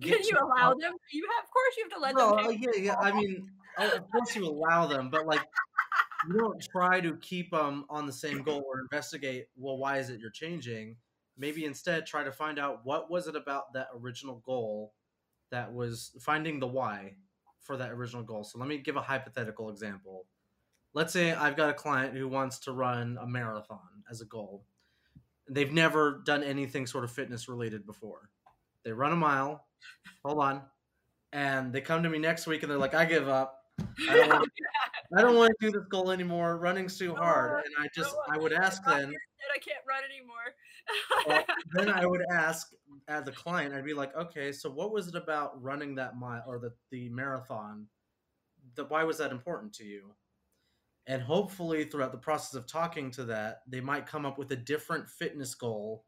Can 0.00 0.10
you 0.22 0.32
to- 0.32 0.44
allow 0.44 0.74
them? 0.74 0.92
You 1.10 1.26
have, 1.36 1.44
of 1.44 1.50
course, 1.50 1.74
you 1.78 1.84
have 1.84 1.92
to 1.92 2.00
let 2.00 2.14
No, 2.14 2.36
them. 2.36 2.46
uh, 2.46 2.50
yeah, 2.50 2.70
yeah. 2.78 2.96
I 2.98 3.12
mean, 3.12 3.48
uh, 3.78 3.90
of 3.96 4.10
course 4.10 4.36
you 4.36 4.44
allow 4.46 4.86
them, 4.86 5.08
but 5.10 5.26
like, 5.26 5.40
you 6.28 6.38
don't 6.38 6.62
try 6.70 7.00
to 7.00 7.16
keep 7.16 7.50
them 7.50 7.84
on 7.88 8.06
the 8.06 8.12
same 8.12 8.42
goal 8.42 8.62
or 8.66 8.80
investigate. 8.80 9.46
Well, 9.56 9.78
why 9.78 9.96
is 9.98 10.10
it 10.10 10.20
you're 10.20 10.30
changing? 10.30 10.96
Maybe 11.42 11.64
instead 11.64 12.06
try 12.06 12.22
to 12.22 12.30
find 12.30 12.60
out 12.60 12.82
what 12.84 13.10
was 13.10 13.26
it 13.26 13.34
about 13.34 13.72
that 13.74 13.88
original 13.98 14.40
goal 14.46 14.92
that 15.50 15.74
was 15.74 16.12
finding 16.20 16.60
the 16.60 16.68
why 16.68 17.16
for 17.60 17.76
that 17.76 17.90
original 17.90 18.22
goal. 18.22 18.44
So 18.44 18.60
let 18.60 18.68
me 18.68 18.78
give 18.78 18.94
a 18.94 19.02
hypothetical 19.02 19.68
example. 19.68 20.26
Let's 20.94 21.12
say 21.12 21.32
I've 21.32 21.56
got 21.56 21.70
a 21.70 21.74
client 21.74 22.16
who 22.16 22.28
wants 22.28 22.60
to 22.60 22.72
run 22.72 23.18
a 23.20 23.26
marathon 23.26 24.04
as 24.08 24.20
a 24.20 24.26
goal. 24.26 24.64
They've 25.50 25.72
never 25.72 26.22
done 26.24 26.44
anything 26.44 26.86
sort 26.86 27.02
of 27.02 27.10
fitness 27.10 27.48
related 27.48 27.84
before. 27.84 28.30
They 28.84 28.92
run 28.92 29.10
a 29.10 29.16
mile. 29.16 29.66
Hold 30.24 30.38
on 30.38 30.62
and 31.32 31.72
they 31.72 31.80
come 31.80 32.02
to 32.02 32.10
me 32.10 32.18
next 32.18 32.46
week 32.46 32.62
and 32.62 32.70
they're 32.70 32.78
like, 32.78 32.94
I 32.94 33.04
give 33.04 33.28
up. 33.28 33.64
I 34.08 34.16
don't 34.16 34.28
want, 34.28 34.50
I 35.16 35.22
don't 35.22 35.36
want 35.36 35.52
to 35.60 35.66
do 35.66 35.72
this 35.72 35.88
goal 35.88 36.10
anymore. 36.10 36.58
Running's 36.58 36.98
too 36.98 37.14
hard. 37.14 37.64
And 37.64 37.74
I 37.80 37.88
just, 37.94 38.14
I 38.30 38.36
would 38.36 38.52
ask 38.52 38.84
then, 38.84 39.08
Said 39.08 39.50
I 39.54 39.58
can't 39.58 39.84
run 39.88 40.02
anymore. 40.04 40.54
Well, 41.26 41.44
then 41.72 41.88
I 41.88 42.06
would 42.06 42.22
ask 42.30 42.72
as 43.08 43.26
a 43.28 43.32
client, 43.32 43.74
I'd 43.74 43.84
be 43.84 43.94
like, 43.94 44.14
okay, 44.16 44.52
so 44.52 44.70
what 44.70 44.92
was 44.92 45.08
it 45.08 45.14
about 45.14 45.62
running 45.62 45.94
that 45.96 46.16
mile 46.16 46.44
or 46.46 46.58
the, 46.58 46.72
the 46.90 47.08
marathon? 47.08 47.86
That 48.76 48.90
why 48.90 49.04
was 49.04 49.18
that 49.18 49.32
important 49.32 49.72
to 49.74 49.84
you? 49.84 50.14
And 51.06 51.20
hopefully, 51.20 51.84
throughout 51.84 52.12
the 52.12 52.18
process 52.18 52.54
of 52.54 52.66
talking 52.66 53.10
to 53.12 53.24
that, 53.24 53.62
they 53.66 53.80
might 53.80 54.06
come 54.06 54.24
up 54.24 54.38
with 54.38 54.52
a 54.52 54.56
different 54.56 55.08
fitness 55.08 55.54
goal 55.54 56.04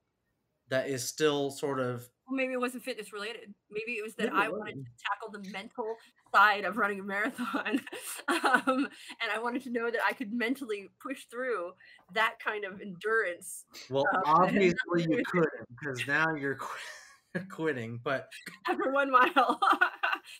that 0.68 0.89
is 0.89 1.07
still 1.07 1.51
sort 1.51 1.80
of 1.80 2.09
Well, 2.27 2.37
maybe 2.37 2.55
it 2.55 2.61
wasn't 2.61 2.83
fitness 2.85 3.12
related. 3.12 3.53
Maybe 3.70 3.93
it 3.99 4.03
was 4.03 4.14
that 4.14 4.33
Maybe 4.33 4.47
I 4.47 4.49
wanted 4.49 4.77
to 4.77 4.85
tackle 5.05 5.31
the 5.31 5.51
mental 5.51 5.95
side 6.35 6.64
of 6.64 6.79
running 6.79 7.01
a 7.01 7.03
marathon, 7.03 7.81
um, 8.29 8.89
and 9.20 9.31
I 9.35 9.39
wanted 9.41 9.62
to 9.64 9.70
know 9.70 9.91
that 9.91 10.01
I 10.09 10.12
could 10.14 10.33
mentally 10.33 10.89
push 11.03 11.25
through 11.31 11.72
that 12.14 12.37
kind 12.45 12.64
of 12.64 12.81
endurance 12.81 13.64
well, 13.91 14.07
Uh, 14.14 14.20
obviously 14.25 15.03
you 15.03 15.22
couldn't 15.31 15.51
because 15.68 16.07
now 16.07 16.35
you're 16.35 16.57
qu- 16.57 17.41
quitting. 17.51 18.01
But 18.03 18.29
after 18.68 18.91
one 18.91 19.11
mile. 19.11 19.61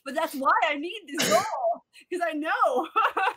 but 0.05 0.15
that's 0.15 0.35
why 0.35 0.53
I 0.69 0.77
need 0.77 1.01
this 1.07 1.29
goal 1.29 1.43
because 2.09 2.25
I 2.27 2.33
know. 2.33 2.89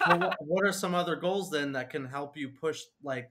well, 0.07 0.19
what, 0.19 0.37
what 0.39 0.65
are 0.65 0.71
some 0.71 0.95
other 0.95 1.15
goals 1.17 1.49
then 1.51 1.73
that 1.73 1.89
can 1.89 2.05
help 2.05 2.37
you 2.37 2.49
push 2.49 2.81
like 3.03 3.29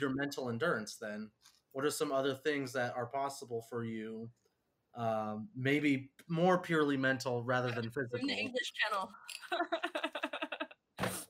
your 0.00 0.10
mental 0.10 0.50
endurance 0.50 0.96
then 1.00 1.30
what 1.72 1.84
are 1.86 1.90
some 1.90 2.12
other 2.12 2.34
things 2.34 2.70
that 2.72 2.94
are 2.96 3.06
possible 3.06 3.64
for 3.70 3.82
you 3.84 4.28
um, 4.94 5.48
maybe 5.56 6.10
more 6.28 6.58
purely 6.58 6.96
mental 6.96 7.42
rather 7.42 7.70
than 7.70 7.84
physical 7.90 8.26
the 8.26 8.34
English 8.34 8.72
channel. 8.74 9.10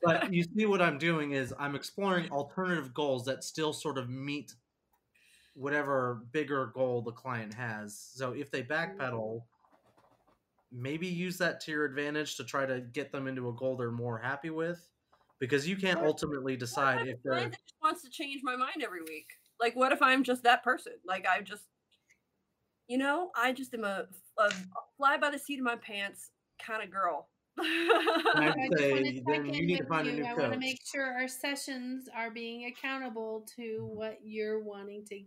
but 0.03 0.31
you 0.33 0.43
see 0.43 0.65
what 0.65 0.81
i'm 0.81 0.97
doing 0.97 1.31
is 1.31 1.53
i'm 1.57 1.75
exploring 1.75 2.29
alternative 2.29 2.93
goals 2.93 3.23
that 3.25 3.43
still 3.43 3.71
sort 3.71 3.97
of 3.97 4.09
meet 4.09 4.53
whatever 5.55 6.23
bigger 6.31 6.71
goal 6.73 7.01
the 7.01 7.11
client 7.11 7.53
has 7.53 7.97
so 8.13 8.33
if 8.33 8.51
they 8.51 8.61
backpedal 8.61 9.41
maybe 10.71 11.07
use 11.07 11.37
that 11.37 11.59
to 11.61 11.71
your 11.71 11.85
advantage 11.85 12.35
to 12.35 12.43
try 12.43 12.65
to 12.65 12.81
get 12.93 13.11
them 13.11 13.27
into 13.27 13.49
a 13.49 13.53
goal 13.53 13.75
they're 13.75 13.91
more 13.91 14.17
happy 14.17 14.49
with 14.49 14.91
because 15.41 15.67
you 15.67 15.75
can't 15.75 15.99
ultimately 16.05 16.55
decide 16.55 17.07
if 17.07 17.17
they're 17.23 17.33
that 17.33 17.51
just 17.51 17.73
wants 17.83 18.03
to 18.03 18.09
change 18.09 18.41
my 18.43 18.55
mind 18.55 18.83
every 18.83 19.01
week? 19.01 19.25
Like, 19.59 19.75
what 19.75 19.91
if 19.91 20.01
I'm 20.01 20.23
just 20.23 20.43
that 20.43 20.63
person? 20.63 20.93
Like, 21.05 21.25
I 21.27 21.41
just, 21.41 21.63
you 22.91 22.97
know, 22.97 23.31
I 23.37 23.53
just 23.53 23.73
am 23.73 23.85
a, 23.85 24.05
a 24.37 24.51
fly 24.97 25.15
by 25.15 25.29
the 25.29 25.39
seat 25.39 25.59
of 25.59 25.63
my 25.63 25.77
pants 25.77 26.31
kind 26.61 26.83
of 26.83 26.91
girl. 26.91 27.29
I'd 27.57 27.65
I 28.35 28.67
just 28.69 28.83
say 28.83 28.91
want 28.91 29.05
to 29.05 29.23
then 29.27 29.45
you 29.53 29.65
need 29.65 29.77
to 29.77 29.83
with 29.83 29.87
find 29.87 30.07
a 30.09 30.11
you. 30.11 30.17
new 30.17 30.25
I 30.25 30.33
want 30.33 30.51
to 30.51 30.59
make 30.59 30.79
sure 30.93 31.05
our 31.05 31.29
sessions 31.29 32.09
are 32.13 32.29
being 32.29 32.65
accountable 32.65 33.47
to 33.55 33.89
what 33.93 34.17
you're 34.21 34.61
wanting 34.61 35.05
to 35.05 35.21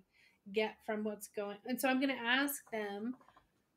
get 0.53 0.75
from 0.85 1.05
what's 1.05 1.29
going. 1.29 1.57
And 1.65 1.81
so 1.81 1.89
I'm 1.89 2.01
going 2.01 2.15
to 2.15 2.23
ask 2.23 2.61
them, 2.71 3.15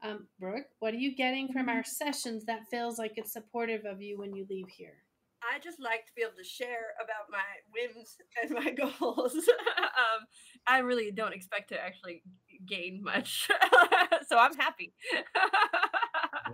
um, 0.04 0.28
Brooke, 0.38 0.68
what 0.80 0.94
are 0.94 0.98
you 0.98 1.16
getting 1.16 1.48
from 1.54 1.70
our 1.70 1.86
sessions 1.86 2.44
that 2.44 2.68
feels 2.70 2.98
like 2.98 3.14
it's 3.16 3.32
supportive 3.32 3.86
of 3.86 4.02
you 4.02 4.18
when 4.18 4.36
you 4.36 4.46
leave 4.50 4.68
here? 4.68 4.98
I 5.42 5.60
just 5.60 5.80
like 5.80 6.06
to 6.08 6.12
be 6.16 6.24
able 6.24 6.36
to 6.38 6.44
share 6.44 6.94
about 7.02 7.32
my 7.32 7.40
whims 7.72 8.18
and 8.42 8.52
my 8.52 8.72
goals. 9.00 9.34
um, 9.78 10.28
I 10.68 10.80
really 10.80 11.12
don't 11.12 11.34
expect 11.34 11.70
to 11.70 11.80
actually 11.80 12.22
gain 12.66 13.04
much, 13.04 13.50
so 14.28 14.38
I'm 14.38 14.56
happy. 14.56 14.94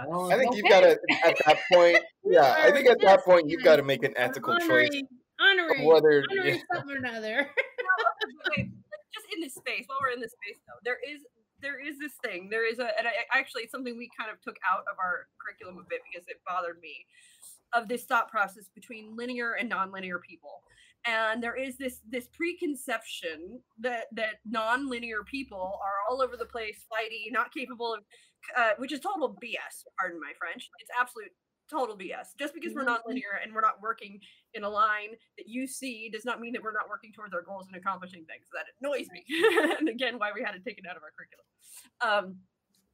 Well, 0.07 0.33
I 0.33 0.37
think 0.37 0.55
you've 0.55 0.67
got 0.69 0.79
to 0.79 0.97
at 1.23 1.37
that 1.45 1.59
point. 1.71 1.99
Yeah, 2.25 2.55
I 2.57 2.71
think 2.71 2.89
at 2.89 2.99
that 3.01 3.23
point 3.23 3.47
you've 3.47 3.63
got 3.63 3.75
to 3.75 3.83
make 3.83 4.01
an 4.03 4.13
ethical 4.15 4.57
choice 4.57 4.89
honoring, 4.89 5.07
honoring, 5.39 5.85
whether. 5.85 6.23
honoring 6.31 6.61
something 6.73 6.95
or 6.95 6.97
another. 6.97 7.47
Wait, 8.57 8.71
just 9.13 9.27
in 9.35 9.39
this 9.39 9.53
space, 9.53 9.83
while 9.85 9.99
we're 10.01 10.15
in 10.15 10.19
this 10.19 10.31
space, 10.31 10.57
though, 10.65 10.79
there 10.83 10.97
is 11.07 11.21
there 11.61 11.79
is 11.79 11.99
this 11.99 12.13
thing. 12.25 12.49
There 12.49 12.67
is 12.67 12.79
a, 12.79 12.89
and 12.97 13.07
I, 13.07 13.11
actually, 13.37 13.63
it's 13.63 13.71
something 13.71 13.95
we 13.97 14.09
kind 14.17 14.31
of 14.31 14.41
took 14.41 14.55
out 14.67 14.81
of 14.91 14.97
our 14.97 15.27
curriculum 15.37 15.77
a 15.77 15.87
bit 15.87 16.01
because 16.11 16.27
it 16.27 16.41
bothered 16.47 16.79
me. 16.81 17.05
of 17.73 17.87
this 17.87 18.05
thought 18.05 18.31
process 18.31 18.69
between 18.73 19.15
linear 19.15 19.53
and 19.53 19.69
nonlinear 19.71 20.21
people 20.21 20.63
and 21.05 21.41
there 21.43 21.55
is 21.55 21.77
this 21.77 21.99
this 22.09 22.27
preconception 22.27 23.59
that 23.79 24.05
that 24.13 24.35
non-linear 24.45 25.23
people 25.23 25.79
are 25.83 25.95
all 26.09 26.21
over 26.21 26.35
the 26.37 26.45
place 26.45 26.85
flighty 26.89 27.29
not 27.31 27.53
capable 27.53 27.93
of 27.93 28.01
uh, 28.57 28.71
which 28.77 28.91
is 28.91 28.99
total 28.99 29.29
bs 29.43 29.83
pardon 29.99 30.19
my 30.19 30.31
french 30.37 30.69
it's 30.79 30.89
absolute 30.99 31.29
total 31.69 31.97
bs 31.97 32.27
just 32.37 32.53
because 32.53 32.73
we're 32.73 32.83
Mhm. 32.83 32.87
non-linear 32.87 33.39
and 33.43 33.53
we're 33.53 33.61
not 33.61 33.81
working 33.81 34.19
in 34.53 34.63
a 34.63 34.69
line 34.69 35.11
that 35.37 35.47
you 35.47 35.65
see 35.67 36.09
does 36.09 36.25
not 36.25 36.39
mean 36.39 36.53
that 36.53 36.61
we're 36.61 36.73
not 36.73 36.89
working 36.89 37.11
towards 37.13 37.33
our 37.33 37.41
goals 37.41 37.67
and 37.67 37.75
accomplishing 37.77 38.25
things. 38.25 38.45
That 38.53 38.65
annoys 38.81 39.07
me. 39.11 39.23
And 39.79 39.87
again 39.89 40.19
why 40.19 40.31
we 40.35 40.41
had 40.43 40.55
it 40.55 40.63
taken 40.65 40.85
out 40.85 40.97
of 40.97 41.03
our 41.03 41.11
curriculum. 41.17 41.45
Um, 42.01 42.39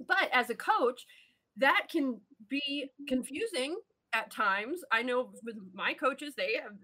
but 0.07 0.29
as 0.31 0.49
a 0.49 0.55
coach 0.55 1.05
that 1.57 1.87
can 1.91 2.21
be 2.47 2.89
confusing 3.07 3.75
at 4.13 4.31
times. 4.31 4.81
I 4.91 5.03
know 5.03 5.31
with 5.43 5.57
my 5.73 5.93
coaches 5.93 6.33
they 6.35 6.53
have- 6.63 6.77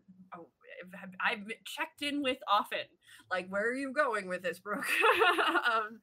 I've 1.26 1.46
checked 1.66 2.02
in 2.02 2.22
with 2.22 2.38
often. 2.52 2.86
Like, 3.32 3.48
where 3.50 3.68
are 3.70 3.74
you 3.76 3.94
going 3.94 4.28
with 4.28 4.44
this, 4.44 4.60
Brooke? 4.60 4.86
um, 5.66 6.00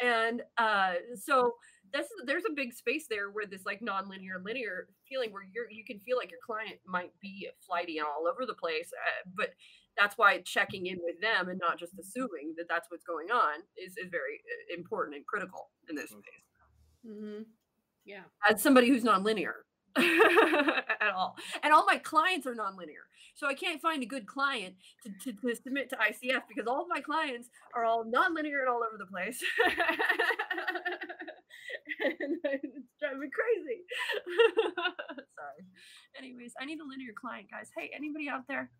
and 0.00 0.42
uh, 0.58 0.94
so 1.20 1.54
that's 1.92 2.08
there's 2.26 2.44
a 2.48 2.52
big 2.54 2.72
space 2.72 3.06
there 3.08 3.30
where 3.30 3.46
this 3.46 3.66
like 3.66 3.82
non-linear 3.82 4.40
linear 4.44 4.88
feeling 5.08 5.30
where 5.32 5.42
you're 5.52 5.70
you 5.70 5.84
can 5.84 5.98
feel 6.00 6.16
like 6.16 6.30
your 6.30 6.40
client 6.44 6.76
might 6.86 7.12
be 7.20 7.48
flighty 7.66 7.98
and 7.98 8.06
all 8.06 8.26
over 8.26 8.46
the 8.46 8.54
place, 8.54 8.90
uh, 9.06 9.30
but 9.36 9.50
that's 9.98 10.16
why 10.16 10.38
checking 10.40 10.86
in 10.86 10.98
with 11.02 11.20
them 11.20 11.48
and 11.50 11.58
not 11.58 11.78
just 11.78 11.92
assuming 11.98 12.54
that 12.56 12.66
that's 12.68 12.90
what's 12.90 13.04
going 13.04 13.30
on 13.30 13.60
is 13.76 13.92
is 13.98 14.08
very 14.10 14.40
uh, 14.72 14.78
important 14.78 15.16
and 15.16 15.26
critical 15.26 15.70
in 15.90 15.96
this 15.96 16.12
Mhm. 16.12 16.18
space. 16.18 16.46
hmm 17.06 17.42
Yeah. 18.04 18.24
As 18.48 18.62
somebody 18.62 18.88
who's 18.88 19.04
non-linear. 19.04 19.64
at 19.96 21.12
all 21.14 21.36
and 21.62 21.70
all 21.70 21.84
my 21.84 21.98
clients 21.98 22.46
are 22.46 22.54
non-linear 22.54 23.02
so 23.34 23.46
i 23.46 23.54
can't 23.54 23.80
find 23.80 24.02
a 24.02 24.06
good 24.06 24.26
client 24.26 24.74
to, 25.02 25.32
to, 25.32 25.38
to 25.40 25.54
submit 25.54 25.88
to 25.90 25.96
icf 25.96 26.42
because 26.48 26.66
all 26.66 26.82
of 26.82 26.88
my 26.88 27.00
clients 27.00 27.48
are 27.74 27.84
all 27.84 28.04
non-linear 28.04 28.60
and 28.60 28.68
all 28.68 28.82
over 28.86 28.98
the 28.98 29.06
place. 29.06 29.42
And 32.04 32.36
it's 32.44 32.88
driving 33.00 33.20
me 33.20 33.28
crazy. 33.32 33.82
Sorry. 35.38 35.66
Anyways 36.18 36.52
i 36.60 36.64
need 36.64 36.80
a 36.80 36.84
linear 36.84 37.12
client 37.20 37.48
guys. 37.50 37.70
Hey 37.76 37.90
anybody 37.94 38.28
out 38.28 38.46
there? 38.48 38.70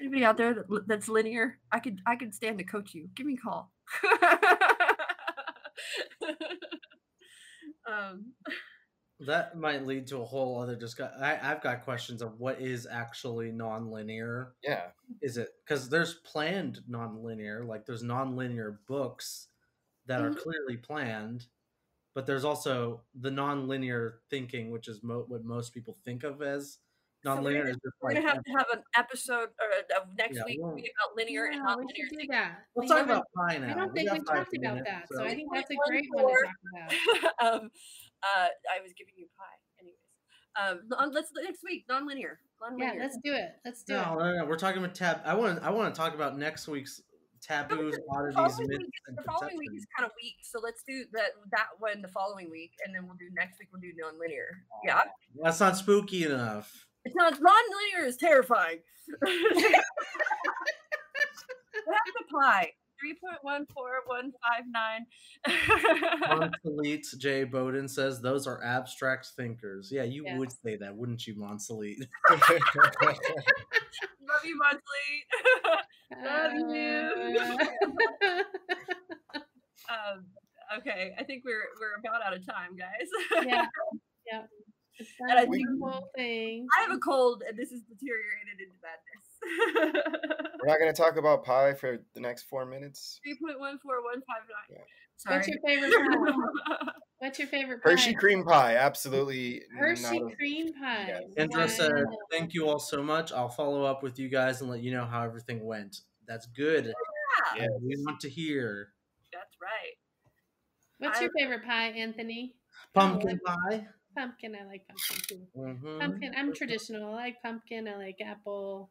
Anybody 0.00 0.24
out 0.24 0.36
there 0.36 0.54
that, 0.54 0.88
that's 0.88 1.08
linear? 1.08 1.58
I 1.70 1.78
could 1.78 2.00
i 2.06 2.16
could 2.16 2.34
stand 2.34 2.58
to 2.58 2.64
coach 2.64 2.94
you. 2.94 3.08
Give 3.14 3.26
me 3.26 3.34
a 3.34 3.42
call. 3.42 3.72
Um 7.84 8.32
That 9.26 9.56
might 9.56 9.86
lead 9.86 10.06
to 10.08 10.20
a 10.20 10.24
whole 10.24 10.60
other 10.60 10.74
discussion. 10.74 11.22
I've 11.22 11.62
got 11.62 11.82
questions 11.84 12.22
of 12.22 12.40
what 12.40 12.60
is 12.60 12.86
actually 12.90 13.52
nonlinear. 13.52 14.48
Yeah. 14.62 14.86
Is 15.20 15.36
it 15.36 15.54
because 15.64 15.88
there's 15.88 16.14
planned 16.14 16.80
nonlinear, 16.90 17.66
like 17.66 17.86
there's 17.86 18.02
nonlinear 18.02 18.78
books 18.86 19.48
that 20.06 20.20
are 20.20 20.30
Mhm. 20.30 20.38
clearly 20.38 20.76
planned, 20.76 21.46
but 22.14 22.26
there's 22.26 22.44
also 22.44 23.04
the 23.14 23.30
nonlinear 23.30 24.18
thinking, 24.28 24.70
which 24.70 24.88
is 24.88 25.02
mo- 25.02 25.24
what 25.28 25.44
most 25.44 25.72
people 25.72 25.94
think 26.04 26.24
of 26.24 26.42
as 26.42 26.78
So 27.22 27.30
we're 27.40 27.52
nonlinear. 27.52 27.58
gonna- 27.58 27.70
is 27.70 27.76
just 27.76 27.96
We're 28.00 28.08
like 28.08 28.16
gonna 28.16 28.28
have 28.34 28.42
to 28.44 28.50
have 28.50 28.66
an 28.72 28.82
episode 28.96 29.50
or 29.60 29.96
of 30.02 30.16
next 30.18 30.38
Yeah, 30.38 30.44
week 30.46 30.58
we'll- 30.60 30.74
be 30.74 30.90
about 30.98 31.14
linear 31.16 31.44
and 31.44 31.54
Yeah, 31.56 31.76
we 31.76 31.84
nonlinear 31.84 32.08
should 32.08 32.18
do 32.18 32.26
that. 32.30 32.66
let's 32.74 32.90
We 32.90 32.96
talk 32.96 33.04
about 33.04 33.26
pie 33.36 33.58
now. 33.58 33.70
I 33.70 33.74
don't 33.74 33.94
think 33.94 34.08
got 34.08 34.18
we 34.18 34.24
five 34.24 34.36
talked 34.38 34.56
about 34.56 34.74
minutes, 34.74 34.90
that, 34.90 35.08
so 35.08 35.22
I 35.24 35.34
think 35.36 35.52
that's 35.54 35.70
a 35.70 35.76
great 35.86 36.08
one 36.10 36.26
to 36.26 36.42
talk 36.42 36.54
about. 36.72 37.34
um, 37.62 37.70
uh, 38.22 38.48
I 38.70 38.80
was 38.82 38.92
giving 38.96 39.14
you 39.16 39.26
pie, 39.38 39.58
anyways. 39.80 39.98
Um, 40.54 40.88
non- 40.88 41.12
let's 41.12 41.30
next 41.34 41.62
week 41.64 41.84
non-linear. 41.88 42.38
Non-linear. 42.60 42.94
Yeah, 42.94 43.02
let's 43.02 43.18
do 43.24 43.32
it. 43.32 43.50
Let's 43.64 43.82
do 43.82 43.94
no, 43.94 44.02
it. 44.02 44.24
no, 44.24 44.36
no, 44.38 44.44
we're 44.44 44.56
talking 44.56 44.82
about 44.82 44.94
tab. 44.94 45.20
I 45.24 45.34
want. 45.34 45.62
I 45.62 45.70
want 45.70 45.94
to 45.94 45.98
talk 45.98 46.14
about 46.14 46.38
next 46.38 46.68
week's 46.68 47.02
taboos, 47.42 47.94
the 47.96 48.02
oddities, 48.10 48.34
following 48.34 48.68
myths, 48.68 48.78
week, 48.78 48.94
and 49.08 49.18
the 49.18 49.22
following 49.22 49.58
week 49.58 49.70
is 49.76 49.86
kind 49.96 50.06
of 50.06 50.12
weak, 50.22 50.36
so 50.42 50.60
let's 50.62 50.82
do 50.86 51.04
that 51.12 51.30
that 51.50 51.68
one 51.78 52.02
the 52.02 52.08
following 52.08 52.50
week, 52.50 52.72
and 52.84 52.94
then 52.94 53.04
we'll 53.06 53.16
do 53.16 53.28
next 53.34 53.58
week. 53.58 53.68
We'll 53.72 53.80
do 53.80 53.92
non-linear. 53.96 54.58
Yeah, 54.84 55.00
That's 55.42 55.60
not 55.60 55.76
spooky 55.76 56.24
enough. 56.24 56.86
it's 57.04 57.16
not 57.16 57.32
non-linear 57.40 58.06
is 58.06 58.16
terrifying. 58.16 58.78
what 59.18 59.30
happened 61.86 62.16
to 62.18 62.24
pie? 62.32 62.72
Three 63.02 63.14
point 63.14 63.38
one 63.42 63.66
four 63.74 63.90
one 64.06 64.32
five 64.42 64.64
nine. 64.70 65.06
Monsolite 66.64 67.06
J. 67.18 67.44
Bowden 67.44 67.88
says 67.88 68.20
those 68.20 68.46
are 68.46 68.62
abstract 68.62 69.26
thinkers. 69.36 69.90
Yeah, 69.90 70.04
you 70.04 70.24
would 70.36 70.52
say 70.52 70.76
that, 70.76 70.94
wouldn't 70.96 71.26
you, 71.26 71.34
Monsolite? 71.34 71.96
Love 72.30 72.42
you, 74.44 74.56
Monthly. 74.56 75.26
Love 76.24 76.52
you. 76.74 77.10
um, 79.90 80.24
okay, 80.78 81.12
I 81.18 81.24
think 81.24 81.42
we're 81.44 81.64
we're 81.80 81.96
about 81.98 82.22
out 82.24 82.34
of 82.34 82.46
time, 82.46 82.76
guys. 82.76 83.08
yeah, 83.46 83.66
yeah. 84.30 84.42
It's 84.98 85.10
And 85.20 85.32
I 85.32 85.34
that 85.44 85.50
think- 85.50 85.66
whole 85.82 86.08
thing. 86.16 86.66
I 86.78 86.82
have 86.82 86.92
a 86.92 86.98
cold, 87.00 87.42
and 87.48 87.58
this 87.58 87.72
is 87.72 87.82
deteriorated 87.82 88.60
into 88.60 88.76
madness. 88.82 89.31
We're 89.76 90.66
not 90.66 90.78
going 90.78 90.92
to 90.92 91.00
talk 91.00 91.16
about 91.16 91.44
pie 91.44 91.74
for 91.74 91.98
the 92.14 92.20
next 92.20 92.44
four 92.44 92.64
minutes. 92.64 93.20
Three 93.24 93.36
point 93.44 93.58
one 93.58 93.78
four 93.82 94.02
one 94.02 94.22
five 94.22 94.46
nine. 94.48 94.78
Yeah. 94.78 94.84
Sorry. 95.16 95.36
What's 95.36 95.48
your 95.48 95.58
favorite 95.64 95.92
pie? 95.92 96.92
What's 97.18 97.38
your 97.38 97.48
favorite 97.48 97.82
pie? 97.82 97.90
Hershey 97.90 98.14
cream 98.14 98.44
pie, 98.44 98.76
absolutely. 98.76 99.62
Hershey 99.78 100.20
not 100.20 100.32
a- 100.32 100.36
cream 100.36 100.72
pie. 100.74 101.06
Yes. 101.08 101.22
Kendra 101.38 101.68
said, 101.70 101.92
Thank 102.30 102.54
you 102.54 102.68
all 102.68 102.78
so 102.80 103.02
much. 103.02 103.32
I'll 103.32 103.48
follow 103.48 103.84
up 103.84 104.02
with 104.02 104.18
you 104.18 104.28
guys 104.28 104.60
and 104.60 104.70
let 104.70 104.80
you 104.82 104.90
know 104.92 105.04
how 105.04 105.22
everything 105.22 105.64
went. 105.64 105.98
That's 106.26 106.46
good. 106.46 106.86
yeah, 107.56 107.62
Yeah. 107.62 107.68
We 107.80 107.96
want 108.06 108.20
to 108.20 108.28
hear. 108.30 108.88
that's 109.32 109.56
right. 109.60 109.94
What's 110.98 111.18
I- 111.18 111.22
your 111.22 111.30
favorite 111.38 111.64
pie, 111.64 111.88
Anthony? 111.90 112.54
Pumpkin 112.94 113.38
pie. 113.44 113.86
Pumpkin. 114.16 114.54
I 114.60 114.66
like 114.66 114.82
pumpkin 114.88 115.26
too. 115.28 115.46
Mhm. 115.58 116.00
Pumpkin. 116.00 116.32
I'm 116.36 116.52
traditional. 116.54 117.12
I 117.12 117.14
like 117.14 117.42
pumpkin. 117.42 117.88
I 117.88 117.96
like 117.96 118.16
apple. 118.24 118.90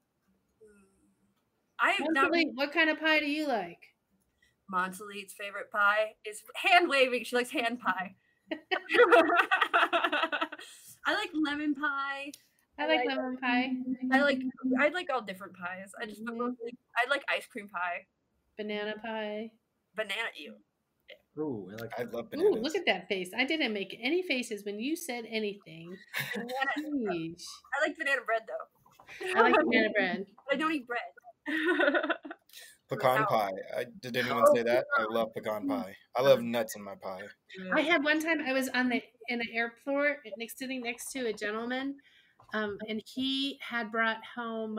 I 1.82 1.92
have 1.92 2.08
not. 2.12 2.32
What 2.54 2.72
kind 2.72 2.90
of 2.90 3.00
pie 3.00 3.20
do 3.20 3.26
you 3.30 3.48
like? 3.48 3.80
Monsolite's 4.72 5.34
favorite 5.34 5.72
pie 5.72 6.16
is 6.26 6.42
hand 6.56 6.88
waving. 6.90 7.24
She 7.26 7.36
likes 7.36 7.52
hand 7.52 7.80
pie. 7.80 8.16
I 11.06 11.14
like 11.16 11.30
lemon 11.34 11.74
pie. 11.76 12.32
I 12.80 12.84
I 12.84 12.88
like 12.88 13.00
like- 13.06 13.18
lemon 13.18 13.38
pie. 13.38 13.72
I 14.14 14.22
like 14.22 14.40
I 14.80 14.88
like 14.90 15.08
all 15.14 15.22
different 15.22 15.54
pies. 15.58 15.92
I 16.02 16.06
just 16.06 16.24
but 16.24 16.36
Mhm. 16.36 16.38
mostly 16.38 16.78
I 16.96 17.10
like 17.10 17.24
ice 17.30 17.46
cream 17.48 17.68
pie. 17.70 18.08
banana 18.58 18.96
pie. 19.04 19.52
Banana 19.96 20.30
ew. 20.38 20.56
Ooh, 21.40 21.70
I 21.72 21.76
like 21.82 21.92
I 21.98 22.04
that. 22.04 22.14
love 22.14 22.28
Ooh, 22.36 22.56
look 22.62 22.76
at 22.76 22.86
that 22.86 23.08
face. 23.08 23.32
I 23.38 23.46
didn't 23.46 23.74
make 23.74 23.98
any 24.02 24.22
faces 24.22 24.64
when 24.66 24.80
you 24.80 24.96
said 24.96 25.26
anything. 25.30 25.96
I 26.36 26.42
like 27.86 27.98
banana 27.98 28.22
bread 28.26 28.44
though. 28.48 28.68
I 29.36 29.42
like 29.42 29.56
banana 29.56 29.90
bread. 29.92 30.26
I 30.52 30.56
don't 30.56 30.74
eat 30.74 30.88
bread. 30.88 31.02
Pecan 32.90 33.26
pie. 33.26 33.52
I, 33.78 33.86
did 34.02 34.18
anyone 34.18 34.44
say 34.54 34.64
that? 34.64 34.84
I 35.00 35.04
love 35.10 35.30
pecan 35.34 35.66
pie. 35.66 35.96
I 36.16 36.22
love 36.22 36.42
nuts 36.42 36.76
in 36.76 36.84
my 36.84 36.96
pie. 37.02 37.22
I 37.74 37.82
had 37.82 38.04
one 38.04 38.20
time 38.20 38.42
I 38.46 38.52
was 38.52 38.68
on 38.70 38.90
the 38.90 39.02
in 39.30 39.40
the 39.40 39.48
airport 39.56 40.18
next 40.38 40.60
sitting 40.60 40.82
next 40.82 41.10
to 41.14 41.26
a 41.28 41.32
gentleman, 41.34 41.96
um, 42.54 42.78
and 42.90 43.02
he 43.06 43.58
had 43.62 43.92
brought 43.94 44.18
home, 44.36 44.78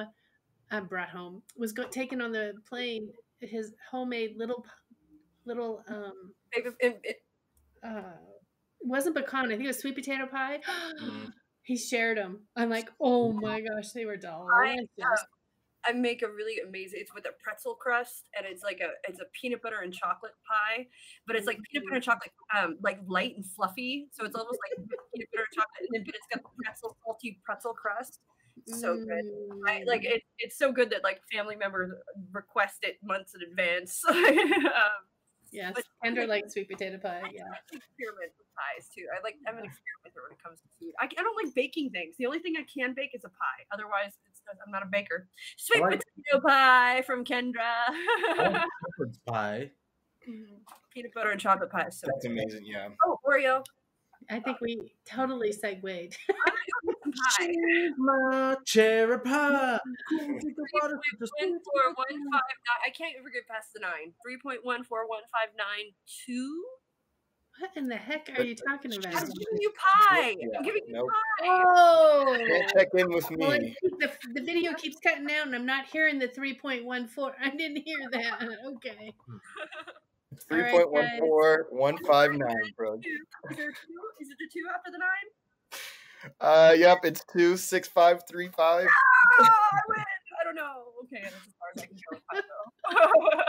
uh, 0.71 0.81
brought 0.83 1.09
home 1.09 1.43
was 1.57 1.73
go, 1.73 1.85
taken 1.85 2.21
on 2.21 2.33
the 2.33 2.53
plane 2.69 3.09
his 3.41 3.73
homemade 3.91 4.35
little 4.37 4.65
little 5.45 5.83
um 5.89 6.35
It- 6.53 6.77
it- 6.81 7.01
it- 7.03 7.23
uh 7.83 8.13
wasn't 8.81 9.17
pecan 9.17 9.47
I 9.47 9.49
think 9.51 9.65
it 9.65 9.69
was 9.69 9.81
sweet 9.81 9.95
potato 9.95 10.27
pie. 10.27 10.61
Mm. 11.01 11.33
he 11.65 11.77
shared 11.77 12.19
them. 12.19 12.47
I'm 12.57 12.69
like, 12.69 12.91
oh 13.01 13.33
my 13.33 13.61
gosh, 13.61 13.93
they 13.95 14.05
were 14.05 14.15
I, 14.15 14.19
delicious. 14.19 15.25
I 15.87 15.93
make 15.93 16.23
a 16.23 16.29
really 16.29 16.59
amazing. 16.67 17.01
It's 17.03 17.15
with 17.15 17.25
a 17.27 17.33
pretzel 17.43 17.75
crust, 17.75 18.29
and 18.37 18.47
it's 18.47 18.63
like 18.63 18.81
a 18.81 18.91
it's 19.09 19.21
a 19.21 19.25
peanut 19.33 19.63
butter 19.63 19.81
and 19.83 19.93
chocolate 19.93 20.33
pie, 20.49 20.87
but 21.27 21.37
it's 21.37 21.47
like 21.47 21.59
peanut 21.71 21.85
butter 21.87 21.97
and 21.97 22.05
chocolate, 22.05 22.33
um, 22.57 22.79
like 22.83 23.01
light 23.07 23.35
and 23.37 23.45
fluffy. 23.45 24.09
So 24.13 24.25
it's 24.25 24.35
almost 24.37 24.59
like 24.63 24.87
peanut 25.15 25.29
butter 25.33 25.45
and 25.51 25.55
chocolate, 25.55 25.81
and 25.81 25.89
then 25.93 26.05
but 26.07 26.15
it's 26.15 26.27
got 26.33 26.43
the 26.43 26.51
pretzel 26.65 26.97
salty 27.05 27.41
pretzel 27.45 27.75
crust. 27.75 28.21
So 28.67 28.97
good. 28.97 29.25
I 29.67 29.83
like 29.87 30.03
Mm. 30.03 30.17
it. 30.17 30.23
It's 30.39 30.57
so 30.59 30.71
good 30.73 30.91
that 30.91 31.03
like 31.03 31.21
family 31.33 31.57
members 31.57 31.91
request 32.33 32.79
it 32.83 32.99
months 33.03 33.35
in 33.35 33.43
advance. 33.49 34.03
um, 34.09 35.09
Yes, 35.53 35.73
but- 35.77 35.85
Kendra 36.03 36.27
likes 36.27 36.55
sweet 36.55 36.69
potato 36.71 36.97
pie. 36.97 37.29
Yeah. 37.35 37.45
I 37.45 37.49
like 37.53 37.69
experiment 37.77 38.33
with 38.41 38.49
pies 38.57 38.89
too. 38.89 39.05
I 39.13 39.21
like 39.23 39.37
I'm 39.47 39.59
an 39.61 39.65
experimenter 39.69 40.25
when 40.25 40.33
it 40.33 40.41
comes 40.43 40.61
to 40.65 40.69
food. 40.81 40.93
I, 40.99 41.05
I 41.13 41.23
don't 41.23 41.37
like 41.45 41.53
baking 41.55 41.91
things. 41.93 42.17
The 42.17 42.25
only 42.25 42.39
thing 42.41 42.55
I 42.57 42.65
can 42.65 42.95
bake 42.97 43.13
is 43.15 43.25
a 43.25 43.29
pie. 43.29 43.63
Otherwise, 43.73 44.17
it's, 44.51 44.61
I'm 44.65 44.71
not 44.73 44.83
a 44.83 44.87
baker. 44.87 45.29
Sweet 45.57 45.81
like- 45.83 46.03
potato 46.31 46.47
pie 46.47 47.03
from 47.07 47.25
Kendra. 47.25 47.55
I 47.89 48.35
like 48.39 48.63
shepherd's 48.97 49.19
pie. 49.27 49.71
Mhm. 50.29 50.61
Peanut 50.93 51.15
butter 51.15 51.31
and 51.31 51.41
chocolate 51.41 51.71
pie. 51.71 51.89
So 51.91 52.07
That's 52.07 52.23
good. 52.27 52.33
amazing. 52.33 52.65
Yeah. 52.65 52.89
Oh, 53.07 53.19
Oreo. 53.27 53.65
I 54.31 54.39
think 54.39 54.61
we 54.61 54.79
totally 55.05 55.51
segued. 55.53 56.17
Hi. 57.39 57.49
My 57.99 58.57
cherry 58.65 59.19
pie. 59.21 59.79
Three 60.09 60.29
point 60.31 60.73
one 60.73 61.51
four 61.65 61.95
one 61.95 62.07
five 62.09 62.57
nine. 62.65 62.81
I 62.87 62.91
can't 62.91 63.15
ever 63.19 63.31
get 63.31 63.49
past 63.49 63.73
the 63.75 63.81
nine. 63.81 64.13
Three 64.25 64.39
point 64.43 64.65
one 64.65 64.85
four 64.85 65.09
one 65.09 65.23
five 65.33 65.49
nine 65.59 65.93
two. 66.27 66.65
What 67.59 67.71
in 67.77 67.89
the 67.89 67.97
heck 67.97 68.29
are 68.37 68.43
you 68.43 68.55
talking 68.57 68.93
about? 68.95 69.07
I'm 69.15 69.23
about? 69.25 69.29
giving 69.39 69.61
you 69.61 69.73
pie. 69.77 70.37
Yeah, 70.39 70.47
I'm 70.59 70.65
giving 70.65 70.83
you 70.87 70.95
nope. 70.95 71.09
pie. 71.11 71.47
Oh, 71.49 72.37
Can't 72.49 72.73
check 72.77 72.89
in 72.95 73.11
with 73.13 73.31
me. 73.31 73.77
keep- 73.81 73.99
the, 74.01 74.11
the 74.35 74.43
video 74.43 74.73
keeps 74.75 74.97
cutting 74.99 75.31
out, 75.31 75.47
and 75.47 75.55
I'm 75.55 75.67
not 75.67 75.87
hearing 75.87 76.19
the 76.19 76.29
3.14. 76.29 77.33
I 77.41 77.51
didn't 77.51 77.83
hear 77.85 77.99
that. 78.13 78.41
Okay. 78.77 79.15
Three 80.49 80.63
right, 80.63 80.73
point 80.73 80.91
one 80.91 81.03
guys. 81.05 81.19
four 81.21 81.67
one 81.71 81.97
five 82.07 82.33
nine, 82.33 82.73
bro. 82.77 82.95
Is 82.95 83.01
there 83.57 83.71
two? 83.71 84.01
Is 84.21 84.31
it 84.31 84.39
the 84.39 84.49
two 84.53 84.65
after 84.75 84.91
the 84.91 84.99
nine? 84.99 86.33
Uh, 86.41 86.73
yep, 86.77 87.01
it's 87.05 87.23
two 87.33 87.57
six 87.59 87.87
five 87.87 88.23
three 88.27 88.49
five. 88.49 88.87
Ah, 89.41 89.45
I 89.45 89.81
win. 89.89 89.99
I 90.41 90.45
don't 90.45 90.55
know. 90.57 90.85
Okay, 91.03 91.21
that's 91.23 91.35
as 91.35 91.55
far 91.59 91.69
as 91.77 91.83
I 91.83 91.87
can 91.87 91.97
go. 91.97 92.17
with 92.17 92.23
pie, 92.31 92.41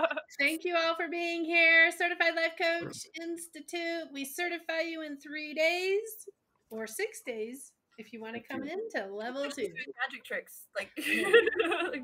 though. 0.09 0.17
Thank 0.39 0.63
you 0.63 0.75
all 0.75 0.95
for 0.95 1.07
being 1.09 1.45
here. 1.45 1.91
Certified 1.91 2.35
Life 2.35 2.53
Coach 2.59 2.97
Institute. 3.21 4.07
We 4.11 4.25
certify 4.25 4.81
you 4.81 5.03
in 5.03 5.17
three 5.19 5.53
days 5.53 5.99
or 6.71 6.87
six 6.87 7.21
days 7.25 7.71
if 7.99 8.11
you 8.11 8.19
want 8.19 8.35
to 8.35 8.41
come 8.41 8.63
in 8.63 8.79
to 8.95 9.05
level 9.13 9.43
two. 9.49 9.61
magic 9.61 10.25
tricks, 10.25 10.65
like, 10.75 10.89
like. 11.91 12.03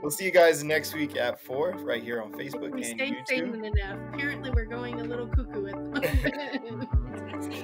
We'll 0.00 0.10
see 0.10 0.24
you 0.24 0.30
guys 0.30 0.64
next 0.64 0.94
week 0.94 1.16
at 1.16 1.38
four, 1.38 1.72
right 1.80 2.02
here 2.02 2.22
on 2.22 2.32
Facebook 2.32 2.72
We 2.72 2.82
and 2.84 2.98
stayed 2.98 3.14
YouTube. 3.14 3.26
sane 3.52 3.64
enough. 3.64 3.98
Apparently, 4.14 4.50
we're 4.50 4.64
going 4.64 4.98
a 5.00 5.04
little 5.04 5.26
cuckoo 5.28 5.66
at 5.66 5.74
the 5.74 6.70
moment. 6.70 7.60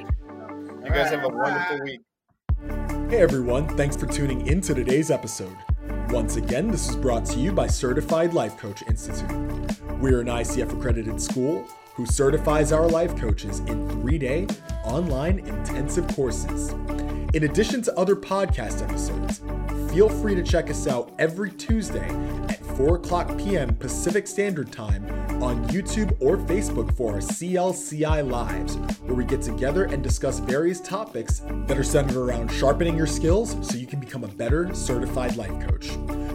You 0.85 0.91
guys 0.93 1.11
have 1.11 1.25
a 1.25 1.29
wonderful 1.29 1.81
week. 1.83 2.01
Hey 3.11 3.19
everyone, 3.19 3.69
thanks 3.77 3.97
for 3.97 4.07
tuning 4.07 4.47
in 4.47 4.61
to 4.63 4.75
today's 4.75 5.11
episode. 5.11 5.57
Once 6.11 6.37
again, 6.37 6.71
this 6.71 6.89
is 6.89 6.95
brought 6.95 7.25
to 7.25 7.39
you 7.39 7.51
by 7.51 7.67
Certified 7.67 8.33
Life 8.33 8.57
Coach 8.59 8.83
Institute. 8.87 9.29
We're 10.01 10.21
an 10.21 10.29
ICF 10.29 10.73
accredited 10.73 11.21
school 11.21 11.67
who 11.95 12.07
certifies 12.07 12.71
our 12.71 12.89
life 12.89 13.17
coaches 13.17 13.59
in 13.61 13.89
three 13.91 14.17
day 14.17 14.47
online 14.85 15.41
intensive 15.41 16.07
courses. 16.15 16.71
In 17.35 17.45
addition 17.45 17.83
to 17.83 17.99
other 17.99 18.15
podcast 18.15 18.83
episodes, 18.83 19.41
feel 19.97 20.09
free 20.11 20.35
to 20.35 20.43
check 20.43 20.69
us 20.69 20.87
out 20.87 21.11
every 21.19 21.51
Tuesday 21.51 22.07
at 22.51 22.63
4 22.77 22.97
o'clock 22.97 23.39
p.m. 23.39 23.75
Pacific 23.77 24.27
Standard 24.27 24.71
Time 24.71 25.07
on 25.43 25.67
YouTube 25.69 26.15
or 26.21 26.37
Facebook 26.37 26.95
for 26.95 27.15
our 27.15 27.21
CLCI 27.21 28.31
Lives, 28.31 28.77
where 29.05 29.15
we 29.15 29.25
get 29.25 29.41
together 29.41 29.85
and 29.85 30.03
discuss 30.03 30.39
various 30.39 30.83
topics 30.83 31.41
that 31.67 31.79
are 31.79 31.83
centered 31.83 32.19
around 32.19 32.53
sharpening 32.53 32.95
your 32.95 33.07
skills 33.07 33.57
so 33.67 33.79
you 33.79 33.87
can 33.87 33.99
become 33.99 34.23
a 34.23 34.29
better 34.29 34.75
certified 34.75 35.35
life 35.39 35.67
coach. 35.67 35.89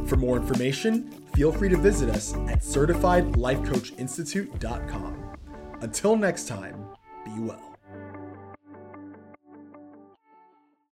For 0.09 0.15
more 0.15 0.37
information, 0.37 1.11
feel 1.35 1.51
free 1.51 1.69
to 1.69 1.77
visit 1.77 2.09
us 2.09 2.33
at 2.33 2.61
certifiedlifecoachinstitute.com. 2.61 5.37
Until 5.81 6.15
next 6.15 6.47
time, 6.47 6.83
be 7.25 7.31
well. 7.37 7.70